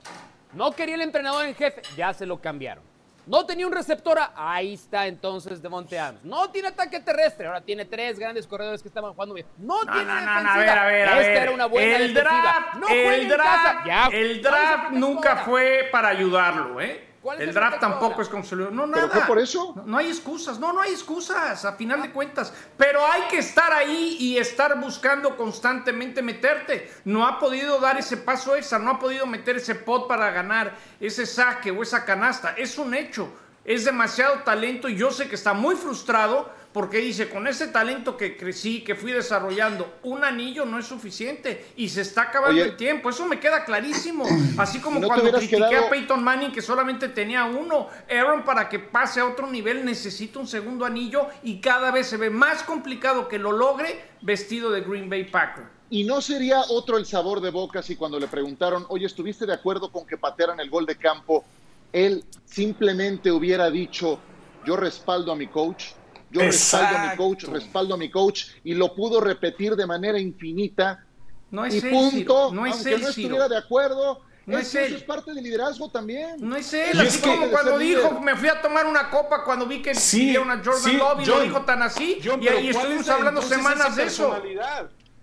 No 0.54 0.72
quería 0.72 0.96
el 0.96 1.02
entrenador 1.02 1.46
en 1.46 1.54
jefe, 1.56 1.82
ya 1.98 2.14
se 2.14 2.26
lo 2.26 2.40
cambiaron. 2.40 2.84
No 3.28 3.46
tenía 3.46 3.66
un 3.66 3.74
receptora, 3.74 4.32
ahí 4.36 4.74
está 4.76 5.08
entonces 5.08 5.62
Devonte 5.62 5.98
Adams. 5.98 6.24
No 6.24 6.50
tiene 6.52 6.68
ataque 6.68 7.00
terrestre, 7.00 7.48
ahora 7.48 7.62
tiene 7.62 7.86
tres 7.86 8.20
grandes 8.20 8.46
corredores 8.46 8.82
que 8.82 8.88
estaban 8.88 9.14
jugando 9.14 9.34
bien. 9.34 9.48
No, 9.58 9.84
No, 9.84 9.92
tiene 9.92 10.06
no, 10.06 10.14
defensiva. 10.16 10.44
no, 10.44 10.50
a 10.52 10.58
ver, 10.58 10.70
a 10.70 10.86
ver, 10.86 11.08
a 11.08 11.12
Esta 11.20 11.30
ver. 11.30 11.42
era 11.44 11.52
una 11.52 11.66
buena 11.66 11.96
el 11.98 12.14
defensiva. 12.14 12.42
draft, 12.42 12.76
No 12.76 12.88
el 12.90 13.22
en 13.22 13.30
draft, 13.30 13.64
casa. 13.66 13.84
Ya, 13.86 14.06
el 14.06 14.12
¿cuál 14.12 14.24
es 14.32 14.42
draft 14.44 14.92
nunca 14.92 15.36
fue 15.38 15.90
para 15.92 16.10
ayudarlo, 16.10 16.80
¿eh? 16.82 17.15
¿Cuál 17.26 17.38
es 17.38 17.42
El 17.42 17.50
el 17.50 17.56
draft 17.56 17.80
tampoco 17.80 18.06
ahora? 18.06 18.22
es 18.22 18.30
consuelo. 18.30 18.70
No, 18.70 18.84
¿Pero 18.84 19.08
nada. 19.08 19.10
fue 19.10 19.22
por 19.26 19.40
eso? 19.40 19.74
No, 19.78 19.84
no 19.88 19.98
hay 19.98 20.10
excusas, 20.10 20.60
no, 20.60 20.72
no 20.74 20.82
hay 20.82 20.92
excusas, 20.92 21.66
a 21.66 21.74
final 21.74 22.04
de 22.04 22.12
cuentas. 22.12 22.54
Pero 22.78 23.04
hay 23.04 23.24
que 23.24 23.40
estar 23.40 23.74
ahí 23.74 24.16
y 24.20 24.38
estar 24.38 24.80
buscando 24.80 25.36
constantemente 25.36 26.22
meterte. 26.22 26.94
No 27.04 27.26
ha 27.26 27.40
podido 27.40 27.80
dar 27.80 27.98
ese 27.98 28.18
paso 28.18 28.56
extra, 28.56 28.78
no 28.78 28.92
ha 28.92 29.00
podido 29.00 29.26
meter 29.26 29.56
ese 29.56 29.74
pot 29.74 30.08
para 30.08 30.30
ganar 30.30 30.76
ese 31.00 31.26
saque 31.26 31.72
o 31.72 31.82
esa 31.82 32.06
canasta. 32.06 32.54
Es 32.56 32.78
un 32.78 32.94
hecho. 32.94 33.28
Es 33.64 33.86
demasiado 33.86 34.44
talento 34.44 34.88
y 34.88 34.96
yo 34.96 35.10
sé 35.10 35.28
que 35.28 35.34
está 35.34 35.54
muy 35.54 35.76
frustrado 35.76 36.48
porque 36.76 36.98
dice, 36.98 37.30
con 37.30 37.48
ese 37.48 37.70
talento 37.70 38.18
que 38.18 38.36
crecí, 38.36 38.84
que 38.84 38.96
fui 38.96 39.14
desarrollando, 39.14 40.00
un 40.04 40.26
anillo 40.26 40.66
no 40.66 40.78
es 40.78 40.86
suficiente 40.86 41.68
y 41.78 41.88
se 41.88 42.02
está 42.02 42.24
acabando 42.24 42.60
Oye. 42.62 42.72
el 42.72 42.76
tiempo. 42.76 43.10
Eso 43.10 43.26
me 43.26 43.40
queda 43.40 43.64
clarísimo. 43.64 44.26
Así 44.58 44.82
como 44.82 45.00
¿No 45.00 45.08
te 45.08 45.14
cuando 45.14 45.32
critiqué 45.32 45.56
quedado- 45.56 45.86
a 45.86 45.90
Peyton 45.90 46.22
Manning 46.22 46.52
que 46.52 46.62
solamente 46.62 47.08
tenía 47.08 47.46
uno. 47.46 47.88
Aaron 48.12 48.44
para 48.44 48.68
que 48.68 48.80
pase 48.80 49.22
a 49.22 49.26
otro 49.26 49.48
nivel 49.48 49.86
necesita 49.86 50.38
un 50.38 50.48
segundo 50.48 50.84
anillo 50.84 51.30
y 51.44 51.62
cada 51.62 51.92
vez 51.92 52.08
se 52.08 52.18
ve 52.18 52.30
más 52.30 52.62
complicado 52.64 53.30
que 53.30 53.40
lo 53.40 53.54
logre 53.54 54.08
vestido 54.22 54.70
de 54.70 54.82
Green 54.82 55.10
Bay 55.10 55.24
Packer. 55.24 55.64
¿Y 55.90 56.04
no 56.04 56.20
sería 56.20 56.60
otro 56.68 56.98
el 56.98 57.06
sabor 57.06 57.40
de 57.40 57.52
boca 57.52 57.82
si 57.84 57.96
cuando 57.96 58.20
le 58.20 58.28
preguntaron, 58.28 58.86
oye, 58.90 59.06
¿estuviste 59.06 59.46
de 59.46 59.54
acuerdo 59.54 59.94
con 59.94 60.06
que 60.06 60.18
patearan 60.18 60.60
el 60.60 60.70
gol 60.70 60.86
de 60.86 60.98
campo? 60.98 61.46
Él 61.94 62.26
simplemente 62.44 63.32
hubiera 63.32 63.70
dicho, 63.70 64.20
yo 64.66 64.76
respaldo 64.76 65.32
a 65.32 65.38
mi 65.38 65.48
coach, 65.48 65.94
yo 66.32 66.42
respaldo 66.42 66.98
a 66.98 67.10
mi 67.12 67.16
coach, 67.18 67.44
respaldo 67.46 67.94
a 67.94 67.98
mi 67.98 68.10
coach, 68.12 68.46
y 68.64 68.74
lo 68.74 68.94
pudo 68.96 69.22
repetir 69.22 69.76
de 69.76 69.86
manera 69.86 70.20
infinita. 70.20 71.04
No 71.52 71.64
es 71.66 71.76
y 71.76 71.78
él, 71.88 71.90
punto, 71.92 72.52
no 72.54 72.66
es 72.66 72.74
aunque 72.76 72.94
él, 72.94 73.02
no 73.02 73.08
Ciro. 73.12 73.28
estuviera 73.28 73.48
de 73.50 73.58
acuerdo. 73.58 74.22
No 74.48 74.58
es 74.60 74.68
es 74.68 74.76
él. 74.76 74.96
es 74.98 75.04
parte 75.04 75.34
del 75.34 75.44
liderazgo 75.44 75.90
también. 75.90 76.36
No 76.40 76.56
es 76.56 76.72
él, 76.74 77.00
así 77.00 77.08
es 77.08 77.18
que- 77.18 77.30
como 77.30 77.50
cuando 77.50 77.80
dijo, 77.80 78.10
líder. 78.10 78.22
me 78.22 78.36
fui 78.36 78.48
a 78.50 78.62
tomar 78.62 78.86
una 78.86 79.10
copa 79.10 79.44
cuando 79.44 79.66
vi 79.66 79.82
que 79.82 79.96
Sí, 79.96 80.20
pidieron 80.20 80.52
a 80.52 80.58
Jordan 80.64 80.82
sí, 80.84 80.98
Love 80.98 81.22
y 81.22 81.26
lo 81.26 81.40
dijo 81.42 81.62
tan 81.62 81.82
así, 81.82 82.20
John, 82.24 82.44
y 82.44 82.48
ahí 82.48 82.72
¿cuál 82.72 82.76
estuvimos 82.92 83.02
es 83.02 83.08
la- 83.08 83.14
hablando 83.16 83.42
semanas 83.42 83.96
de 83.96 84.04
eso. 84.04 84.36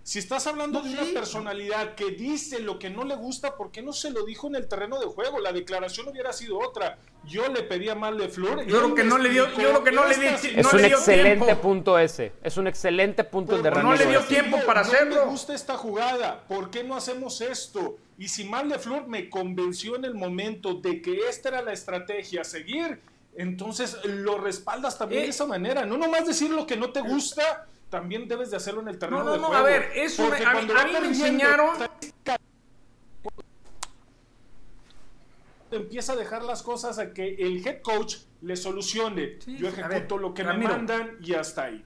Si 0.05 0.19
estás 0.19 0.45
hablando 0.47 0.79
No, 0.79 0.85
de 0.85 0.91
sí. 0.91 0.97
una 1.01 1.13
personalidad 1.19 1.95
que 1.95 2.11
dice 2.11 2.59
lo 2.59 2.77
que 2.77 2.89
no 2.89 3.05
le 3.05 3.15
gusta, 3.15 3.55
¿por 3.55 3.71
qué 3.71 3.81
no 3.81 3.93
se 3.93 4.11
lo 4.11 4.25
dijo 4.25 4.47
en 4.47 4.55
el 4.55 4.67
terreno 4.67 4.99
de 4.99 5.05
juego? 5.05 5.39
La 5.39 5.53
declaración 5.53 6.09
hubiera 6.09 6.33
sido 6.33 6.59
otra. 6.59 6.97
Yo 7.25 7.47
le 7.47 7.63
pedía 7.63 7.95
mal 7.95 8.17
de 8.17 8.27
Flor. 8.27 8.65
Yo 8.65 8.79
creo 8.79 8.95
que 8.95 9.03
no 9.05 9.17
le 9.17 9.29
dio- 9.29 9.47
yo 9.47 9.53
creo 9.55 9.83
que 9.83 9.91
no 9.93 10.05
le 10.05 10.15
di- 10.17 10.25
Esta 10.25 10.61
no 10.61 10.67
Es 10.69 10.73
le 10.73 10.81
un 10.81 10.87
dio 10.89 10.97
excelente 10.97 11.45
tiempo. 11.45 11.61
punto 11.61 11.97
ese. 11.97 12.33
Es 12.43 12.57
un 12.57 12.67
excelente 12.67 13.23
punto 13.23 13.55
el 13.55 13.63
de 13.63 13.69
Pero 13.71 13.81
no 13.81 13.95
le 13.95 14.05
dio 14.05 14.19
ese. 14.19 14.27
tiempo 14.27 14.59
para 14.65 14.81
no 14.83 14.87
hacerlo. 14.87 15.15
me 15.25 15.31
gusta 15.31 15.53
esta 15.55 15.77
jugada. 15.77 16.43
¿Por 16.49 16.69
qué 16.69 16.83
no 16.83 16.97
hacemos 16.97 17.39
esto? 17.39 17.95
Y 18.17 18.27
si 18.27 18.43
Mal 18.43 18.67
de 18.67 18.79
Flor 18.79 19.07
me 19.07 19.29
convenció 19.29 19.95
en 19.95 20.03
el 20.03 20.15
momento 20.15 20.73
de 20.73 21.01
que 21.01 21.29
esta 21.29 21.47
era 21.47 21.61
la 21.61 21.71
estrategia 21.71 22.41
a 22.41 22.43
seguir, 22.43 22.99
entonces 23.37 23.97
lo 24.03 24.37
respaldas 24.37 24.97
también 24.97 25.21
Eh. 25.21 25.25
de 25.25 25.29
esa 25.31 25.45
manera. 25.45 25.85
No 25.85 25.97
nomás 25.97 26.25
decir 26.27 26.49
lo 26.51 26.67
que 26.67 26.75
no 26.75 26.91
te 26.91 26.99
gusta, 26.99 27.67
también 27.93 28.27
debes 28.27 28.49
de 28.49 28.57
hacerlo 28.57 28.81
en 28.81 28.87
el 28.87 28.97
terreno 28.97 29.19
No, 29.19 29.25
no, 29.25 29.31
de 29.33 29.37
no, 29.39 29.47
juego. 29.49 29.61
a 29.61 29.69
ver, 29.69 29.91
eso 29.93 30.27
me- 30.27 30.37
a 30.37 30.39
mí, 30.39 30.45
cuando 30.51 30.73
a 30.73 30.77
va 30.77 30.85
mí 30.85 30.93
me 30.99 31.07
enseñaron, 31.09 31.69
empieza 35.69 36.13
a 36.13 36.15
dejar 36.15 36.41
las 36.43 36.63
cosas 36.63 36.97
a 36.97 37.13
que 37.13 37.35
el 37.35 37.65
head 37.65 37.81
coach 37.83 38.15
le 38.41 38.55
solucione. 38.55 39.37
Sí, 39.45 39.57
Yo 39.59 39.67
ejecuto 39.67 40.15
ver, 40.15 40.21
lo 40.21 40.33
que 40.33 40.41
Ramiro. 40.41 40.69
me 40.69 40.75
mandan 40.75 41.17
y 41.21 41.33
hasta 41.35 41.65
ahí. 41.65 41.85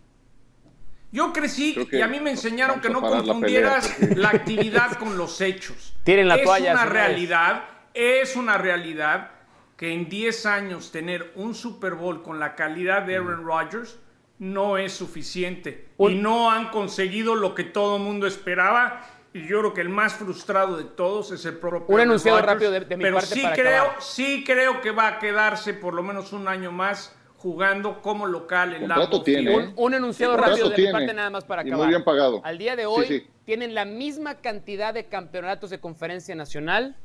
yo 1.11 1.33
crecí 1.33 1.73
Creo 1.73 1.87
que 1.89 1.97
y 1.97 2.01
a 2.01 2.07
mí 2.07 2.21
me 2.21 2.31
enseñaron 2.31 2.79
que 2.79 2.89
no 2.89 3.01
la 3.01 3.09
confundieras 3.09 3.99
la 4.15 4.29
actividad 4.29 4.93
con 4.97 5.17
los 5.17 5.41
hechos. 5.41 5.93
Tiren 6.05 6.29
la 6.29 6.35
es 6.37 6.43
toalla, 6.45 6.71
una 6.71 6.85
realidad, 6.85 7.65
es 7.93 8.37
una 8.37 8.57
realidad 8.57 9.31
que 9.75 9.91
en 9.91 10.07
10 10.07 10.45
años 10.45 10.89
tener 10.93 11.33
un 11.35 11.53
Super 11.53 11.95
Bowl 11.95 12.23
con 12.23 12.39
la 12.39 12.55
calidad 12.55 13.01
de 13.03 13.15
Aaron 13.17 13.45
Rodgers 13.45 13.97
no 14.39 14.77
es 14.77 14.93
suficiente. 14.93 15.89
Un- 15.97 16.11
Y 16.11 16.15
no 16.15 16.51
han 16.51 16.69
conseguido 16.69 17.35
lo 17.35 17.55
que 17.55 17.63
todo 17.63 17.97
el 17.97 18.03
mundo 18.03 18.27
esperaba. 18.27 19.03
Y 19.33 19.47
yo 19.47 19.59
creo 19.59 19.73
que 19.73 19.81
el 19.81 19.89
más 19.89 20.13
frustrado 20.15 20.77
de 20.77 20.83
todos 20.85 21.31
es 21.31 21.45
el 21.45 21.57
propio 21.57 21.85
Un 21.87 21.95
Aaron 21.95 22.09
enunciado 22.11 22.37
Rodgers. 22.39 22.53
rápido 22.53 22.71
de- 22.71 22.79
de 22.81 22.97
mi 22.97 23.03
Pero 23.03 23.17
parte 23.17 23.35
sí 23.35 23.41
para 23.41 23.55
creo, 23.55 23.81
acabar. 23.83 24.01
sí 24.01 24.43
creo 24.45 24.81
que 24.81 24.91
va 24.91 25.07
a 25.07 25.19
quedarse 25.19 25.73
por 25.73 25.93
lo 25.93 26.01
menos 26.01 26.33
un 26.33 26.47
año 26.47 26.71
más 26.71 27.13
jugando 27.37 28.01
como 28.01 28.25
local 28.25 28.73
en 28.73 28.87
Lambeau 28.87 29.21
tiene. 29.23 29.51
¿eh? 29.53 29.57
Un, 29.57 29.73
un 29.75 29.93
enunciado 29.93 30.33
Contrato 30.33 30.51
rápido 30.53 30.69
de 30.69 30.75
tiene, 30.75 30.89
mi 30.91 30.99
parte 30.99 31.13
nada 31.13 31.29
más 31.29 31.43
para 31.43 31.61
y 31.63 31.67
acabar. 31.67 31.85
muy 31.85 31.93
bien 31.93 32.03
pagado. 32.03 32.41
Al 32.43 32.57
día 32.57 32.75
de 32.75 32.83
Sí, 32.83 32.87
hoy 32.89 33.05
sí. 33.07 33.27
tienen 33.45 33.75
la 33.75 33.85
misma 33.85 34.35
cantidad 34.35 34.91
de 34.93 35.05
campeonatos 35.05 35.69
de 35.69 35.79
conferencia 35.79 36.33
nacional 36.33 36.95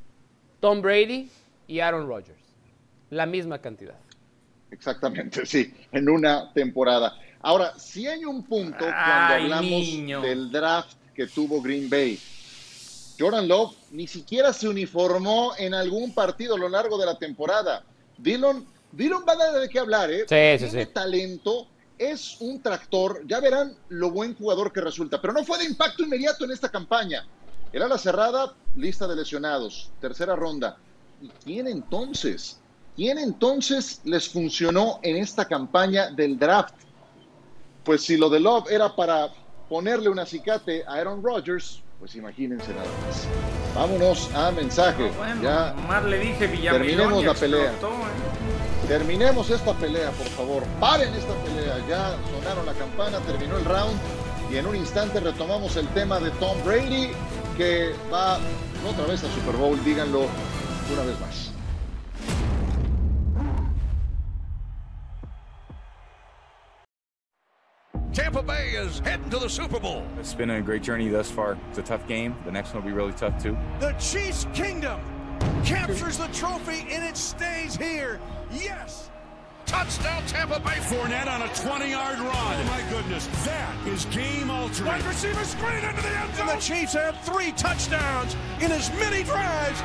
Tom 0.60 0.80
Brady 0.80 1.30
y 1.66 1.80
Aaron 1.80 2.08
Rodgers. 2.08 2.40
La 3.10 3.26
misma 3.26 3.58
cantidad. 3.58 3.96
Exactamente, 4.72 5.44
sí, 5.46 5.72
en 5.92 6.08
una 6.08 6.52
temporada. 6.52 7.14
Ahora, 7.42 7.78
si 7.78 8.06
hay 8.06 8.24
un 8.24 8.42
punto 8.44 8.78
cuando 8.78 9.34
Ay, 9.34 9.42
hablamos 9.44 9.70
niño. 9.70 10.20
del 10.22 10.50
draft 10.50 10.96
que 11.14 11.26
tuvo 11.26 11.60
Green 11.60 11.90
Bay. 11.90 12.18
Jordan 13.18 13.46
Love 13.46 13.74
ni 13.90 14.06
siquiera 14.06 14.52
se 14.52 14.68
uniformó 14.68 15.52
en 15.58 15.74
algún 15.74 16.14
partido 16.14 16.54
a 16.54 16.58
lo 16.58 16.68
largo 16.68 16.96
de 16.98 17.06
la 17.06 17.18
temporada. 17.18 17.84
Dillon, 18.16 18.66
Dillon 18.90 19.24
va 19.28 19.34
a 19.34 19.36
dar 19.36 19.60
de 19.60 19.68
qué 19.68 19.78
hablar, 19.78 20.10
¿eh? 20.10 20.20
Sí, 20.20 20.64
sí, 20.64 20.70
Tiene 20.70 20.86
sí. 20.86 20.92
talento, 20.92 21.68
es 21.98 22.40
un 22.40 22.62
tractor, 22.62 23.22
ya 23.26 23.40
verán 23.40 23.76
lo 23.90 24.10
buen 24.10 24.34
jugador 24.34 24.72
que 24.72 24.80
resulta, 24.80 25.20
pero 25.20 25.34
no 25.34 25.44
fue 25.44 25.58
de 25.58 25.64
impacto 25.64 26.02
inmediato 26.02 26.44
en 26.46 26.52
esta 26.52 26.70
campaña. 26.70 27.26
El 27.72 27.82
ala 27.82 27.98
cerrada, 27.98 28.54
lista 28.76 29.06
de 29.06 29.16
lesionados, 29.16 29.90
tercera 30.00 30.34
ronda. 30.34 30.78
¿Y 31.20 31.28
quién 31.44 31.68
entonces? 31.68 32.58
¿Quién 32.94 33.18
entonces 33.18 34.00
les 34.04 34.28
funcionó 34.28 35.00
en 35.02 35.16
esta 35.16 35.46
campaña 35.46 36.10
del 36.10 36.38
draft? 36.38 36.74
Pues 37.84 38.02
si 38.04 38.16
lo 38.16 38.28
de 38.28 38.38
Love 38.38 38.70
era 38.70 38.94
para 38.94 39.30
ponerle 39.68 40.10
un 40.10 40.18
acicate 40.18 40.84
a 40.86 40.94
Aaron 40.94 41.22
Rodgers, 41.22 41.82
pues 41.98 42.14
imagínense 42.16 42.68
nada 42.74 42.84
más. 43.06 43.26
Vámonos 43.74 44.30
a 44.34 44.50
mensaje. 44.50 45.10
Bueno, 45.16 45.42
ya 45.42 45.72
nomás 45.72 46.04
le 46.04 46.18
dije 46.18 46.48
terminemos 46.48 47.24
la 47.24 47.34
pelea. 47.34 47.70
explotó, 47.70 47.94
¿eh? 47.94 48.88
terminemos 48.88 49.48
esta 49.50 49.72
pelea, 49.74 50.10
por 50.10 50.26
favor. 50.26 50.64
Paren 50.78 51.14
esta 51.14 51.34
pelea. 51.44 51.78
Ya 51.88 52.16
sonaron 52.36 52.66
la 52.66 52.74
campana, 52.74 53.18
terminó 53.20 53.56
el 53.56 53.64
round 53.64 53.98
y 54.52 54.56
en 54.56 54.66
un 54.66 54.76
instante 54.76 55.18
retomamos 55.20 55.76
el 55.76 55.88
tema 55.88 56.20
de 56.20 56.30
Tom 56.32 56.56
Brady 56.64 57.12
que 57.56 57.94
va 58.12 58.38
otra 58.86 59.06
vez 59.06 59.24
al 59.24 59.30
Super 59.30 59.56
Bowl, 59.56 59.82
díganlo 59.82 60.26
una 60.92 61.02
vez 61.04 61.18
más. 61.20 61.51
Tampa 68.92 69.04
Bay 69.04 69.10
is 69.10 69.10
heading 69.10 69.30
to 69.30 69.38
the 69.38 69.48
Super 69.48 69.80
Bowl. 69.80 70.06
It's 70.18 70.34
been 70.34 70.50
a 70.50 70.60
great 70.60 70.82
journey 70.82 71.08
thus 71.08 71.30
far. 71.30 71.58
It's 71.70 71.78
a 71.78 71.82
tough 71.82 72.06
game. 72.06 72.36
The 72.44 72.52
next 72.52 72.74
one 72.74 72.82
will 72.82 72.90
be 72.90 72.96
really 72.96 73.12
tough 73.12 73.42
too. 73.42 73.56
The 73.80 73.92
Chiefs 73.92 74.46
Kingdom 74.54 75.00
captures 75.64 76.18
the 76.18 76.28
trophy 76.28 76.86
and 76.90 77.04
it 77.04 77.16
stays 77.16 77.76
here. 77.76 78.20
Yes. 78.52 79.10
Touchdown 79.64 80.22
Tampa 80.26 80.60
Bay. 80.60 80.78
Fournette 80.80 81.28
on 81.28 81.42
a 81.42 81.46
20-yard 81.46 82.18
run. 82.18 82.30
Oh 82.32 82.64
my 82.66 82.82
goodness, 82.90 83.26
that 83.44 83.86
is 83.86 84.04
game 84.06 84.50
altering. 84.50 84.88
Wide 84.88 85.04
receiver 85.04 85.44
screen 85.44 85.84
into 85.84 86.02
the 86.02 86.08
end 86.08 86.34
zone. 86.34 86.48
And 86.48 86.58
the 86.58 86.62
Chiefs 86.62 86.92
have 86.94 87.18
three 87.20 87.52
touchdowns 87.52 88.36
in 88.60 88.72
as 88.72 88.90
many 88.94 89.22
drives. 89.22 89.80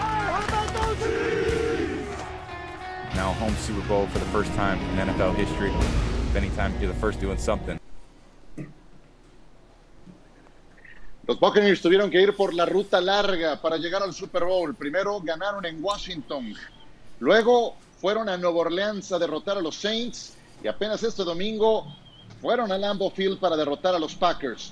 Now 3.15 3.33
home 3.33 3.55
Super 3.55 3.87
Bowl 3.87 4.07
for 4.07 4.19
the 4.19 4.25
first 4.25 4.51
time 4.53 4.79
in 4.79 5.07
NFL 5.07 5.35
history. 5.35 5.71
If 5.71 6.35
anytime 6.35 6.73
you're 6.81 6.91
the 6.91 6.99
first 6.99 7.19
doing 7.19 7.37
something. 7.37 7.79
Los 11.27 11.41
Buccaneers 11.41 11.81
tuvieron 11.81 12.09
que 12.09 12.21
ir 12.21 12.33
por 12.33 12.53
la 12.53 12.65
ruta 12.65 13.01
larga 13.01 13.61
para 13.61 13.75
llegar 13.75 14.01
al 14.01 14.13
Super 14.13 14.45
Bowl. 14.45 14.73
Primero 14.73 15.19
ganaron 15.19 15.65
en 15.65 15.83
Washington. 15.83 16.55
Luego 17.19 17.75
fueron 17.99 18.29
a 18.29 18.37
Nueva 18.37 18.59
Orleans 18.59 19.11
a 19.11 19.19
derrotar 19.19 19.57
a 19.57 19.61
los 19.61 19.75
Saints. 19.75 20.37
Y 20.63 20.69
apenas 20.69 21.03
este 21.03 21.25
domingo 21.25 21.85
fueron 22.39 22.71
a 22.71 22.77
Lambeau 22.77 23.09
Field 23.09 23.39
para 23.39 23.57
derrotar 23.57 23.93
a 23.93 23.99
los 23.99 24.15
Packers. 24.15 24.71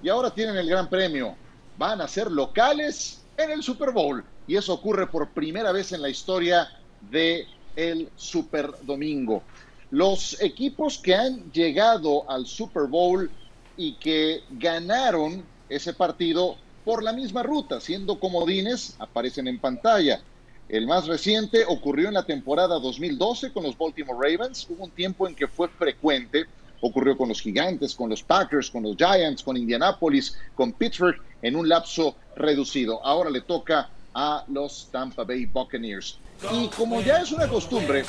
Y 0.00 0.08
ahora 0.08 0.30
tienen 0.30 0.56
el 0.56 0.68
gran 0.68 0.88
premio. 0.88 1.34
Van 1.76 2.00
a 2.00 2.06
ser 2.06 2.30
locales 2.30 3.24
en 3.36 3.50
el 3.50 3.64
Super 3.64 3.90
Bowl. 3.90 4.24
Y 4.46 4.54
eso 4.54 4.74
ocurre 4.74 5.08
por 5.08 5.30
primera 5.30 5.72
vez 5.72 5.90
en 5.90 6.02
la 6.02 6.08
historia 6.08 6.68
de 7.10 7.48
el 7.74 8.08
Super 8.14 8.70
Domingo. 8.82 9.42
Los 9.90 10.40
equipos 10.40 10.98
que 10.98 11.16
han 11.16 11.50
llegado 11.50 12.30
al 12.30 12.46
Super 12.46 12.84
Bowl 12.84 13.28
y 13.76 13.94
que 13.94 14.44
ganaron 14.50 15.44
ese 15.68 15.92
partido 15.92 16.56
por 16.84 17.02
la 17.02 17.12
misma 17.12 17.42
ruta, 17.42 17.80
siendo 17.80 18.20
comodines, 18.20 18.94
aparecen 18.98 19.48
en 19.48 19.58
pantalla. 19.58 20.20
El 20.68 20.86
más 20.86 21.06
reciente 21.06 21.64
ocurrió 21.66 22.08
en 22.08 22.14
la 22.14 22.24
temporada 22.24 22.78
2012 22.78 23.52
con 23.52 23.64
los 23.64 23.76
Baltimore 23.76 24.18
Ravens. 24.20 24.66
Hubo 24.68 24.84
un 24.84 24.90
tiempo 24.90 25.26
en 25.26 25.34
que 25.34 25.48
fue 25.48 25.68
frecuente. 25.68 26.46
Ocurrió 26.80 27.16
con 27.16 27.28
los 27.28 27.40
Gigantes, 27.40 27.94
con 27.94 28.10
los 28.10 28.22
Packers, 28.22 28.70
con 28.70 28.82
los 28.82 28.96
Giants, 28.96 29.42
con 29.42 29.56
Indianapolis, 29.56 30.36
con 30.54 30.72
Pittsburgh 30.72 31.16
en 31.42 31.56
un 31.56 31.68
lapso 31.68 32.16
reducido. 32.36 33.04
Ahora 33.04 33.30
le 33.30 33.40
toca 33.40 33.88
a 34.14 34.44
los 34.48 34.88
Tampa 34.90 35.24
Bay 35.24 35.46
Buccaneers. 35.46 36.18
Y 36.52 36.68
como 36.68 37.00
ya 37.00 37.18
es 37.18 37.32
una 37.32 37.48
costumbre, 37.48 38.04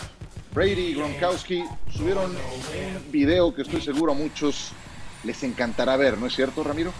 Brady 0.53 0.81
y 0.81 0.93
Gronkowski 0.95 1.63
subieron 1.95 2.31
un 2.31 3.11
video 3.11 3.53
que 3.53 3.61
estoy 3.61 3.81
seguro 3.81 4.11
a 4.11 4.15
muchos 4.15 4.71
les 5.23 5.43
encantará 5.43 5.97
ver, 5.97 6.17
¿no 6.17 6.27
es 6.27 6.35
cierto, 6.35 6.63
Ramiro? 6.63 6.93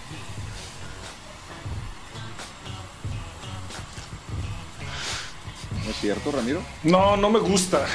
Cierto, 5.98 6.32
Ramiro? 6.32 6.62
No, 6.84 7.18
no 7.18 7.30
me 7.30 7.40
gusta. 7.40 7.86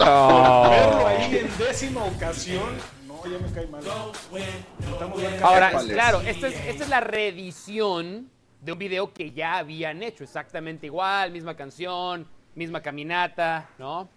Oh. 0.00 0.68
Verlo 0.70 1.06
ahí 1.06 1.38
en 1.38 1.58
décima 1.58 2.04
ocasión, 2.04 2.76
no, 3.06 3.22
ya 3.24 3.38
me 3.38 3.52
cae 3.52 3.66
mal. 3.66 3.82
Ahora, 5.42 5.70
claro, 5.88 6.20
esta 6.20 6.48
es, 6.48 6.54
esta 6.66 6.84
es 6.84 6.90
la 6.90 7.00
reedición 7.00 8.30
de 8.60 8.72
un 8.72 8.78
video 8.78 9.12
que 9.12 9.30
ya 9.32 9.58
habían 9.58 10.02
hecho, 10.02 10.24
exactamente 10.24 10.86
igual, 10.86 11.30
misma 11.30 11.56
canción, 11.56 12.26
misma 12.54 12.80
caminata, 12.82 13.70
¿no? 13.78 14.08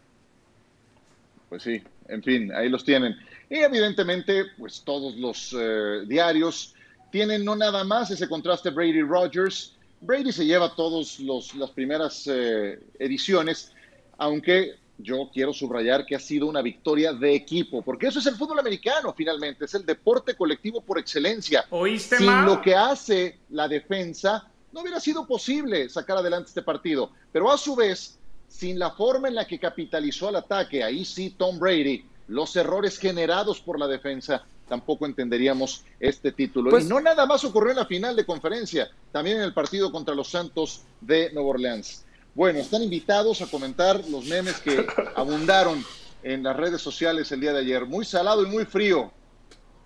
Pues 1.49 1.63
sí, 1.63 1.81
en 2.07 2.23
fin, 2.23 2.51
ahí 2.53 2.69
los 2.69 2.83
tienen. 2.83 3.15
Y 3.49 3.57
evidentemente, 3.57 4.45
pues 4.57 4.81
todos 4.83 5.15
los 5.15 5.55
eh, 5.57 6.05
diarios 6.07 6.75
tienen 7.11 7.43
no 7.43 7.55
nada 7.55 7.83
más 7.83 8.09
ese 8.09 8.27
contraste 8.27 8.69
Brady-Rogers. 8.69 9.75
Brady 10.01 10.31
se 10.31 10.45
lleva 10.45 10.75
todas 10.75 11.19
las 11.19 11.69
primeras 11.69 12.27
eh, 12.27 12.79
ediciones, 12.97 13.71
aunque 14.17 14.75
yo 14.97 15.29
quiero 15.33 15.53
subrayar 15.53 16.05
que 16.05 16.15
ha 16.15 16.19
sido 16.19 16.47
una 16.47 16.61
victoria 16.61 17.13
de 17.13 17.35
equipo, 17.35 17.81
porque 17.81 18.07
eso 18.07 18.19
es 18.19 18.25
el 18.25 18.35
fútbol 18.35 18.59
americano 18.59 19.13
finalmente, 19.15 19.65
es 19.65 19.73
el 19.75 19.85
deporte 19.85 20.35
colectivo 20.35 20.81
por 20.81 20.99
excelencia. 20.99 21.65
¿Oíste, 21.69 22.17
Sin 22.17 22.45
lo 22.45 22.61
que 22.61 22.75
hace 22.75 23.39
la 23.49 23.67
defensa, 23.67 24.47
no 24.71 24.81
hubiera 24.81 24.99
sido 24.99 25.25
posible 25.25 25.89
sacar 25.89 26.17
adelante 26.17 26.49
este 26.49 26.61
partido. 26.61 27.11
Pero 27.31 27.51
a 27.51 27.57
su 27.57 27.75
vez, 27.75 28.17
sin 28.47 28.79
la 28.79 28.91
forma 28.91 29.27
en 29.27 29.35
la 29.35 29.45
que 29.45 29.59
capitalizó 29.59 30.27
al 30.29 30.37
ataque, 30.37 30.83
ahí 30.83 31.05
sí 31.05 31.35
Tom 31.37 31.59
Brady, 31.59 32.05
los 32.27 32.55
errores 32.55 32.97
generados 32.97 33.59
por 33.59 33.79
la 33.79 33.87
defensa, 33.87 34.45
tampoco 34.71 35.05
entenderíamos 35.05 35.83
este 35.99 36.31
título. 36.31 36.69
Pues- 36.69 36.85
y 36.85 36.87
no 36.87 37.01
nada 37.01 37.25
más 37.25 37.43
ocurrió 37.43 37.71
en 37.71 37.75
la 37.77 37.85
final 37.85 38.15
de 38.15 38.25
conferencia, 38.25 38.89
también 39.11 39.35
en 39.35 39.43
el 39.43 39.53
partido 39.53 39.91
contra 39.91 40.15
los 40.15 40.29
Santos 40.29 40.83
de 41.01 41.29
Nueva 41.33 41.49
Orleans. 41.49 42.05
Bueno, 42.33 42.59
están 42.59 42.81
invitados 42.81 43.41
a 43.41 43.47
comentar 43.47 43.99
los 44.07 44.23
memes 44.27 44.61
que 44.61 44.87
abundaron 45.17 45.83
en 46.23 46.41
las 46.43 46.55
redes 46.55 46.81
sociales 46.81 47.29
el 47.33 47.41
día 47.41 47.51
de 47.51 47.59
ayer. 47.59 47.85
Muy 47.85 48.05
salado 48.05 48.43
y 48.45 48.49
muy 48.49 48.63
frío. 48.63 49.11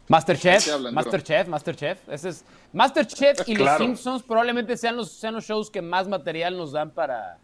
Masterchef, 0.08 0.60
¿De 0.60 0.66
qué 0.66 0.72
hablan, 0.72 0.94
Masterchef, 0.94 1.48
Masterchef. 1.48 2.10
Ese 2.10 2.30
es 2.30 2.46
Masterchef 2.72 3.40
y 3.48 3.56
Claro. 3.56 3.80
los 3.80 3.88
Simpsons 3.88 4.22
probablemente 4.22 4.78
sean 4.78 4.96
los, 4.96 5.10
sean 5.12 5.34
los 5.34 5.46
shows 5.46 5.72
que 5.72 5.82
más 5.82 6.08
material 6.08 6.56
nos 6.56 6.74
dan 6.74 6.92
para, 6.92 7.40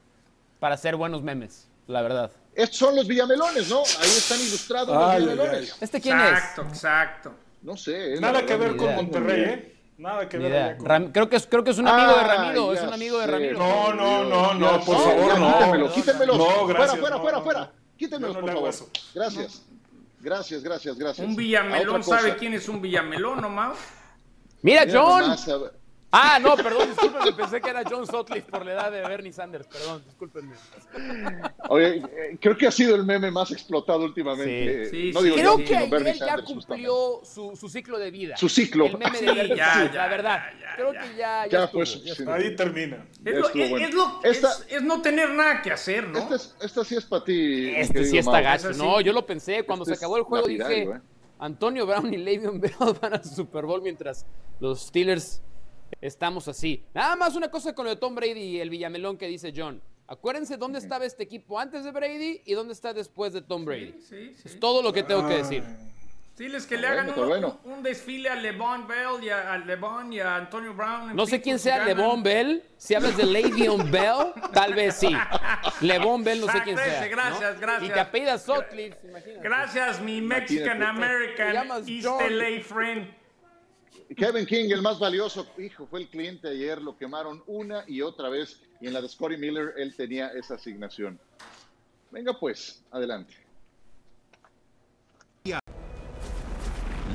para 0.60 0.76
hacer 0.76 0.96
buenos 0.96 1.24
memes, 1.24 1.68
la 1.88 2.02
verdad. 2.02 2.32
Estos 2.54 2.78
son 2.78 2.96
los 2.96 3.08
Villamelones, 3.08 3.70
¿no? 3.70 3.80
Ahí 3.80 4.10
están 4.10 4.40
ilustrados 4.40 4.90
Ay, 4.90 5.22
los 5.22 5.30
ay, 5.30 5.36
Villamelones. 5.36 5.76
¿Este 5.82 6.02
quién 6.02 6.20
Exacto, 6.20 6.62
exacto. 6.64 7.34
No 7.62 7.78
sé. 7.78 8.14
es 8.14 8.22
la 8.22 8.32
Nada 8.32 8.46
que 8.46 8.56
ver 8.56 8.76
con 8.76 8.86
idea. 8.88 8.96
Monterrey, 8.98 9.42
¿eh? 9.44 9.76
Nada 9.98 10.28
que 10.28 10.38
ver 10.38 10.78
con- 10.78 10.86
Ram- 10.88 11.12
creo, 11.14 11.30
que 11.30 11.36
es, 11.36 11.46
creo 11.46 11.64
que 11.64 11.72
es 11.72 11.78
un 11.78 11.88
amigo 11.88 12.14
de 12.14 12.20
Ah, 12.22 12.28
Ramiro, 12.36 12.74
es 12.74 12.82
un 12.82 12.94
amigo 12.94 13.20
de. 13.20 13.28
Ramiro. 13.28 13.60
No, 13.60 13.94
no, 13.94 14.24
no, 14.24 14.54
no, 14.56 14.82
por 14.84 14.98
favor, 14.98 15.28
ya 15.28 15.38
no. 15.40 15.54
Quítenmelo, 15.54 15.94
quítenmelos. 15.94 16.38
No, 16.38 16.66
gracias, 16.68 17.00
fuera, 17.00 17.20
fuera, 17.20 17.38
no, 17.38 17.44
fuera. 17.44 17.72
no 18.20 18.34
por 18.42 18.52
favor. 18.52 18.70
eso. 18.70 18.90
Gracias. 19.14 19.62
Gracias, 20.20 20.62
gracias, 20.64 20.98
gracias. 20.98 21.28
Un 21.28 21.36
Villamelón 21.36 22.04
sabe 22.04 22.36
quién 22.36 22.54
es 22.54 22.68
un 22.68 22.82
Villamelón, 22.82 23.42
¿no, 23.42 23.50
Mau? 23.50 23.74
Mira, 24.64 24.86
Mira 24.86 25.00
John. 25.02 25.22
nomás. 25.22 25.48
Ah, 26.14 26.39
no, 26.41 26.57
perdón, 26.57 26.89
discúlpenme, 26.89 27.32
pensé 27.32 27.62
que 27.62 27.70
era 27.70 27.84
John 27.89 28.05
Sutcliffe 28.05 28.51
por 28.51 28.66
la 28.66 28.74
edad 28.74 28.91
de 28.91 28.99
Bernie 29.01 29.32
Sanders, 29.32 29.66
perdón, 29.68 30.03
discúlpenme. 30.05 30.55
Oye, 31.70 31.97
eh, 31.97 32.38
creo 32.41 32.57
que 32.57 32.68
ha 32.68 32.72
sido 32.72 32.95
el 32.95 33.05
meme 33.05 33.32
más 33.32 33.51
explotado 33.51 34.03
últimamente. 34.03 34.86
Sí. 34.86 34.91
Sí, 34.91 35.12
no 35.14 35.20
sí. 35.22 35.26
digo 35.26 35.36
Creo 35.38 35.57
yo, 35.59 35.66
que 35.66 35.76
ayer 35.78 35.89
Bernie 35.89 36.14
ya 36.14 36.26
Sanders, 36.28 36.47
cumplió 36.47 37.22
su, 37.24 37.55
su 37.55 37.70
ciclo 37.70 37.97
de 37.97 38.12
vida. 38.12 38.36
Su 38.36 38.49
ciclo. 38.49 38.88
El 38.88 38.97
meme 38.97 39.18
Sí, 39.20 39.26
de 39.26 39.34
Bernie 39.34 39.55
ya, 39.55 39.66
Sanders, 39.74 39.93
ya, 39.93 40.01
la 40.01 40.07
verdad. 40.09 40.39
ya, 40.51 40.59
ya, 40.70 40.76
Creo 40.76 40.93
ya. 40.93 41.01
que 41.01 41.07
ya, 41.16 41.16
ya, 41.16 41.47
Ya 41.47 41.64
estuvo, 41.64 41.70
fue 41.72 41.86
ya 41.86 41.91
suficiente. 41.93 42.34
Ahí 42.34 42.55
termina. 42.55 43.05
Es, 43.24 43.36
lo, 43.36 43.47
es- 43.49 43.70
bueno. 43.70 43.88
es 43.88 43.93
lo- 43.93 44.20
Esta- 44.24 44.49
es- 44.49 44.66
es 44.70 44.84
no 44.84 45.01
tener 45.01 45.30
nada 45.30 45.62
que 45.62 45.72
hacer, 45.72 46.07
¿no? 46.09 46.20
Esta, 46.20 46.36
es- 46.36 46.55
esta 46.62 46.84
sí 46.84 46.95
es 46.95 47.05
para 47.05 47.24
ti. 47.24 47.70
Este 47.76 48.03
sí 48.05 48.18
está 48.18 48.41
gacho. 48.41 48.70
Es 48.72 48.78
No, 48.78 48.99
yo 48.99 49.14
lo 49.14 49.26
pensé 49.26 49.64
cuando 49.64 49.84
Este 49.84 49.95
se 49.95 49.99
acabó 50.03 50.18
el 50.18 50.24
juego. 50.24 50.45
Dije, 50.47 50.84
¿eh? 50.84 51.01
Antonio 51.39 51.86
Brown 51.88 52.14
y 52.14 52.18
Le'Veon 52.18 52.59
Bell 52.59 52.74
van 53.01 53.14
al 53.14 53.24
Super 53.24 53.66
Bowl 53.66 53.82
mientras 53.82 54.26
los 54.59 54.82
Steelers 54.88 55.41
estamos 56.00 56.48
así. 56.48 56.84
Nada 56.94 57.16
más 57.16 57.36
una 57.36 57.50
cosa 57.50 57.74
con 57.74 57.86
lo 57.86 57.92
de 57.92 57.98
Tom 57.98 58.16
Brady 58.16 58.39
y 58.39 58.60
el 58.60 58.70
Villamelón 58.70 59.18
que 59.18 59.28
dice 59.28 59.54
John. 59.56 59.82
Acuérdense 60.08 60.58
dónde 60.58 60.80
estaba 60.80 61.06
este 61.06 61.24
equipo 61.24 61.58
antes 61.60 61.84
de 61.84 61.92
Brady 61.92 62.42
y 62.46 62.54
dónde 62.54 62.74
está 62.74 62.94
después 62.94 63.32
de 63.34 63.42
Tom 63.42 63.64
Brady. 63.64 63.94
Sí, 64.02 64.34
sí. 64.36 64.42
Es 64.46 64.60
todo 64.60 64.82
lo 64.82 64.92
que 64.92 65.04
tengo 65.04 65.28
que 65.28 65.36
decir. 65.36 65.64
Diles 66.38 66.66
que 66.66 66.76
le 66.76 66.88
Está 66.88 66.94
hagan 67.02 67.06
bueno, 67.16 67.22
un, 67.22 67.34
está 67.34 67.48
bueno. 67.62 67.78
un 67.78 67.84
desfile 67.84 68.30
a 68.30 68.36
LeBron 68.36 68.88
Bell 68.88 69.24
y 69.24 69.30
a, 69.30 69.54
a 69.54 69.58
LeBron 69.60 70.12
y 70.12 70.20
a 70.22 70.38
Antonio 70.38 70.74
Brown. 70.74 71.16
No 71.16 71.28
sé 71.28 71.39
quién 71.39 71.60
sea. 71.60 71.86
LeBron 71.86 72.24
Bell. 72.24 72.64
Si 72.78 72.96
hablas 72.96 73.16
de 73.16 73.26
Le'Veon 73.28 73.92
Bell, 73.92 74.34
tal 74.52 74.74
vez 74.74 74.96
sí. 74.96 75.16
LeBron 75.82 76.24
Bell 76.24 76.42
no 76.42 76.52
sé 76.52 76.62
quién 76.64 76.78
sea. 76.78 77.08
gracias, 77.08 77.54
¿no? 77.56 77.62
gracias. 77.62 77.89
Y 77.92 77.94
te 77.94 78.00
apellidas 78.00 78.44
Sutcliffe, 78.44 79.08
imagínate. 79.08 79.44
Gracias, 79.44 80.02
mi 80.02 80.20
Mexican 80.20 80.82
American 80.82 81.70
East 81.88 82.06
John. 82.08 82.24
LA 82.38 82.64
friend. 82.64 83.20
Kevin 84.16 84.45
King, 84.45 84.70
el 84.72 84.82
más 84.82 84.99
valioso, 84.99 85.47
hijo, 85.57 85.88
fue 85.88 86.01
el 86.01 86.07
cliente 86.09 86.49
ayer, 86.49 86.82
lo 86.82 86.97
quemaron 86.97 87.43
una 87.47 87.86
y 87.88 88.01
otra 88.01 88.30
vez, 88.30 88.62
y 88.82 88.88
en 88.88 88.93
la 88.93 89.01
de 89.01 89.07
Scotty 89.07 89.38
Miller 89.38 89.74
él 89.78 89.95
tenía 89.95 90.28
esa 90.30 90.55
asignación. 90.55 91.20
Venga 92.12 92.38
pues, 92.38 92.84
adelante. 92.91 93.34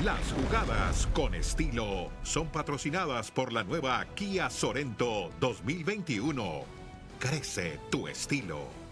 Las 0.03 0.31
jugadas 0.31 1.07
con 1.07 1.33
estilo 1.33 2.11
son 2.23 2.51
patrocinadas 2.51 3.31
por 3.31 3.51
la 3.51 3.63
nueva 3.63 4.05
Kia 4.13 4.49
Sorento 4.49 5.31
2021. 5.39 6.63
Crece 7.19 7.79
tu 7.89 8.07
estilo. 8.07 8.86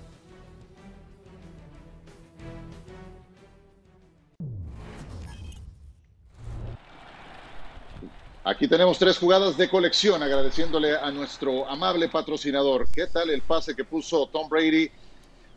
Aquí 8.47 8.67
tenemos 8.67 8.99
tres 8.99 9.17
jugadas 9.17 9.57
de 9.57 9.67
colección, 9.67 10.21
agradeciéndole 10.21 10.95
a 10.95 11.09
nuestro 11.09 11.67
amable 11.67 12.09
patrocinador. 12.09 12.87
¿Qué 12.91 13.07
tal 13.07 13.31
el 13.31 13.41
pase 13.41 13.75
que 13.75 13.83
puso 13.83 14.27
Tom 14.27 14.47
Brady? 14.47 14.89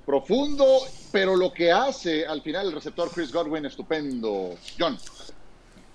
Profundo, 0.07 0.65
pero 1.13 1.37
lo 1.37 1.53
que 1.53 1.71
hace 1.71 2.27
al 2.27 2.41
final 2.41 2.69
el 2.69 2.73
receptor 2.73 3.11
Chris 3.11 3.31
Godwin, 3.31 3.67
estupendo. 3.67 4.55
John, 4.79 4.99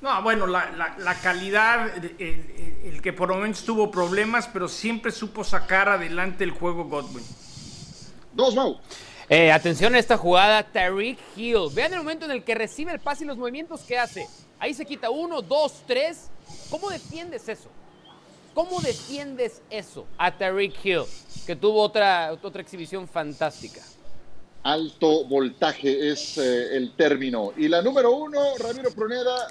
No, 0.01 0.21
bueno, 0.21 0.45
la, 0.45 0.69
la- 0.71 0.95
la 0.99 1.15
calidad, 1.15 1.97
el, 1.97 2.15
el- 2.19 2.93
el 2.93 3.01
que 3.01 3.11
por 3.13 3.29
momentos 3.29 3.63
tuvo 3.63 3.89
problemas, 3.89 4.47
pero 4.53 4.67
siempre 4.67 5.11
supo 5.11 5.43
sacar 5.43 5.89
adelante 5.89 6.43
el 6.43 6.51
juego 6.51 6.83
Godwin. 6.83 7.25
dos 8.33 8.53
Mau. 8.53 8.77
Eh, 9.29 9.51
atención 9.51 9.95
a 9.95 9.99
esta 9.99 10.17
jugada, 10.17 10.61
Tariq 10.61 11.17
Hill. 11.35 11.69
Vean 11.73 11.93
el 11.93 11.99
momento 11.99 12.25
en 12.25 12.31
el 12.31 12.43
que 12.43 12.53
recibe 12.53 12.91
el 12.91 12.99
pase 12.99 13.23
y 13.23 13.27
los 13.27 13.37
movimientos 13.37 13.81
que 13.81 13.97
hace. 13.97 14.27
Ahí 14.63 14.73
se 14.73 14.85
quita 14.85 15.09
uno, 15.09 15.41
dos, 15.41 15.83
tres. 15.85 16.29
¿Cómo 16.69 16.89
defiendes 16.89 17.49
eso? 17.49 17.67
¿Cómo 18.53 18.79
defiendes 18.79 19.61
eso 19.69 20.05
a 20.17 20.31
Tariq 20.31 20.73
Hill? 20.85 21.01
Que 21.45 21.53
tuvo 21.53 21.81
otra, 21.81 22.31
otra 22.41 22.61
exhibición 22.61 23.05
fantástica. 23.05 23.81
Alto 24.63 25.25
voltaje 25.25 26.09
es 26.09 26.37
eh, 26.37 26.77
el 26.77 26.95
término. 26.95 27.51
Y 27.57 27.67
la 27.67 27.81
número 27.81 28.15
uno, 28.15 28.39
Ramiro 28.57 28.89
Pruneda, 28.91 29.49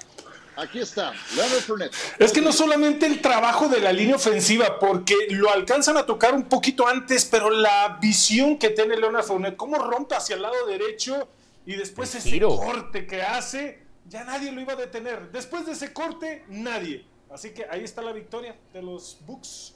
aquí 0.55 0.79
está, 0.79 1.13
Leonard 1.35 1.61
Fournette. 1.61 1.95
Es 2.17 2.31
que 2.31 2.41
no 2.41 2.51
solamente 2.51 3.05
el 3.05 3.21
trabajo 3.21 3.67
de 3.67 3.81
la 3.81 3.93
línea 3.93 4.15
ofensiva, 4.15 4.79
porque 4.79 5.13
lo 5.29 5.51
alcanzan 5.51 5.95
a 5.97 6.07
tocar 6.07 6.33
un 6.33 6.45
poquito 6.45 6.87
antes, 6.87 7.25
pero 7.25 7.51
la 7.51 7.99
visión 8.01 8.57
que 8.57 8.71
tiene 8.71 8.97
Leonard 8.97 9.25
Fournette, 9.25 9.57
cómo 9.57 9.77
rompe 9.77 10.15
hacia 10.15 10.35
el 10.35 10.41
lado 10.41 10.65
derecho 10.65 11.27
y 11.67 11.75
después 11.75 12.11
El 12.15 12.21
ese 12.21 12.29
giro. 12.31 12.57
corte 12.57 13.05
que 13.05 13.21
hace, 13.21 13.82
ya 14.13 14.23
nadie 14.23 14.51
lo 14.51 14.61
iba 14.61 14.73
a 14.73 14.75
detener. 14.75 15.31
Después 15.31 15.65
de 15.65 15.71
ese 15.71 15.91
corte, 15.91 16.45
nadie. 16.47 17.03
Así 17.31 17.51
que 17.51 17.65
ahí 17.67 17.83
está 17.83 18.03
la 18.03 18.11
victoria 18.11 18.55
de 18.71 18.83
los 18.83 19.17
Bucks. 19.25 19.73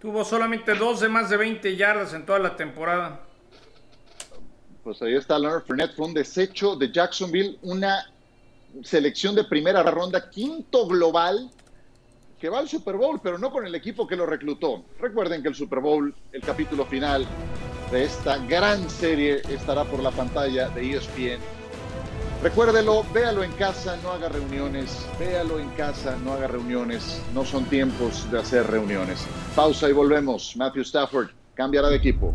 Tuvo 0.00 0.24
solamente 0.24 0.72
dos 0.74 1.00
de 1.00 1.08
más 1.08 1.28
de 1.28 1.36
20 1.36 1.76
yardas 1.76 2.14
en 2.14 2.24
toda 2.24 2.38
la 2.38 2.54
temporada. 2.54 3.26
Pues 4.84 5.02
ahí 5.02 5.16
está 5.16 5.36
Leonard 5.36 5.64
Fournette, 5.66 5.96
fue 5.96 6.06
un 6.06 6.14
desecho 6.14 6.76
de 6.76 6.92
Jacksonville, 6.92 7.58
una 7.62 8.08
selección 8.84 9.34
de 9.34 9.42
primera 9.42 9.82
ronda, 9.82 10.30
quinto 10.30 10.86
global, 10.86 11.50
que 12.38 12.48
va 12.48 12.60
al 12.60 12.68
Super 12.68 12.94
Bowl, 12.94 13.18
pero 13.20 13.36
no 13.36 13.50
con 13.50 13.66
el 13.66 13.74
equipo 13.74 14.06
que 14.06 14.14
lo 14.14 14.26
reclutó. 14.26 14.84
Recuerden 15.00 15.42
que 15.42 15.48
el 15.48 15.56
Super 15.56 15.80
Bowl, 15.80 16.14
el 16.30 16.40
capítulo 16.40 16.86
final 16.86 17.26
de 17.90 18.04
esta 18.04 18.38
gran 18.46 18.88
serie, 18.88 19.42
estará 19.48 19.82
por 19.82 19.98
la 19.98 20.12
pantalla 20.12 20.68
de 20.68 20.92
ESPN. 20.92 21.55
Recuérdelo, 22.42 23.02
véalo 23.12 23.42
en 23.42 23.52
casa, 23.52 23.96
no 24.02 24.12
haga 24.12 24.28
reuniones, 24.28 25.06
véalo 25.18 25.58
en 25.58 25.70
casa, 25.70 26.16
no 26.18 26.32
haga 26.32 26.46
reuniones, 26.46 27.22
no 27.32 27.44
son 27.44 27.64
tiempos 27.64 28.30
de 28.30 28.38
hacer 28.38 28.66
reuniones. 28.66 29.26
Pausa 29.54 29.88
y 29.88 29.92
volvemos. 29.92 30.54
Matthew 30.56 30.82
Stafford 30.82 31.30
cambiará 31.54 31.88
de 31.88 31.96
equipo. 31.96 32.34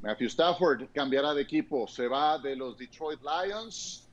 Matthew 0.00 0.28
Stafford 0.28 0.88
cambiará 0.94 1.34
de 1.34 1.42
equipo, 1.42 1.86
se 1.86 2.08
va 2.08 2.38
de 2.38 2.56
los 2.56 2.78
Detroit 2.78 3.20
Lions. 3.20 4.05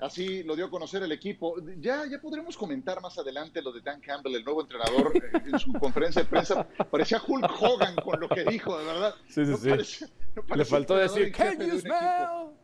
Así 0.00 0.44
lo 0.44 0.54
dio 0.54 0.66
a 0.66 0.70
conocer 0.70 1.02
el 1.02 1.10
equipo. 1.10 1.56
Ya, 1.80 2.06
ya 2.06 2.20
podremos 2.20 2.56
comentar 2.56 3.00
más 3.00 3.18
adelante 3.18 3.60
lo 3.60 3.72
de 3.72 3.80
Dan 3.80 4.00
Campbell, 4.00 4.34
el 4.36 4.44
nuevo 4.44 4.60
entrenador, 4.62 5.12
eh, 5.16 5.42
en 5.52 5.58
su 5.58 5.72
conferencia 5.72 6.22
de 6.22 6.28
prensa. 6.28 6.68
Parecía 6.90 7.20
Hulk 7.26 7.50
Hogan 7.60 7.96
con 7.96 8.20
lo 8.20 8.28
que 8.28 8.44
dijo, 8.44 8.78
de 8.78 8.84
verdad. 8.84 9.14
Sí, 9.28 9.44
sí, 9.44 9.50
No 9.50 9.56
sí. 9.56 9.68
parecía- 9.70 10.08
no 10.48 10.54
Le 10.56 10.64
faltó 10.64 10.94
decir, 10.96 11.32
"Can 11.32 11.58
you 11.58 11.64
un 11.64 11.70
equipo". 11.72 11.80
smell? 11.80 12.54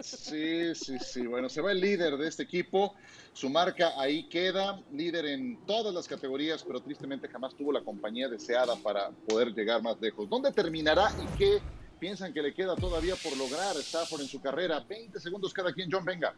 Sí, 0.00 0.74
sí, 0.74 0.98
sí. 0.98 1.26
Bueno, 1.26 1.48
se 1.48 1.62
va 1.62 1.72
el 1.72 1.80
líder 1.80 2.16
de 2.18 2.28
este 2.28 2.42
equipo. 2.42 2.94
Su 3.32 3.48
marca 3.48 3.92
ahí 3.98 4.28
queda, 4.28 4.78
líder 4.92 5.24
en 5.26 5.64
todas 5.66 5.94
las 5.94 6.06
categorías, 6.06 6.62
pero 6.62 6.80
tristemente 6.82 7.26
jamás 7.28 7.54
tuvo 7.56 7.72
la 7.72 7.80
compañía 7.82 8.28
deseada 8.28 8.76
para 8.76 9.10
poder 9.26 9.54
llegar 9.54 9.82
más 9.82 9.98
lejos. 10.00 10.28
¿Dónde 10.28 10.52
terminará 10.52 11.08
y 11.22 11.38
qué 11.38 11.58
piensan 11.98 12.34
que 12.34 12.42
le 12.42 12.52
queda 12.54 12.76
todavía 12.76 13.14
por 13.16 13.34
lograr 13.38 13.74
Stafford 13.76 14.20
en 14.20 14.28
su 14.28 14.40
carrera? 14.42 14.80
20 14.86 15.18
segundos 15.18 15.52
cada 15.54 15.72
quien, 15.72 15.90
John, 15.90 16.04
venga. 16.04 16.34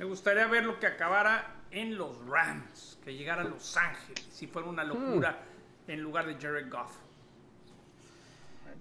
Me 0.00 0.06
gustaría 0.06 0.46
ver 0.46 0.64
lo 0.64 0.80
que 0.80 0.86
acabara 0.86 1.56
en 1.70 1.98
los 1.98 2.24
Rams, 2.26 2.96
que 3.04 3.14
llegara 3.14 3.42
a 3.42 3.44
Los 3.44 3.76
Ángeles, 3.76 4.26
si 4.32 4.46
fuera 4.46 4.66
una 4.66 4.82
locura 4.82 5.42
en 5.86 6.00
lugar 6.00 6.24
de 6.26 6.36
Jared 6.40 6.72
Goff. 6.72 6.90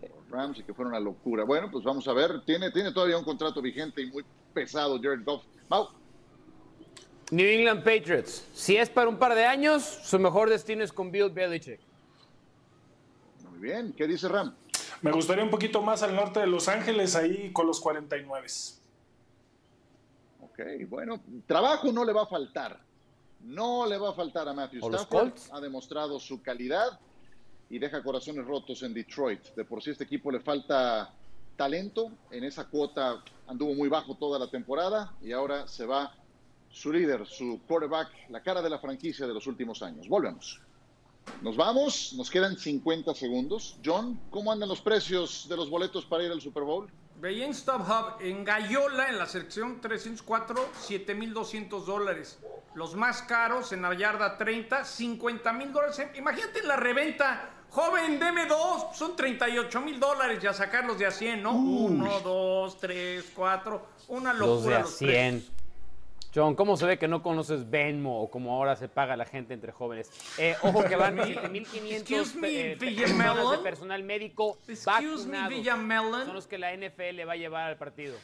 Los 0.01 0.29
Rams 0.29 0.59
y 0.59 0.63
que 0.63 0.73
fuera 0.73 0.87
una 0.87 0.99
locura. 1.01 1.43
Bueno, 1.43 1.69
pues 1.69 1.83
vamos 1.83 2.07
a 2.07 2.13
ver. 2.13 2.39
Tiene, 2.45 2.71
tiene 2.71 2.93
todavía 2.93 3.17
un 3.17 3.25
contrato 3.25 3.61
vigente 3.61 4.01
y 4.01 4.09
muy 4.09 4.23
pesado 4.53 4.97
Jared 4.97 5.25
Goff. 5.25 5.43
Mau. 5.67 5.89
New 7.31 7.45
England 7.45 7.83
Patriots. 7.83 8.47
Si 8.53 8.77
es 8.77 8.89
para 8.89 9.09
un 9.09 9.19
par 9.19 9.35
de 9.35 9.45
años, 9.45 9.83
su 9.83 10.17
mejor 10.19 10.49
destino 10.49 10.85
es 10.85 10.93
con 10.93 11.11
Bill 11.11 11.31
Belichick. 11.31 11.81
Muy 13.49 13.59
bien. 13.59 13.91
¿Qué 13.91 14.07
dice 14.07 14.29
Ram? 14.29 14.55
Me 15.01 15.11
gustaría 15.11 15.43
un 15.43 15.49
poquito 15.49 15.81
más 15.81 16.01
al 16.01 16.15
norte 16.15 16.39
de 16.39 16.47
Los 16.47 16.69
Ángeles, 16.69 17.17
ahí 17.17 17.51
con 17.51 17.67
los 17.67 17.81
49. 17.81 18.47
Ok, 20.59 20.89
bueno, 20.89 21.21
trabajo 21.47 21.91
no 21.91 22.03
le 22.03 22.11
va 22.11 22.23
a 22.23 22.25
faltar. 22.25 22.79
No 23.41 23.85
le 23.85 23.97
va 23.97 24.09
a 24.09 24.13
faltar 24.13 24.47
a 24.49 24.53
Matthew 24.53 24.83
¿O 24.83 24.89
los 24.89 25.01
Stafford. 25.01 25.29
Colts? 25.29 25.49
Ha 25.53 25.61
demostrado 25.61 26.19
su 26.19 26.41
calidad 26.41 26.99
y 27.69 27.79
deja 27.79 28.03
corazones 28.03 28.45
rotos 28.45 28.83
en 28.83 28.93
Detroit. 28.93 29.55
De 29.55 29.63
por 29.63 29.81
sí 29.81 29.91
este 29.91 30.03
equipo 30.03 30.31
le 30.31 30.41
falta 30.41 31.13
talento. 31.55 32.11
En 32.31 32.43
esa 32.43 32.65
cuota 32.67 33.23
anduvo 33.47 33.73
muy 33.73 33.87
bajo 33.87 34.15
toda 34.15 34.37
la 34.37 34.49
temporada 34.49 35.13
y 35.21 35.31
ahora 35.31 35.67
se 35.67 35.85
va 35.85 36.13
su 36.69 36.91
líder, 36.91 37.25
su 37.25 37.61
quarterback, 37.65 38.09
la 38.29 38.41
cara 38.41 38.61
de 38.61 38.69
la 38.69 38.79
franquicia 38.79 39.25
de 39.25 39.33
los 39.33 39.47
últimos 39.47 39.81
años. 39.81 40.09
Volvemos. 40.09 40.59
Nos 41.41 41.55
vamos, 41.55 42.13
nos 42.17 42.29
quedan 42.29 42.57
50 42.57 43.13
segundos. 43.13 43.77
John, 43.85 44.19
¿cómo 44.29 44.51
andan 44.51 44.67
los 44.67 44.81
precios 44.81 45.47
de 45.47 45.55
los 45.55 45.69
boletos 45.69 46.05
para 46.05 46.23
ir 46.23 46.31
al 46.31 46.41
Super 46.41 46.63
Bowl? 46.63 46.89
Veía 47.19 47.45
en 47.45 47.53
StubHub, 47.53 48.21
en 48.21 48.45
Gallola, 48.45 49.09
en 49.09 49.17
la 49.17 49.25
sección 49.25 49.81
304, 49.81 50.69
7,200 50.79 51.85
dólares. 51.85 52.39
Los 52.75 52.95
más 52.95 53.23
caros, 53.23 53.73
en 53.73 53.81
la 53.81 53.93
yarda 53.93 54.37
30, 54.37 54.85
50 54.85 55.51
mil 55.51 55.73
dólares. 55.73 56.01
Imagínate 56.15 56.59
en 56.59 56.67
la 56.69 56.77
reventa. 56.77 57.49
Joven, 57.71 58.19
deme 58.19 58.45
dos. 58.45 58.95
Son 58.97 59.17
38 59.17 59.81
mil 59.81 59.99
dólares 59.99 60.39
ya 60.41 60.53
sacarlos 60.53 60.97
de 60.97 61.07
a 61.07 61.11
100, 61.11 61.43
¿no? 61.43 61.51
Uno, 61.51 62.21
dos, 62.21 62.79
tres, 62.79 63.25
cuatro. 63.35 63.87
Una 64.07 64.33
Los 64.33 64.63
de 64.63 64.69
locura 64.71 64.77
a 64.77 64.81
los 64.81 64.95
100. 64.97 65.09
precios. 65.41 65.58
John, 66.33 66.55
¿cómo 66.55 66.77
se 66.77 66.85
ve 66.85 66.99
que 66.99 67.07
no 67.07 67.23
conoces 67.23 67.69
Venmo 67.69 68.21
o 68.21 68.29
como 68.29 68.53
ahora 68.53 68.75
se 68.75 68.87
paga 68.87 69.17
la 69.17 69.25
gente 69.25 69.53
entre 69.53 69.71
jóvenes? 69.71 70.11
Eh, 70.37 70.55
ojo 70.61 70.83
que 70.83 70.95
van 70.95 71.17
7.500 71.17 71.91
Excuse 71.91 72.37
me, 72.37 72.71
eh, 72.71 72.75
Villamelon. 72.75 73.17
personas 73.17 73.51
de 73.51 73.63
personal 73.63 74.03
médico 74.03 74.57
Excuse 74.67 75.27
me, 75.27 75.41
vacunados. 75.41 76.25
Son 76.25 76.35
los 76.35 76.47
que 76.47 76.59
la 76.59 76.75
NFL 76.75 77.27
va 77.27 77.33
a 77.33 77.37
llevar 77.37 77.69
al 77.69 77.77
partido. 77.77 78.15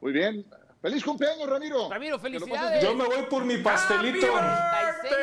Muy 0.00 0.12
bien. 0.12 0.44
¡Feliz 0.82 1.04
cumpleaños, 1.04 1.48
Ramiro! 1.48 1.90
Ramiro, 1.90 2.18
felicidades. 2.18 2.82
Yo 2.82 2.94
me 2.94 3.04
voy 3.04 3.22
por 3.28 3.44
mi 3.44 3.58
pastelito. 3.58 4.26
36 4.26 5.14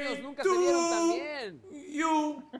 años, 0.00 0.22
nunca 0.22 0.42
se 0.42 0.58
dieron 0.58 0.90
tan 0.90 1.08
bien. 1.10 1.62
You. 1.92 2.50